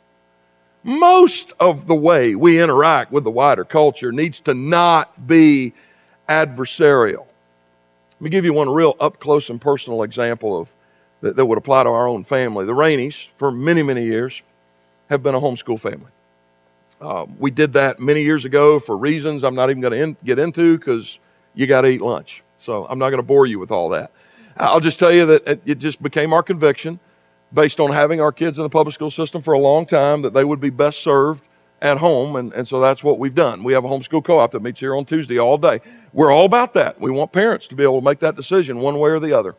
Most 0.83 1.53
of 1.59 1.87
the 1.87 1.95
way 1.95 2.35
we 2.35 2.61
interact 2.61 3.11
with 3.11 3.23
the 3.23 3.31
wider 3.31 3.65
culture 3.65 4.11
needs 4.11 4.39
to 4.41 4.53
not 4.53 5.27
be 5.27 5.73
adversarial. 6.27 7.26
Let 8.19 8.23
me 8.23 8.29
give 8.31 8.45
you 8.45 8.53
one 8.53 8.69
real 8.69 8.95
up 8.99 9.19
close 9.19 9.49
and 9.49 9.61
personal 9.61 10.01
example 10.01 10.59
of 10.59 10.69
that, 11.21 11.35
that 11.35 11.45
would 11.45 11.57
apply 11.57 11.83
to 11.83 11.89
our 11.89 12.07
own 12.07 12.23
family. 12.23 12.65
The 12.65 12.73
Raineys, 12.73 13.27
for 13.37 13.51
many, 13.51 13.83
many 13.83 14.05
years, 14.05 14.41
have 15.09 15.21
been 15.21 15.35
a 15.35 15.39
homeschool 15.39 15.79
family. 15.79 16.11
Uh, 16.99 17.27
we 17.37 17.51
did 17.51 17.73
that 17.73 17.99
many 17.99 18.23
years 18.23 18.43
ago 18.43 18.79
for 18.79 18.97
reasons 18.97 19.43
I'm 19.43 19.53
not 19.53 19.69
even 19.69 19.81
going 19.81 20.15
to 20.15 20.25
get 20.25 20.39
into 20.39 20.79
because 20.79 21.19
you 21.53 21.67
got 21.67 21.81
to 21.81 21.89
eat 21.89 22.01
lunch. 22.01 22.43
So 22.57 22.87
I'm 22.89 22.97
not 22.97 23.11
going 23.11 23.19
to 23.19 23.27
bore 23.27 23.45
you 23.45 23.59
with 23.59 23.69
all 23.69 23.89
that. 23.89 24.11
I'll 24.57 24.79
just 24.79 24.97
tell 24.97 25.11
you 25.11 25.27
that 25.27 25.61
it 25.65 25.77
just 25.77 26.01
became 26.01 26.33
our 26.33 26.41
conviction 26.41 26.99
based 27.53 27.79
on 27.79 27.91
having 27.91 28.19
our 28.19 28.31
kids 28.31 28.57
in 28.57 28.63
the 28.63 28.69
public 28.69 28.95
school 28.95 29.11
system 29.11 29.43
for 29.43 29.53
a 29.53 29.59
long 29.59 29.85
time, 29.85 30.23
that 30.23 30.33
they 30.33 30.43
would 30.43 30.59
be 30.59 30.71
best 30.71 31.03
served 31.03 31.43
at 31.81 31.97
home. 31.99 32.35
And, 32.35 32.53
and 32.53 32.67
so 32.67 32.81
that's 32.81 33.03
what 33.03 33.19
we've 33.19 33.35
done. 33.35 33.63
We 33.63 33.73
have 33.73 33.85
a 33.85 33.89
homeschool 33.89 34.25
co 34.25 34.39
op 34.39 34.51
that 34.53 34.61
meets 34.61 34.79
here 34.79 34.95
on 34.95 35.05
Tuesday 35.05 35.39
all 35.39 35.57
day. 35.57 35.81
We're 36.13 36.31
all 36.31 36.45
about 36.45 36.73
that. 36.75 37.01
We 37.01 37.11
want 37.11 37.31
parents 37.31 37.67
to 37.69 37.75
be 37.75 37.83
able 37.83 37.99
to 38.01 38.05
make 38.05 38.19
that 38.19 38.35
decision 38.35 38.79
one 38.79 38.99
way 38.99 39.11
or 39.11 39.19
the 39.19 39.33
other. 39.33 39.55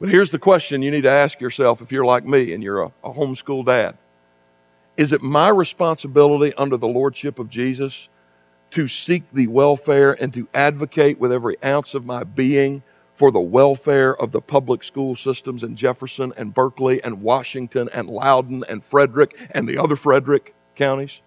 But 0.00 0.10
here's 0.10 0.30
the 0.30 0.38
question 0.38 0.82
you 0.82 0.90
need 0.90 1.04
to 1.04 1.10
ask 1.10 1.40
yourself 1.40 1.82
if 1.82 1.92
you're 1.92 2.04
like 2.04 2.26
me 2.26 2.54
and 2.54 2.62
you're 2.62 2.82
a, 2.82 2.92
a 3.04 3.12
homeschool 3.12 3.66
dad 3.66 3.98
Is 4.96 5.12
it 5.12 5.22
my 5.22 5.48
responsibility 5.48 6.54
under 6.56 6.76
the 6.76 6.88
lordship 6.88 7.38
of 7.38 7.50
Jesus 7.50 8.08
to 8.72 8.88
seek 8.88 9.24
the 9.32 9.48
welfare 9.48 10.12
and 10.20 10.34
to 10.34 10.48
advocate 10.54 11.18
with 11.20 11.32
every 11.32 11.56
ounce 11.64 11.94
of 11.94 12.06
my 12.06 12.24
being 12.24 12.82
for 13.16 13.32
the 13.32 13.40
welfare 13.40 14.16
of 14.16 14.32
the 14.32 14.40
public 14.42 14.84
school 14.84 15.16
systems 15.16 15.62
in 15.64 15.76
Jefferson 15.76 16.32
and 16.36 16.54
Berkeley 16.54 17.02
and 17.04 17.22
Washington 17.22 17.88
and 17.94 18.08
Loudoun 18.08 18.64
and 18.68 18.84
Frederick 18.84 19.36
and 19.52 19.68
the 19.68 19.78
other 19.78 19.96
Frederick 19.96 20.53
counties? 20.74 21.20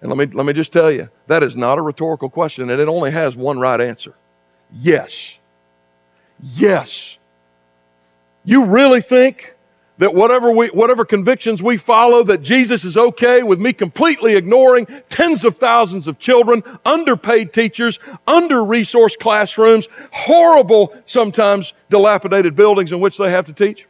And 0.00 0.10
let 0.10 0.18
me, 0.18 0.34
let 0.34 0.44
me 0.44 0.52
just 0.52 0.72
tell 0.72 0.90
you, 0.90 1.08
that 1.28 1.42
is 1.42 1.56
not 1.56 1.78
a 1.78 1.82
rhetorical 1.82 2.28
question, 2.28 2.68
and 2.68 2.80
it 2.80 2.88
only 2.88 3.10
has 3.10 3.36
one 3.36 3.58
right 3.58 3.80
answer 3.80 4.14
yes. 4.74 5.38
Yes. 6.40 7.16
You 8.44 8.64
really 8.66 9.00
think 9.00 9.54
that 9.98 10.12
whatever, 10.12 10.50
we, 10.50 10.66
whatever 10.68 11.04
convictions 11.04 11.62
we 11.62 11.76
follow, 11.76 12.24
that 12.24 12.42
Jesus 12.42 12.84
is 12.84 12.96
okay 12.96 13.42
with 13.42 13.60
me 13.60 13.72
completely 13.72 14.34
ignoring 14.34 14.86
tens 15.08 15.44
of 15.44 15.56
thousands 15.56 16.08
of 16.08 16.18
children, 16.18 16.62
underpaid 16.84 17.52
teachers, 17.52 18.00
under 18.26 18.56
resourced 18.56 19.18
classrooms, 19.18 19.88
horrible, 20.12 20.94
sometimes 21.06 21.72
dilapidated 21.90 22.56
buildings 22.56 22.90
in 22.90 23.00
which 23.00 23.16
they 23.16 23.30
have 23.30 23.46
to 23.46 23.52
teach? 23.52 23.86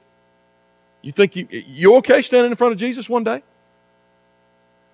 You 1.05 1.13
think 1.13 1.37
you, 1.37 1.47
you 1.51 1.97
okay 1.97 2.23
standing 2.23 2.51
in 2.51 2.57
front 2.57 2.73
of 2.73 2.79
Jesus 2.79 3.11
one 3.11 3.25
day? 3.25 3.43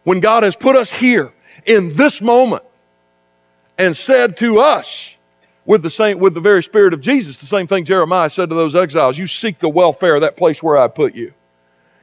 When 0.02 0.18
God 0.18 0.42
has 0.42 0.56
put 0.56 0.74
us 0.74 0.90
here 0.90 1.32
in 1.64 1.94
this 1.94 2.20
moment 2.20 2.64
and 3.78 3.96
said 3.96 4.36
to 4.38 4.58
us, 4.58 5.14
with 5.64 5.84
the 5.84 5.90
same 5.90 6.18
with 6.18 6.34
the 6.34 6.40
very 6.40 6.64
spirit 6.64 6.94
of 6.94 7.00
Jesus, 7.00 7.38
the 7.38 7.46
same 7.46 7.68
thing 7.68 7.84
Jeremiah 7.84 8.28
said 8.28 8.48
to 8.48 8.56
those 8.56 8.74
exiles, 8.74 9.18
you 9.18 9.28
seek 9.28 9.60
the 9.60 9.68
welfare 9.68 10.16
of 10.16 10.22
that 10.22 10.36
place 10.36 10.60
where 10.60 10.76
I 10.76 10.88
put 10.88 11.14
you. 11.14 11.32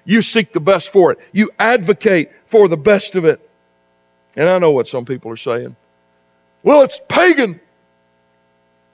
You 0.06 0.22
seek 0.22 0.54
the 0.54 0.62
best 0.62 0.94
for 0.94 1.12
it. 1.12 1.20
You 1.34 1.50
advocate 1.60 2.32
for 2.46 2.70
the 2.70 2.78
best 2.78 3.16
of 3.16 3.26
it. 3.26 3.42
And 4.38 4.48
I 4.48 4.58
know 4.58 4.72
what 4.72 4.88
some 4.88 5.04
people 5.04 5.30
are 5.32 5.38
saying. 5.38 5.76
Well, 6.64 6.84
it's 6.84 7.02
pagan. 7.10 7.60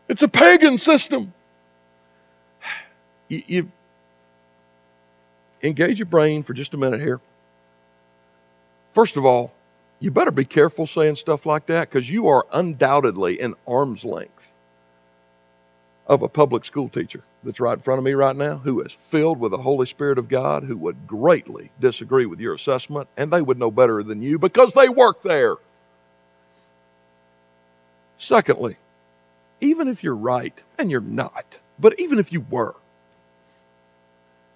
It's 0.07 0.23
a 0.23 0.27
pagan 0.27 0.79
system. 0.79 1.33
You, 3.29 3.43
you 3.47 3.71
engage 5.63 5.99
your 5.99 6.05
brain 6.05 6.43
for 6.43 6.53
just 6.53 6.73
a 6.73 6.77
minute 6.77 6.99
here. 6.99 7.21
First 8.93 9.17
of 9.17 9.25
all, 9.25 9.53
you 9.99 10.11
better 10.11 10.31
be 10.31 10.45
careful 10.45 10.85
saying 10.85 11.15
stuff 11.15 11.45
like 11.45 11.65
that 11.67 11.89
because 11.89 12.09
you 12.09 12.27
are 12.27 12.45
undoubtedly 12.51 13.39
in 13.39 13.55
arm's 13.67 14.03
length 14.03 14.31
of 16.05 16.21
a 16.21 16.27
public 16.27 16.65
school 16.65 16.89
teacher 16.89 17.23
that's 17.43 17.59
right 17.59 17.73
in 17.73 17.79
front 17.79 17.97
of 17.97 18.03
me 18.03 18.11
right 18.11 18.35
now 18.35 18.57
who 18.57 18.81
is 18.81 18.91
filled 18.91 19.39
with 19.39 19.51
the 19.51 19.57
Holy 19.57 19.85
Spirit 19.85 20.17
of 20.17 20.27
God 20.27 20.63
who 20.63 20.75
would 20.77 21.07
greatly 21.07 21.71
disagree 21.79 22.25
with 22.25 22.39
your 22.39 22.53
assessment, 22.53 23.07
and 23.15 23.31
they 23.31 23.41
would 23.41 23.57
know 23.57 23.71
better 23.71 24.03
than 24.03 24.21
you 24.21 24.37
because 24.37 24.73
they 24.73 24.89
work 24.89 25.23
there. 25.23 25.55
Secondly, 28.17 28.77
even 29.61 29.87
if 29.87 30.03
you're 30.03 30.15
right, 30.15 30.57
and 30.77 30.91
you're 30.91 31.01
not, 31.01 31.59
but 31.79 31.97
even 31.97 32.19
if 32.19 32.33
you 32.33 32.45
were, 32.49 32.75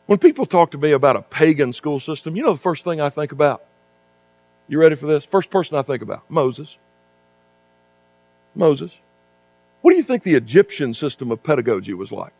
when 0.07 0.17
people 0.17 0.45
talk 0.45 0.71
to 0.71 0.77
me 0.77 0.91
about 0.91 1.15
a 1.15 1.21
pagan 1.21 1.73
school 1.73 1.99
system, 1.99 2.35
you 2.35 2.43
know 2.43 2.53
the 2.53 2.59
first 2.59 2.83
thing 2.83 2.99
I 2.99 3.09
think 3.09 3.31
about? 3.31 3.63
You 4.67 4.79
ready 4.79 4.95
for 4.95 5.05
this? 5.05 5.25
First 5.25 5.49
person 5.49 5.77
I 5.77 5.81
think 5.81 6.01
about 6.01 6.29
Moses. 6.29 6.77
Moses. 8.55 8.91
What 9.81 9.91
do 9.91 9.97
you 9.97 10.03
think 10.03 10.23
the 10.23 10.35
Egyptian 10.35 10.93
system 10.93 11.31
of 11.31 11.43
pedagogy 11.43 11.93
was 11.93 12.11
like? 12.11 12.33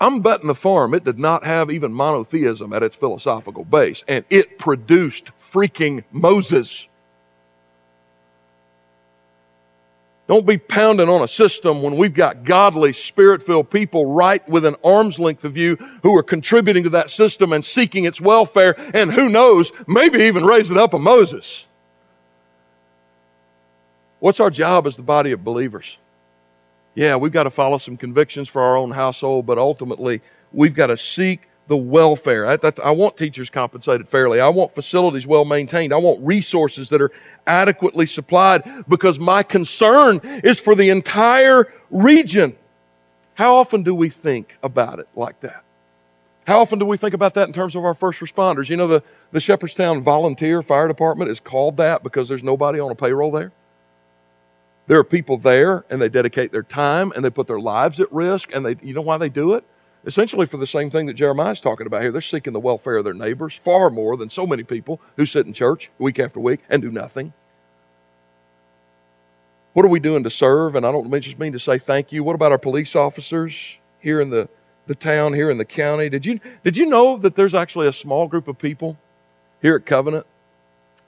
I'm 0.00 0.20
betting 0.20 0.46
the 0.46 0.54
farm 0.54 0.94
it 0.94 1.04
did 1.04 1.18
not 1.18 1.44
have 1.44 1.70
even 1.70 1.92
monotheism 1.92 2.72
at 2.72 2.82
its 2.82 2.96
philosophical 2.96 3.64
base, 3.64 4.02
and 4.08 4.24
it 4.30 4.58
produced 4.58 5.30
freaking 5.38 6.04
Moses. 6.10 6.86
Don't 10.30 10.46
be 10.46 10.58
pounding 10.58 11.08
on 11.08 11.24
a 11.24 11.26
system 11.26 11.82
when 11.82 11.96
we've 11.96 12.14
got 12.14 12.44
godly, 12.44 12.92
spirit 12.92 13.42
filled 13.42 13.68
people 13.68 14.06
right 14.06 14.48
within 14.48 14.76
arm's 14.84 15.18
length 15.18 15.44
of 15.44 15.56
you 15.56 15.74
who 16.04 16.16
are 16.16 16.22
contributing 16.22 16.84
to 16.84 16.90
that 16.90 17.10
system 17.10 17.52
and 17.52 17.64
seeking 17.64 18.04
its 18.04 18.20
welfare, 18.20 18.76
and 18.94 19.12
who 19.12 19.28
knows, 19.28 19.72
maybe 19.88 20.20
even 20.20 20.44
raising 20.44 20.78
up 20.78 20.94
a 20.94 21.00
Moses. 21.00 21.66
What's 24.20 24.38
our 24.38 24.50
job 24.50 24.86
as 24.86 24.94
the 24.94 25.02
body 25.02 25.32
of 25.32 25.42
believers? 25.42 25.98
Yeah, 26.94 27.16
we've 27.16 27.32
got 27.32 27.42
to 27.42 27.50
follow 27.50 27.78
some 27.78 27.96
convictions 27.96 28.48
for 28.48 28.62
our 28.62 28.76
own 28.76 28.92
household, 28.92 29.46
but 29.46 29.58
ultimately, 29.58 30.22
we've 30.52 30.76
got 30.76 30.86
to 30.86 30.96
seek 30.96 31.49
the 31.70 31.76
welfare. 31.76 32.48
I, 32.48 32.58
I, 32.82 32.90
want 32.90 33.16
teachers 33.16 33.48
compensated 33.48 34.08
fairly. 34.08 34.40
I 34.40 34.48
want 34.48 34.74
facilities 34.74 35.24
well 35.24 35.44
maintained. 35.44 35.94
I 35.94 35.98
want 35.98 36.20
resources 36.20 36.88
that 36.88 37.00
are 37.00 37.12
adequately 37.46 38.06
supplied 38.06 38.64
because 38.88 39.20
my 39.20 39.44
concern 39.44 40.20
is 40.42 40.58
for 40.58 40.74
the 40.74 40.90
entire 40.90 41.72
region. 41.88 42.56
How 43.34 43.54
often 43.54 43.84
do 43.84 43.94
we 43.94 44.08
think 44.08 44.58
about 44.64 44.98
it 44.98 45.06
like 45.14 45.38
that? 45.42 45.62
How 46.44 46.60
often 46.60 46.80
do 46.80 46.86
we 46.86 46.96
think 46.96 47.14
about 47.14 47.34
that 47.34 47.46
in 47.46 47.54
terms 47.54 47.76
of 47.76 47.84
our 47.84 47.94
first 47.94 48.18
responders? 48.18 48.68
You 48.68 48.76
know, 48.76 48.88
the, 48.88 49.04
the 49.30 49.38
Shepherdstown 49.38 50.02
Volunteer 50.02 50.62
Fire 50.62 50.88
Department 50.88 51.30
is 51.30 51.38
called 51.38 51.76
that 51.76 52.02
because 52.02 52.28
there's 52.28 52.42
nobody 52.42 52.80
on 52.80 52.90
a 52.90 52.96
payroll 52.96 53.30
there. 53.30 53.52
There 54.88 54.98
are 54.98 55.04
people 55.04 55.38
there 55.38 55.84
and 55.88 56.02
they 56.02 56.08
dedicate 56.08 56.50
their 56.50 56.64
time 56.64 57.12
and 57.14 57.24
they 57.24 57.30
put 57.30 57.46
their 57.46 57.60
lives 57.60 58.00
at 58.00 58.12
risk 58.12 58.50
and 58.52 58.66
they 58.66 58.74
you 58.82 58.92
know 58.92 59.02
why 59.02 59.18
they 59.18 59.28
do 59.28 59.54
it? 59.54 59.62
Essentially 60.06 60.46
for 60.46 60.56
the 60.56 60.66
same 60.66 60.90
thing 60.90 61.06
that 61.06 61.14
Jeremiah 61.14 61.52
is 61.52 61.60
talking 61.60 61.86
about 61.86 62.00
here. 62.00 62.10
They're 62.10 62.22
seeking 62.22 62.54
the 62.54 62.60
welfare 62.60 62.96
of 62.96 63.04
their 63.04 63.14
neighbors 63.14 63.54
far 63.54 63.90
more 63.90 64.16
than 64.16 64.30
so 64.30 64.46
many 64.46 64.62
people 64.62 65.00
who 65.16 65.26
sit 65.26 65.46
in 65.46 65.52
church 65.52 65.90
week 65.98 66.18
after 66.18 66.40
week 66.40 66.60
and 66.70 66.80
do 66.80 66.90
nothing. 66.90 67.32
What 69.74 69.84
are 69.84 69.88
we 69.88 70.00
doing 70.00 70.24
to 70.24 70.30
serve? 70.30 70.74
And 70.74 70.86
I 70.86 70.92
don't 70.92 71.20
just 71.20 71.38
mean 71.38 71.52
to 71.52 71.58
say 71.58 71.78
thank 71.78 72.12
you. 72.12 72.24
What 72.24 72.34
about 72.34 72.50
our 72.50 72.58
police 72.58 72.96
officers 72.96 73.76
here 74.00 74.20
in 74.20 74.30
the, 74.30 74.48
the 74.86 74.94
town, 74.94 75.34
here 75.34 75.50
in 75.50 75.58
the 75.58 75.64
county? 75.64 76.08
Did 76.08 76.24
you, 76.24 76.40
did 76.64 76.76
you 76.76 76.86
know 76.86 77.18
that 77.18 77.36
there's 77.36 77.54
actually 77.54 77.86
a 77.86 77.92
small 77.92 78.26
group 78.26 78.48
of 78.48 78.58
people 78.58 78.98
here 79.60 79.76
at 79.76 79.86
Covenant 79.86 80.26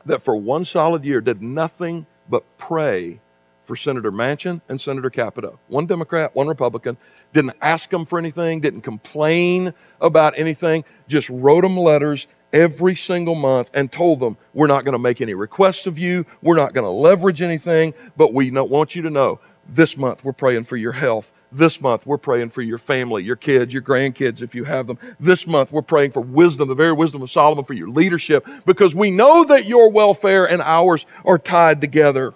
that 0.04 0.22
for 0.22 0.36
one 0.36 0.64
solid 0.64 1.04
year 1.04 1.20
did 1.20 1.42
nothing 1.42 2.06
but 2.28 2.44
pray 2.58 3.20
for 3.64 3.76
Senator 3.76 4.12
Manchin 4.12 4.60
and 4.68 4.80
Senator 4.80 5.10
Capito. 5.10 5.58
One 5.68 5.86
Democrat, 5.86 6.34
one 6.34 6.48
Republican. 6.48 6.96
Didn't 7.32 7.56
ask 7.60 7.90
them 7.90 8.04
for 8.04 8.18
anything, 8.18 8.60
didn't 8.60 8.82
complain 8.82 9.72
about 10.00 10.34
anything, 10.36 10.84
just 11.08 11.28
wrote 11.30 11.62
them 11.62 11.76
letters 11.76 12.26
every 12.52 12.94
single 12.96 13.34
month 13.34 13.70
and 13.72 13.90
told 13.90 14.20
them, 14.20 14.36
We're 14.52 14.66
not 14.66 14.84
going 14.84 14.92
to 14.92 14.98
make 14.98 15.20
any 15.20 15.34
requests 15.34 15.86
of 15.86 15.98
you, 15.98 16.26
we're 16.42 16.56
not 16.56 16.74
going 16.74 16.84
to 16.84 16.90
leverage 16.90 17.40
anything, 17.40 17.94
but 18.16 18.34
we 18.34 18.50
want 18.50 18.94
you 18.94 19.02
to 19.02 19.10
know 19.10 19.40
this 19.68 19.96
month 19.96 20.24
we're 20.24 20.32
praying 20.32 20.64
for 20.64 20.76
your 20.76 20.92
health. 20.92 21.32
This 21.54 21.82
month, 21.82 22.06
we're 22.06 22.16
praying 22.16 22.48
for 22.48 22.62
your 22.62 22.78
family, 22.78 23.22
your 23.24 23.36
kids, 23.36 23.74
your 23.74 23.82
grandkids, 23.82 24.40
if 24.40 24.54
you 24.54 24.64
have 24.64 24.86
them. 24.86 24.98
This 25.20 25.46
month, 25.46 25.70
we're 25.70 25.82
praying 25.82 26.12
for 26.12 26.22
wisdom, 26.22 26.68
the 26.68 26.74
very 26.74 26.94
wisdom 26.94 27.20
of 27.20 27.30
Solomon, 27.30 27.66
for 27.66 27.74
your 27.74 27.90
leadership, 27.90 28.46
because 28.64 28.94
we 28.94 29.10
know 29.10 29.44
that 29.44 29.66
your 29.66 29.90
welfare 29.90 30.48
and 30.48 30.62
ours 30.62 31.04
are 31.26 31.36
tied 31.36 31.82
together. 31.82 32.32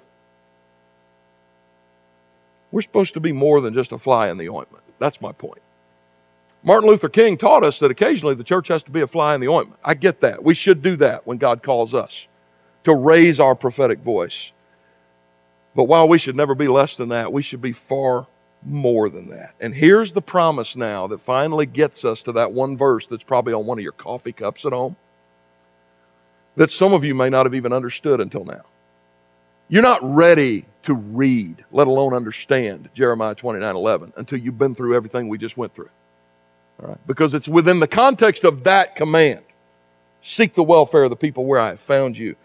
We're 2.70 2.82
supposed 2.82 3.14
to 3.14 3.20
be 3.20 3.32
more 3.32 3.60
than 3.60 3.74
just 3.74 3.92
a 3.92 3.98
fly 3.98 4.28
in 4.28 4.38
the 4.38 4.48
ointment. 4.48 4.84
That's 4.98 5.20
my 5.20 5.32
point. 5.32 5.62
Martin 6.62 6.88
Luther 6.88 7.08
King 7.08 7.36
taught 7.36 7.62
us 7.62 7.78
that 7.78 7.90
occasionally 7.90 8.34
the 8.34 8.42
church 8.42 8.68
has 8.68 8.82
to 8.84 8.90
be 8.90 9.00
a 9.00 9.06
fly 9.06 9.34
in 9.34 9.40
the 9.40 9.48
ointment. 9.48 9.78
I 9.84 9.94
get 9.94 10.20
that. 10.20 10.42
We 10.42 10.54
should 10.54 10.82
do 10.82 10.96
that 10.96 11.26
when 11.26 11.38
God 11.38 11.62
calls 11.62 11.94
us 11.94 12.26
to 12.84 12.94
raise 12.94 13.38
our 13.38 13.54
prophetic 13.54 14.00
voice. 14.00 14.50
But 15.74 15.84
while 15.84 16.08
we 16.08 16.18
should 16.18 16.36
never 16.36 16.54
be 16.54 16.68
less 16.68 16.96
than 16.96 17.10
that, 17.10 17.32
we 17.32 17.42
should 17.42 17.60
be 17.60 17.72
far 17.72 18.26
more 18.64 19.08
than 19.08 19.28
that. 19.28 19.54
And 19.60 19.74
here's 19.74 20.12
the 20.12 20.22
promise 20.22 20.74
now 20.74 21.06
that 21.06 21.20
finally 21.20 21.66
gets 21.66 22.04
us 22.04 22.22
to 22.22 22.32
that 22.32 22.52
one 22.52 22.76
verse 22.76 23.06
that's 23.06 23.22
probably 23.22 23.52
on 23.52 23.66
one 23.66 23.78
of 23.78 23.82
your 23.82 23.92
coffee 23.92 24.32
cups 24.32 24.64
at 24.64 24.72
home 24.72 24.96
that 26.56 26.70
some 26.70 26.92
of 26.92 27.04
you 27.04 27.14
may 27.14 27.28
not 27.28 27.46
have 27.46 27.54
even 27.54 27.72
understood 27.72 28.20
until 28.20 28.44
now. 28.44 28.62
You're 29.68 29.82
not 29.82 30.00
ready 30.02 30.64
to 30.84 30.94
read, 30.94 31.64
let 31.72 31.88
alone 31.88 32.14
understand 32.14 32.88
Jeremiah 32.94 33.34
29 33.34 33.74
11 33.74 34.12
until 34.16 34.38
you've 34.38 34.58
been 34.58 34.74
through 34.74 34.94
everything 34.94 35.28
we 35.28 35.38
just 35.38 35.56
went 35.56 35.74
through. 35.74 35.90
All 36.80 36.90
right? 36.90 37.06
Because 37.06 37.34
it's 37.34 37.48
within 37.48 37.80
the 37.80 37.88
context 37.88 38.44
of 38.44 38.64
that 38.64 38.96
command 38.96 39.40
seek 40.22 40.54
the 40.54 40.62
welfare 40.62 41.04
of 41.04 41.10
the 41.10 41.16
people 41.16 41.44
where 41.44 41.60
I 41.60 41.68
have 41.68 41.80
found 41.80 42.18
you 42.18 42.36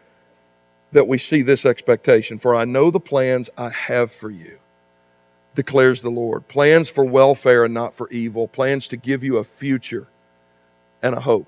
that 0.91 1.07
we 1.07 1.17
see 1.17 1.41
this 1.41 1.65
expectation. 1.65 2.37
For 2.37 2.55
I 2.55 2.65
know 2.65 2.91
the 2.91 2.99
plans 2.99 3.49
I 3.57 3.69
have 3.69 4.11
for 4.11 4.29
you, 4.29 4.59
declares 5.55 6.01
the 6.01 6.11
Lord. 6.11 6.47
Plans 6.47 6.89
for 6.89 7.03
welfare 7.03 7.65
and 7.65 7.73
not 7.73 7.95
for 7.95 8.09
evil, 8.09 8.47
plans 8.47 8.87
to 8.89 8.97
give 8.97 9.23
you 9.23 9.37
a 9.37 9.43
future 9.43 10.07
and 11.01 11.15
a 11.15 11.21
hope. 11.21 11.47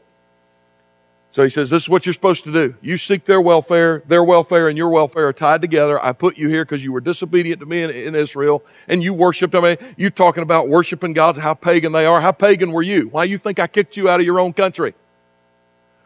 So 1.34 1.44
he 1.44 1.50
says, 1.50 1.72
This 1.72 1.84
is 1.84 1.90
what 1.90 2.06
you're 2.06 2.14
supposed 2.14 2.44
to 2.44 2.54
do. 2.54 2.76
You 2.82 2.96
seek 2.96 3.26
their 3.26 3.42
welfare, 3.42 4.04
their 4.08 4.24
welfare 4.24 4.70
and 4.70 4.78
your 4.78 4.90
welfare 4.90 5.28
are 5.28 5.34
tied 5.34 5.62
together. 5.62 6.04
I 6.04 6.14
put 6.14 6.38
you 6.38 6.48
here 6.48 6.64
because 6.64 6.84
you 6.84 6.92
were 6.92 7.02
disobedient 7.02 7.60
to 7.62 7.66
me 7.66 7.82
in, 7.82 7.90
in, 7.90 8.14
Israel 8.14 8.64
and 8.88 9.02
you 9.02 9.16
worshiped. 9.16 9.56
I 9.56 9.60
mean, 9.60 9.78
you 9.98 10.12
talking 10.12 10.44
about 10.44 10.70
worshiping 10.70 11.14
gods, 11.14 11.40
how 11.40 11.56
pagan 11.56 11.92
they 11.92 12.06
are. 12.06 12.22
How 12.22 12.32
pagan 12.32 12.72
were 12.72 12.84
you? 12.84 13.10
Why 13.10 13.24
you 13.24 13.40
think 13.40 13.58
I 13.58 13.66
kicked 13.66 13.98
you 13.98 14.10
out 14.10 14.20
of 14.20 14.28
your 14.28 14.40
own 14.40 14.54
country? 14.54 14.94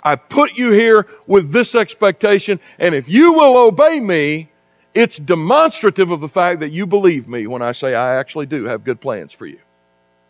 I 0.02 0.16
put 0.16 0.58
you 0.58 0.72
here 0.72 1.08
with 1.26 1.52
this 1.52 1.76
expectation, 1.76 2.62
and 2.80 2.96
if 2.96 3.10
you 3.10 3.34
will 3.34 3.58
obey 3.58 4.00
me, 4.00 4.50
it's 4.94 5.18
demonstrative 5.18 6.10
of 6.10 6.22
the 6.22 6.30
fact 6.30 6.62
that 6.62 6.70
you 6.70 6.88
believe 6.88 7.28
me 7.28 7.48
when 7.48 7.62
I 7.62 7.74
say 7.74 7.94
I 7.96 8.16
actually 8.16 8.46
do 8.46 8.64
have 8.66 8.86
good 8.86 9.02
plans 9.02 9.34
for 9.34 9.46
you. 9.46 9.60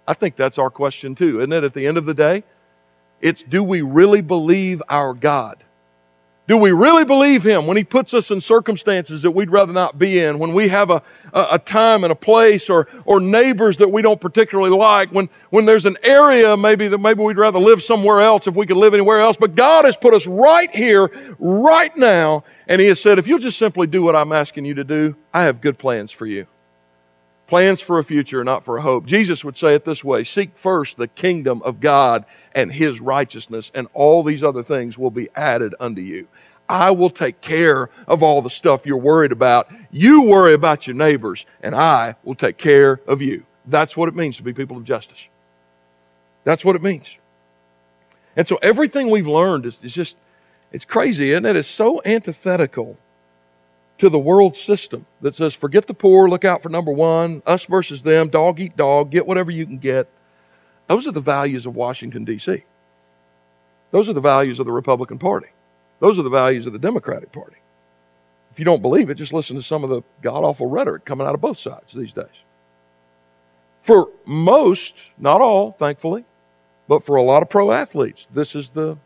I 0.07 0.13
think 0.15 0.35
that's 0.35 0.57
our 0.57 0.71
question 0.71 1.13
too, 1.13 1.39
isn't 1.41 1.53
it? 1.53 1.63
At 1.63 1.75
the 1.75 1.85
end 1.85 1.97
of 1.97 2.05
the 2.05 2.15
day, 2.15 2.43
it's 3.21 3.43
do 3.43 3.63
we 3.63 3.81
really 3.81 4.21
believe 4.21 4.81
our 4.89 5.13
God? 5.13 5.63
Do 6.47 6.55
we 6.55 6.71
really 6.71 7.03
believe 7.03 7.45
Him 7.45 7.67
when 7.67 7.75
He 7.75 7.83
puts 7.83 8.13
us 8.13 8.31
in 8.31 8.39
circumstances 8.39 9.21
that 9.23 9.31
we'd 9.31 9.49
rather 9.49 9.73
not 9.73 9.99
be 9.99 10.19
in? 10.19 10.39
When 10.39 10.53
we 10.53 10.69
have 10.69 10.89
a, 10.89 11.03
a, 11.33 11.47
a, 11.51 11.59
time 11.59 12.05
and 12.05 12.11
a 12.11 12.15
place 12.15 12.69
or, 12.69 12.87
or 13.03 13.19
neighbors 13.19 13.77
that 13.77 13.91
we 13.91 14.01
don't 14.01 14.21
particularly 14.21 14.69
like? 14.69 15.11
When, 15.11 15.27
when 15.49 15.65
there's 15.65 15.85
an 15.85 15.97
area 16.03 16.55
maybe 16.55 16.87
that 16.87 16.99
maybe 16.99 17.21
we'd 17.21 17.37
rather 17.37 17.59
live 17.59 17.83
somewhere 17.83 18.21
else 18.21 18.47
if 18.47 18.55
we 18.55 18.65
could 18.65 18.77
live 18.77 18.93
anywhere 18.93 19.19
else? 19.19 19.35
But 19.35 19.55
God 19.55 19.83
has 19.83 19.97
put 19.97 20.13
us 20.13 20.25
right 20.25 20.73
here, 20.73 21.11
right 21.37 21.95
now, 21.97 22.45
and 22.65 22.79
He 22.79 22.87
has 22.87 23.01
said, 23.01 23.19
if 23.19 23.27
you'll 23.27 23.39
just 23.39 23.57
simply 23.57 23.85
do 23.85 24.01
what 24.01 24.15
I'm 24.15 24.31
asking 24.31 24.63
you 24.63 24.75
to 24.75 24.85
do, 24.85 25.17
I 25.33 25.43
have 25.43 25.59
good 25.59 25.77
plans 25.77 26.13
for 26.13 26.25
you. 26.25 26.47
Plans 27.47 27.79
for 27.79 27.97
a 27.97 28.03
future, 28.03 28.43
not 28.43 28.65
for 28.65 28.77
a 28.77 28.81
hope. 28.81 29.05
Jesus 29.05 29.43
would 29.43 29.57
say 29.57 29.73
it 29.73 29.85
this 29.85 30.03
way 30.03 30.23
Seek 30.23 30.57
first 30.57 30.97
the 30.97 31.07
kingdom 31.07 31.61
of 31.63 31.79
God 31.79 32.25
and 32.53 32.71
his 32.71 32.99
righteousness, 32.99 33.71
and 33.73 33.87
all 33.93 34.21
these 34.21 34.43
other 34.43 34.63
things 34.63 34.97
will 34.97 35.11
be 35.11 35.29
added 35.35 35.73
unto 35.79 36.01
you. 36.01 36.27
I 36.69 36.91
will 36.91 37.09
take 37.09 37.39
care 37.39 37.89
of 38.07 38.21
all 38.21 38.41
the 38.41 38.49
stuff 38.49 38.85
you're 38.85 38.97
worried 38.97 39.31
about. 39.31 39.71
You 39.89 40.23
worry 40.23 40.53
about 40.53 40.85
your 40.85 40.95
neighbors, 40.97 41.45
and 41.61 41.73
I 41.73 42.15
will 42.23 42.35
take 42.35 42.57
care 42.57 42.99
of 43.07 43.21
you. 43.21 43.45
That's 43.65 43.95
what 43.95 44.09
it 44.09 44.15
means 44.15 44.37
to 44.37 44.43
be 44.43 44.53
people 44.53 44.75
of 44.75 44.83
justice. 44.83 45.29
That's 46.43 46.65
what 46.65 46.75
it 46.75 46.81
means. 46.81 47.17
And 48.35 48.47
so 48.47 48.57
everything 48.61 49.09
we've 49.09 49.27
learned 49.27 49.65
is, 49.65 49.79
is 49.81 49.93
just, 49.93 50.17
it's 50.71 50.85
crazy, 50.85 51.31
isn't 51.31 51.45
it? 51.45 51.55
It's 51.55 51.67
so 51.67 52.01
antithetical 52.03 52.97
to 53.97 54.09
the 54.09 54.19
world 54.19 54.55
system 54.55 55.05
that 55.21 55.35
says, 55.35 55.53
forget 55.53 55.87
the 55.87 55.93
poor, 55.93 56.29
look 56.29 56.45
out 56.45 56.61
for 56.61 56.69
number 56.69 56.91
one, 56.91 57.41
us 57.45 57.65
versus 57.65 58.01
them, 58.01 58.29
dog 58.29 58.59
eat 58.59 58.77
dog, 58.77 59.11
get 59.11 59.25
whatever 59.25 59.51
you 59.51 59.65
can 59.65 59.77
get. 59.77 60.07
Those 60.87 61.07
are 61.07 61.11
the 61.11 61.21
values 61.21 61.65
of 61.65 61.75
Washington, 61.75 62.23
D.C. 62.23 62.63
Those 63.91 64.07
are 64.07 64.13
the 64.13 64.21
values 64.21 64.59
of 64.59 64.65
the 64.65 64.71
Republican 64.71 65.17
Party. 65.17 65.47
Those 65.99 66.19
are 66.19 66.23
the 66.23 66.29
values 66.29 66.65
of 66.65 66.73
the 66.73 66.79
Democratic 66.79 67.31
Party. 67.31 67.57
If 68.51 68.59
you 68.59 68.65
don't 68.65 68.81
believe 68.81 69.09
it, 69.09 69.15
just 69.15 69.33
listen 69.33 69.55
to 69.55 69.63
some 69.63 69.83
of 69.83 69.89
the 69.89 70.01
god 70.21 70.43
awful 70.43 70.67
rhetoric 70.67 71.05
coming 71.05 71.27
out 71.27 71.35
of 71.35 71.41
both 71.41 71.59
sides 71.59 71.93
these 71.93 72.11
days. 72.11 72.25
For 73.81 74.09
most, 74.25 74.95
not 75.17 75.41
all, 75.41 75.71
thankfully, 75.71 76.25
but 76.87 77.03
for 77.03 77.15
a 77.15 77.23
lot 77.23 77.41
of 77.41 77.49
pro 77.49 77.71
athletes, 77.71 78.27
this 78.33 78.55
is 78.55 78.69
the 78.69 78.97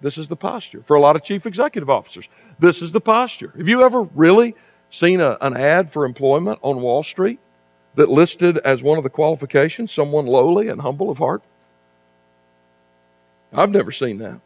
this 0.00 0.18
is 0.18 0.28
the 0.28 0.36
posture. 0.36 0.82
For 0.82 0.96
a 0.96 1.00
lot 1.00 1.16
of 1.16 1.22
chief 1.22 1.46
executive 1.46 1.88
officers, 1.88 2.28
this 2.58 2.82
is 2.82 2.92
the 2.92 3.00
posture. 3.00 3.52
Have 3.56 3.68
you 3.68 3.82
ever 3.82 4.02
really 4.02 4.54
seen 4.90 5.20
a, 5.20 5.38
an 5.40 5.56
ad 5.56 5.90
for 5.90 6.04
employment 6.04 6.58
on 6.62 6.80
Wall 6.80 7.02
Street 7.02 7.40
that 7.94 8.08
listed 8.08 8.58
as 8.58 8.82
one 8.82 8.98
of 8.98 9.04
the 9.04 9.10
qualifications 9.10 9.92
someone 9.92 10.26
lowly 10.26 10.68
and 10.68 10.82
humble 10.82 11.10
of 11.10 11.18
heart? 11.18 11.42
I've 13.52 13.70
never 13.70 13.90
seen 13.90 14.18
that. 14.18 14.40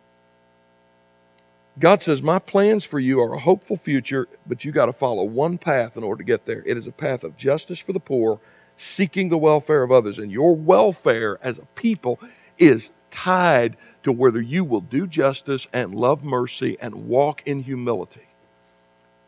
God 1.78 2.02
says, 2.02 2.22
My 2.22 2.38
plans 2.38 2.84
for 2.84 3.00
you 3.00 3.20
are 3.20 3.34
a 3.34 3.40
hopeful 3.40 3.76
future, 3.76 4.28
but 4.46 4.64
you 4.64 4.70
got 4.70 4.86
to 4.86 4.92
follow 4.92 5.24
one 5.24 5.58
path 5.58 5.96
in 5.96 6.04
order 6.04 6.18
to 6.18 6.26
get 6.26 6.46
there. 6.46 6.62
It 6.66 6.76
is 6.76 6.86
a 6.86 6.92
path 6.92 7.24
of 7.24 7.36
justice 7.36 7.78
for 7.78 7.92
the 7.92 8.00
poor, 8.00 8.38
seeking 8.76 9.30
the 9.30 9.38
welfare 9.38 9.82
of 9.82 9.90
others. 9.90 10.18
And 10.18 10.30
your 10.30 10.54
welfare 10.54 11.38
as 11.42 11.58
a 11.58 11.66
people 11.74 12.20
is 12.58 12.92
tied 13.10 13.76
to 14.02 14.12
whether 14.12 14.40
you 14.40 14.64
will 14.64 14.80
do 14.80 15.06
justice 15.06 15.66
and 15.72 15.94
love 15.94 16.24
mercy 16.24 16.76
and 16.80 17.08
walk 17.08 17.42
in 17.46 17.62
humility 17.62 18.28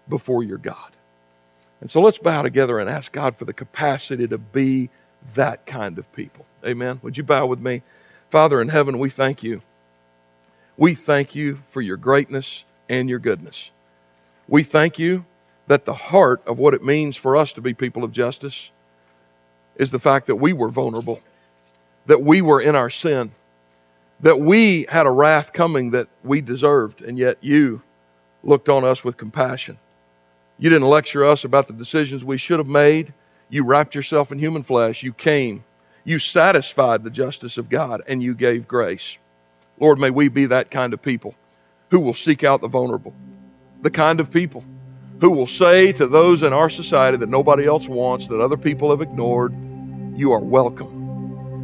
before 0.08 0.42
your 0.42 0.58
God. 0.58 0.92
And 1.80 1.90
so 1.90 2.00
let's 2.00 2.18
bow 2.18 2.42
together 2.42 2.78
and 2.78 2.88
ask 2.88 3.12
God 3.12 3.36
for 3.36 3.44
the 3.44 3.52
capacity 3.52 4.26
to 4.28 4.38
be 4.38 4.88
that 5.34 5.66
kind 5.66 5.98
of 5.98 6.12
people. 6.12 6.46
Amen. 6.64 7.00
Would 7.02 7.16
you 7.16 7.24
bow 7.24 7.46
with 7.46 7.60
me? 7.60 7.82
Father 8.30 8.60
in 8.60 8.68
heaven, 8.68 8.98
we 8.98 9.10
thank 9.10 9.42
you 9.42 9.62
we 10.76 10.94
thank 10.94 11.34
you 11.34 11.62
for 11.70 11.80
your 11.80 11.96
greatness 11.96 12.64
and 12.88 13.08
your 13.08 13.18
goodness. 13.18 13.70
We 14.48 14.62
thank 14.62 14.98
you 14.98 15.24
that 15.66 15.84
the 15.84 15.94
heart 15.94 16.42
of 16.46 16.58
what 16.58 16.74
it 16.74 16.82
means 16.82 17.16
for 17.16 17.36
us 17.36 17.52
to 17.52 17.60
be 17.60 17.74
people 17.74 18.04
of 18.04 18.12
justice 18.12 18.70
is 19.76 19.90
the 19.90 19.98
fact 19.98 20.26
that 20.26 20.36
we 20.36 20.52
were 20.52 20.68
vulnerable, 20.68 21.20
that 22.06 22.22
we 22.22 22.42
were 22.42 22.60
in 22.60 22.74
our 22.74 22.90
sin, 22.90 23.32
that 24.22 24.38
we 24.38 24.86
had 24.88 25.06
a 25.06 25.10
wrath 25.10 25.52
coming 25.52 25.90
that 25.90 26.08
we 26.24 26.40
deserved, 26.40 27.02
and 27.02 27.18
yet 27.18 27.38
you 27.40 27.82
looked 28.42 28.68
on 28.68 28.84
us 28.84 29.04
with 29.04 29.16
compassion. 29.16 29.78
You 30.58 30.70
didn't 30.70 30.88
lecture 30.88 31.24
us 31.24 31.44
about 31.44 31.66
the 31.66 31.72
decisions 31.72 32.24
we 32.24 32.38
should 32.38 32.58
have 32.58 32.68
made. 32.68 33.12
You 33.50 33.64
wrapped 33.64 33.94
yourself 33.94 34.30
in 34.30 34.38
human 34.38 34.62
flesh. 34.62 35.02
You 35.02 35.12
came. 35.12 35.64
You 36.04 36.18
satisfied 36.18 37.04
the 37.04 37.10
justice 37.10 37.58
of 37.58 37.68
God, 37.68 38.02
and 38.06 38.22
you 38.22 38.34
gave 38.34 38.68
grace. 38.68 39.16
Lord, 39.78 39.98
may 39.98 40.10
we 40.10 40.28
be 40.28 40.46
that 40.46 40.70
kind 40.70 40.92
of 40.94 41.02
people 41.02 41.34
who 41.90 42.00
will 42.00 42.14
seek 42.14 42.44
out 42.44 42.60
the 42.60 42.68
vulnerable, 42.68 43.14
the 43.82 43.90
kind 43.90 44.20
of 44.20 44.30
people 44.30 44.64
who 45.20 45.30
will 45.30 45.46
say 45.46 45.92
to 45.92 46.06
those 46.06 46.42
in 46.42 46.52
our 46.52 46.70
society 46.70 47.16
that 47.16 47.28
nobody 47.28 47.66
else 47.66 47.88
wants, 47.88 48.28
that 48.28 48.40
other 48.40 48.56
people 48.56 48.90
have 48.90 49.00
ignored, 49.00 49.52
You 50.16 50.32
are 50.32 50.40
welcome. 50.40 51.01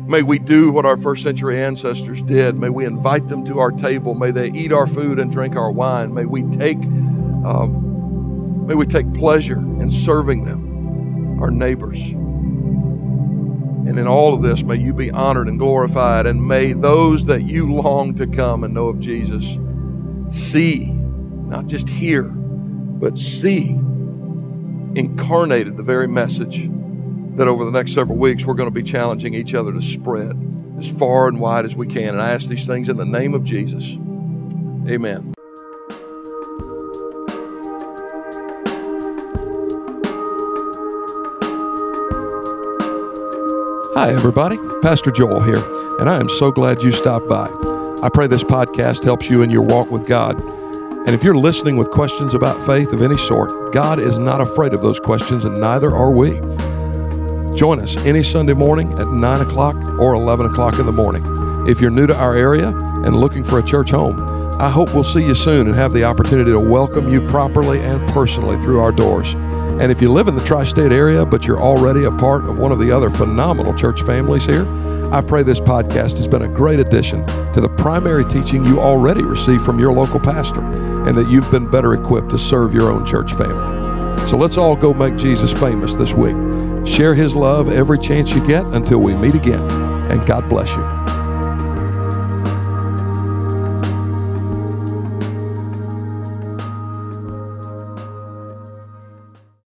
May 0.08 0.22
we 0.22 0.38
do 0.38 0.72
what 0.72 0.86
our 0.86 0.96
first 0.96 1.22
century 1.22 1.62
ancestors 1.62 2.22
did. 2.22 2.58
May 2.58 2.70
we 2.70 2.86
invite 2.86 3.28
them 3.28 3.44
to 3.44 3.58
our 3.58 3.70
table. 3.70 4.14
May 4.14 4.30
they 4.30 4.50
eat 4.52 4.72
our 4.72 4.86
food 4.86 5.18
and 5.18 5.30
drink 5.30 5.54
our 5.54 5.70
wine. 5.70 6.14
May 6.14 6.24
we 6.24 6.44
take, 6.56 6.78
um, 6.78 8.66
may 8.66 8.74
we 8.74 8.86
take 8.86 9.12
pleasure 9.12 9.58
in 9.58 9.90
serving 9.90 10.46
them, 10.46 11.38
our 11.42 11.50
neighbors. 11.50 11.98
And 12.00 13.98
in 13.98 14.06
all 14.06 14.32
of 14.32 14.40
this, 14.40 14.62
may 14.62 14.76
you 14.76 14.94
be 14.94 15.10
honored 15.10 15.46
and 15.46 15.58
glorified. 15.58 16.26
And 16.26 16.48
may 16.48 16.72
those 16.72 17.26
that 17.26 17.42
you 17.42 17.70
long 17.70 18.14
to 18.14 18.26
come 18.26 18.64
and 18.64 18.72
know 18.72 18.88
of 18.88 19.00
Jesus 19.00 19.58
see, 20.30 20.86
not 20.86 21.66
just 21.66 21.86
hear, 21.86 22.22
but 22.22 23.18
see 23.18 23.78
incarnated 24.94 25.76
the 25.76 25.82
very 25.82 26.08
message 26.08 26.70
that 27.38 27.48
over 27.48 27.64
the 27.64 27.70
next 27.70 27.94
several 27.94 28.18
weeks 28.18 28.44
we're 28.44 28.54
going 28.54 28.68
to 28.68 28.74
be 28.74 28.82
challenging 28.82 29.34
each 29.34 29.54
other 29.54 29.72
to 29.72 29.80
spread 29.80 30.36
as 30.78 30.88
far 30.88 31.28
and 31.28 31.40
wide 31.40 31.64
as 31.64 31.74
we 31.74 31.86
can. 31.86 32.10
And 32.10 32.22
I 32.22 32.32
ask 32.32 32.46
these 32.46 32.66
things 32.66 32.88
in 32.88 32.96
the 32.96 33.04
name 33.04 33.34
of 33.34 33.44
Jesus. 33.44 33.84
Amen. 34.88 35.34
Hi, 43.94 44.10
everybody. 44.10 44.58
Pastor 44.80 45.10
Joel 45.10 45.40
here, 45.40 45.62
and 45.98 46.08
I 46.08 46.20
am 46.20 46.28
so 46.28 46.52
glad 46.52 46.82
you 46.82 46.92
stopped 46.92 47.26
by. 47.26 47.48
I 48.00 48.08
pray 48.08 48.28
this 48.28 48.44
podcast 48.44 49.02
helps 49.02 49.28
you 49.28 49.42
in 49.42 49.50
your 49.50 49.62
walk 49.62 49.90
with 49.90 50.06
God. 50.06 50.40
And 50.40 51.10
if 51.10 51.24
you're 51.24 51.34
listening 51.34 51.76
with 51.76 51.90
questions 51.90 52.32
about 52.32 52.64
faith 52.64 52.92
of 52.92 53.02
any 53.02 53.16
sort, 53.16 53.72
God 53.72 53.98
is 53.98 54.16
not 54.18 54.40
afraid 54.40 54.72
of 54.72 54.82
those 54.82 55.00
questions, 55.00 55.44
and 55.44 55.60
neither 55.60 55.90
are 55.90 56.12
we. 56.12 56.38
Join 57.58 57.80
us 57.80 57.96
any 57.96 58.22
Sunday 58.22 58.52
morning 58.52 58.96
at 59.00 59.08
9 59.08 59.40
o'clock 59.40 59.74
or 59.98 60.14
11 60.14 60.46
o'clock 60.46 60.78
in 60.78 60.86
the 60.86 60.92
morning. 60.92 61.24
If 61.66 61.80
you're 61.80 61.90
new 61.90 62.06
to 62.06 62.16
our 62.16 62.36
area 62.36 62.68
and 62.68 63.16
looking 63.16 63.42
for 63.42 63.58
a 63.58 63.64
church 63.64 63.90
home, 63.90 64.54
I 64.60 64.70
hope 64.70 64.94
we'll 64.94 65.02
see 65.02 65.24
you 65.24 65.34
soon 65.34 65.66
and 65.66 65.74
have 65.74 65.92
the 65.92 66.04
opportunity 66.04 66.52
to 66.52 66.60
welcome 66.60 67.08
you 67.08 67.20
properly 67.26 67.80
and 67.80 67.98
personally 68.10 68.62
through 68.62 68.78
our 68.78 68.92
doors. 68.92 69.32
And 69.34 69.90
if 69.90 70.00
you 70.00 70.12
live 70.12 70.28
in 70.28 70.36
the 70.36 70.44
tri 70.44 70.62
state 70.62 70.92
area, 70.92 71.26
but 71.26 71.48
you're 71.48 71.60
already 71.60 72.04
a 72.04 72.12
part 72.12 72.44
of 72.44 72.58
one 72.58 72.70
of 72.70 72.78
the 72.78 72.92
other 72.92 73.10
phenomenal 73.10 73.74
church 73.74 74.02
families 74.02 74.44
here, 74.44 74.64
I 75.12 75.20
pray 75.20 75.42
this 75.42 75.58
podcast 75.58 76.16
has 76.18 76.28
been 76.28 76.42
a 76.42 76.48
great 76.48 76.78
addition 76.78 77.26
to 77.54 77.60
the 77.60 77.70
primary 77.70 78.24
teaching 78.24 78.64
you 78.64 78.78
already 78.80 79.24
receive 79.24 79.64
from 79.64 79.80
your 79.80 79.90
local 79.90 80.20
pastor, 80.20 80.62
and 81.08 81.18
that 81.18 81.28
you've 81.28 81.50
been 81.50 81.68
better 81.68 81.94
equipped 81.94 82.30
to 82.30 82.38
serve 82.38 82.72
your 82.72 82.92
own 82.92 83.04
church 83.04 83.32
family. 83.32 84.28
So 84.28 84.36
let's 84.36 84.56
all 84.56 84.76
go 84.76 84.94
make 84.94 85.16
Jesus 85.16 85.52
famous 85.52 85.96
this 85.96 86.12
week. 86.12 86.36
Share 86.86 87.14
his 87.14 87.34
love 87.34 87.68
every 87.68 87.98
chance 87.98 88.32
you 88.32 88.46
get 88.46 88.66
until 88.66 88.98
we 88.98 89.14
meet 89.14 89.34
again, 89.34 89.70
and 90.10 90.24
God 90.26 90.48
bless 90.48 90.70
you. 90.70 90.97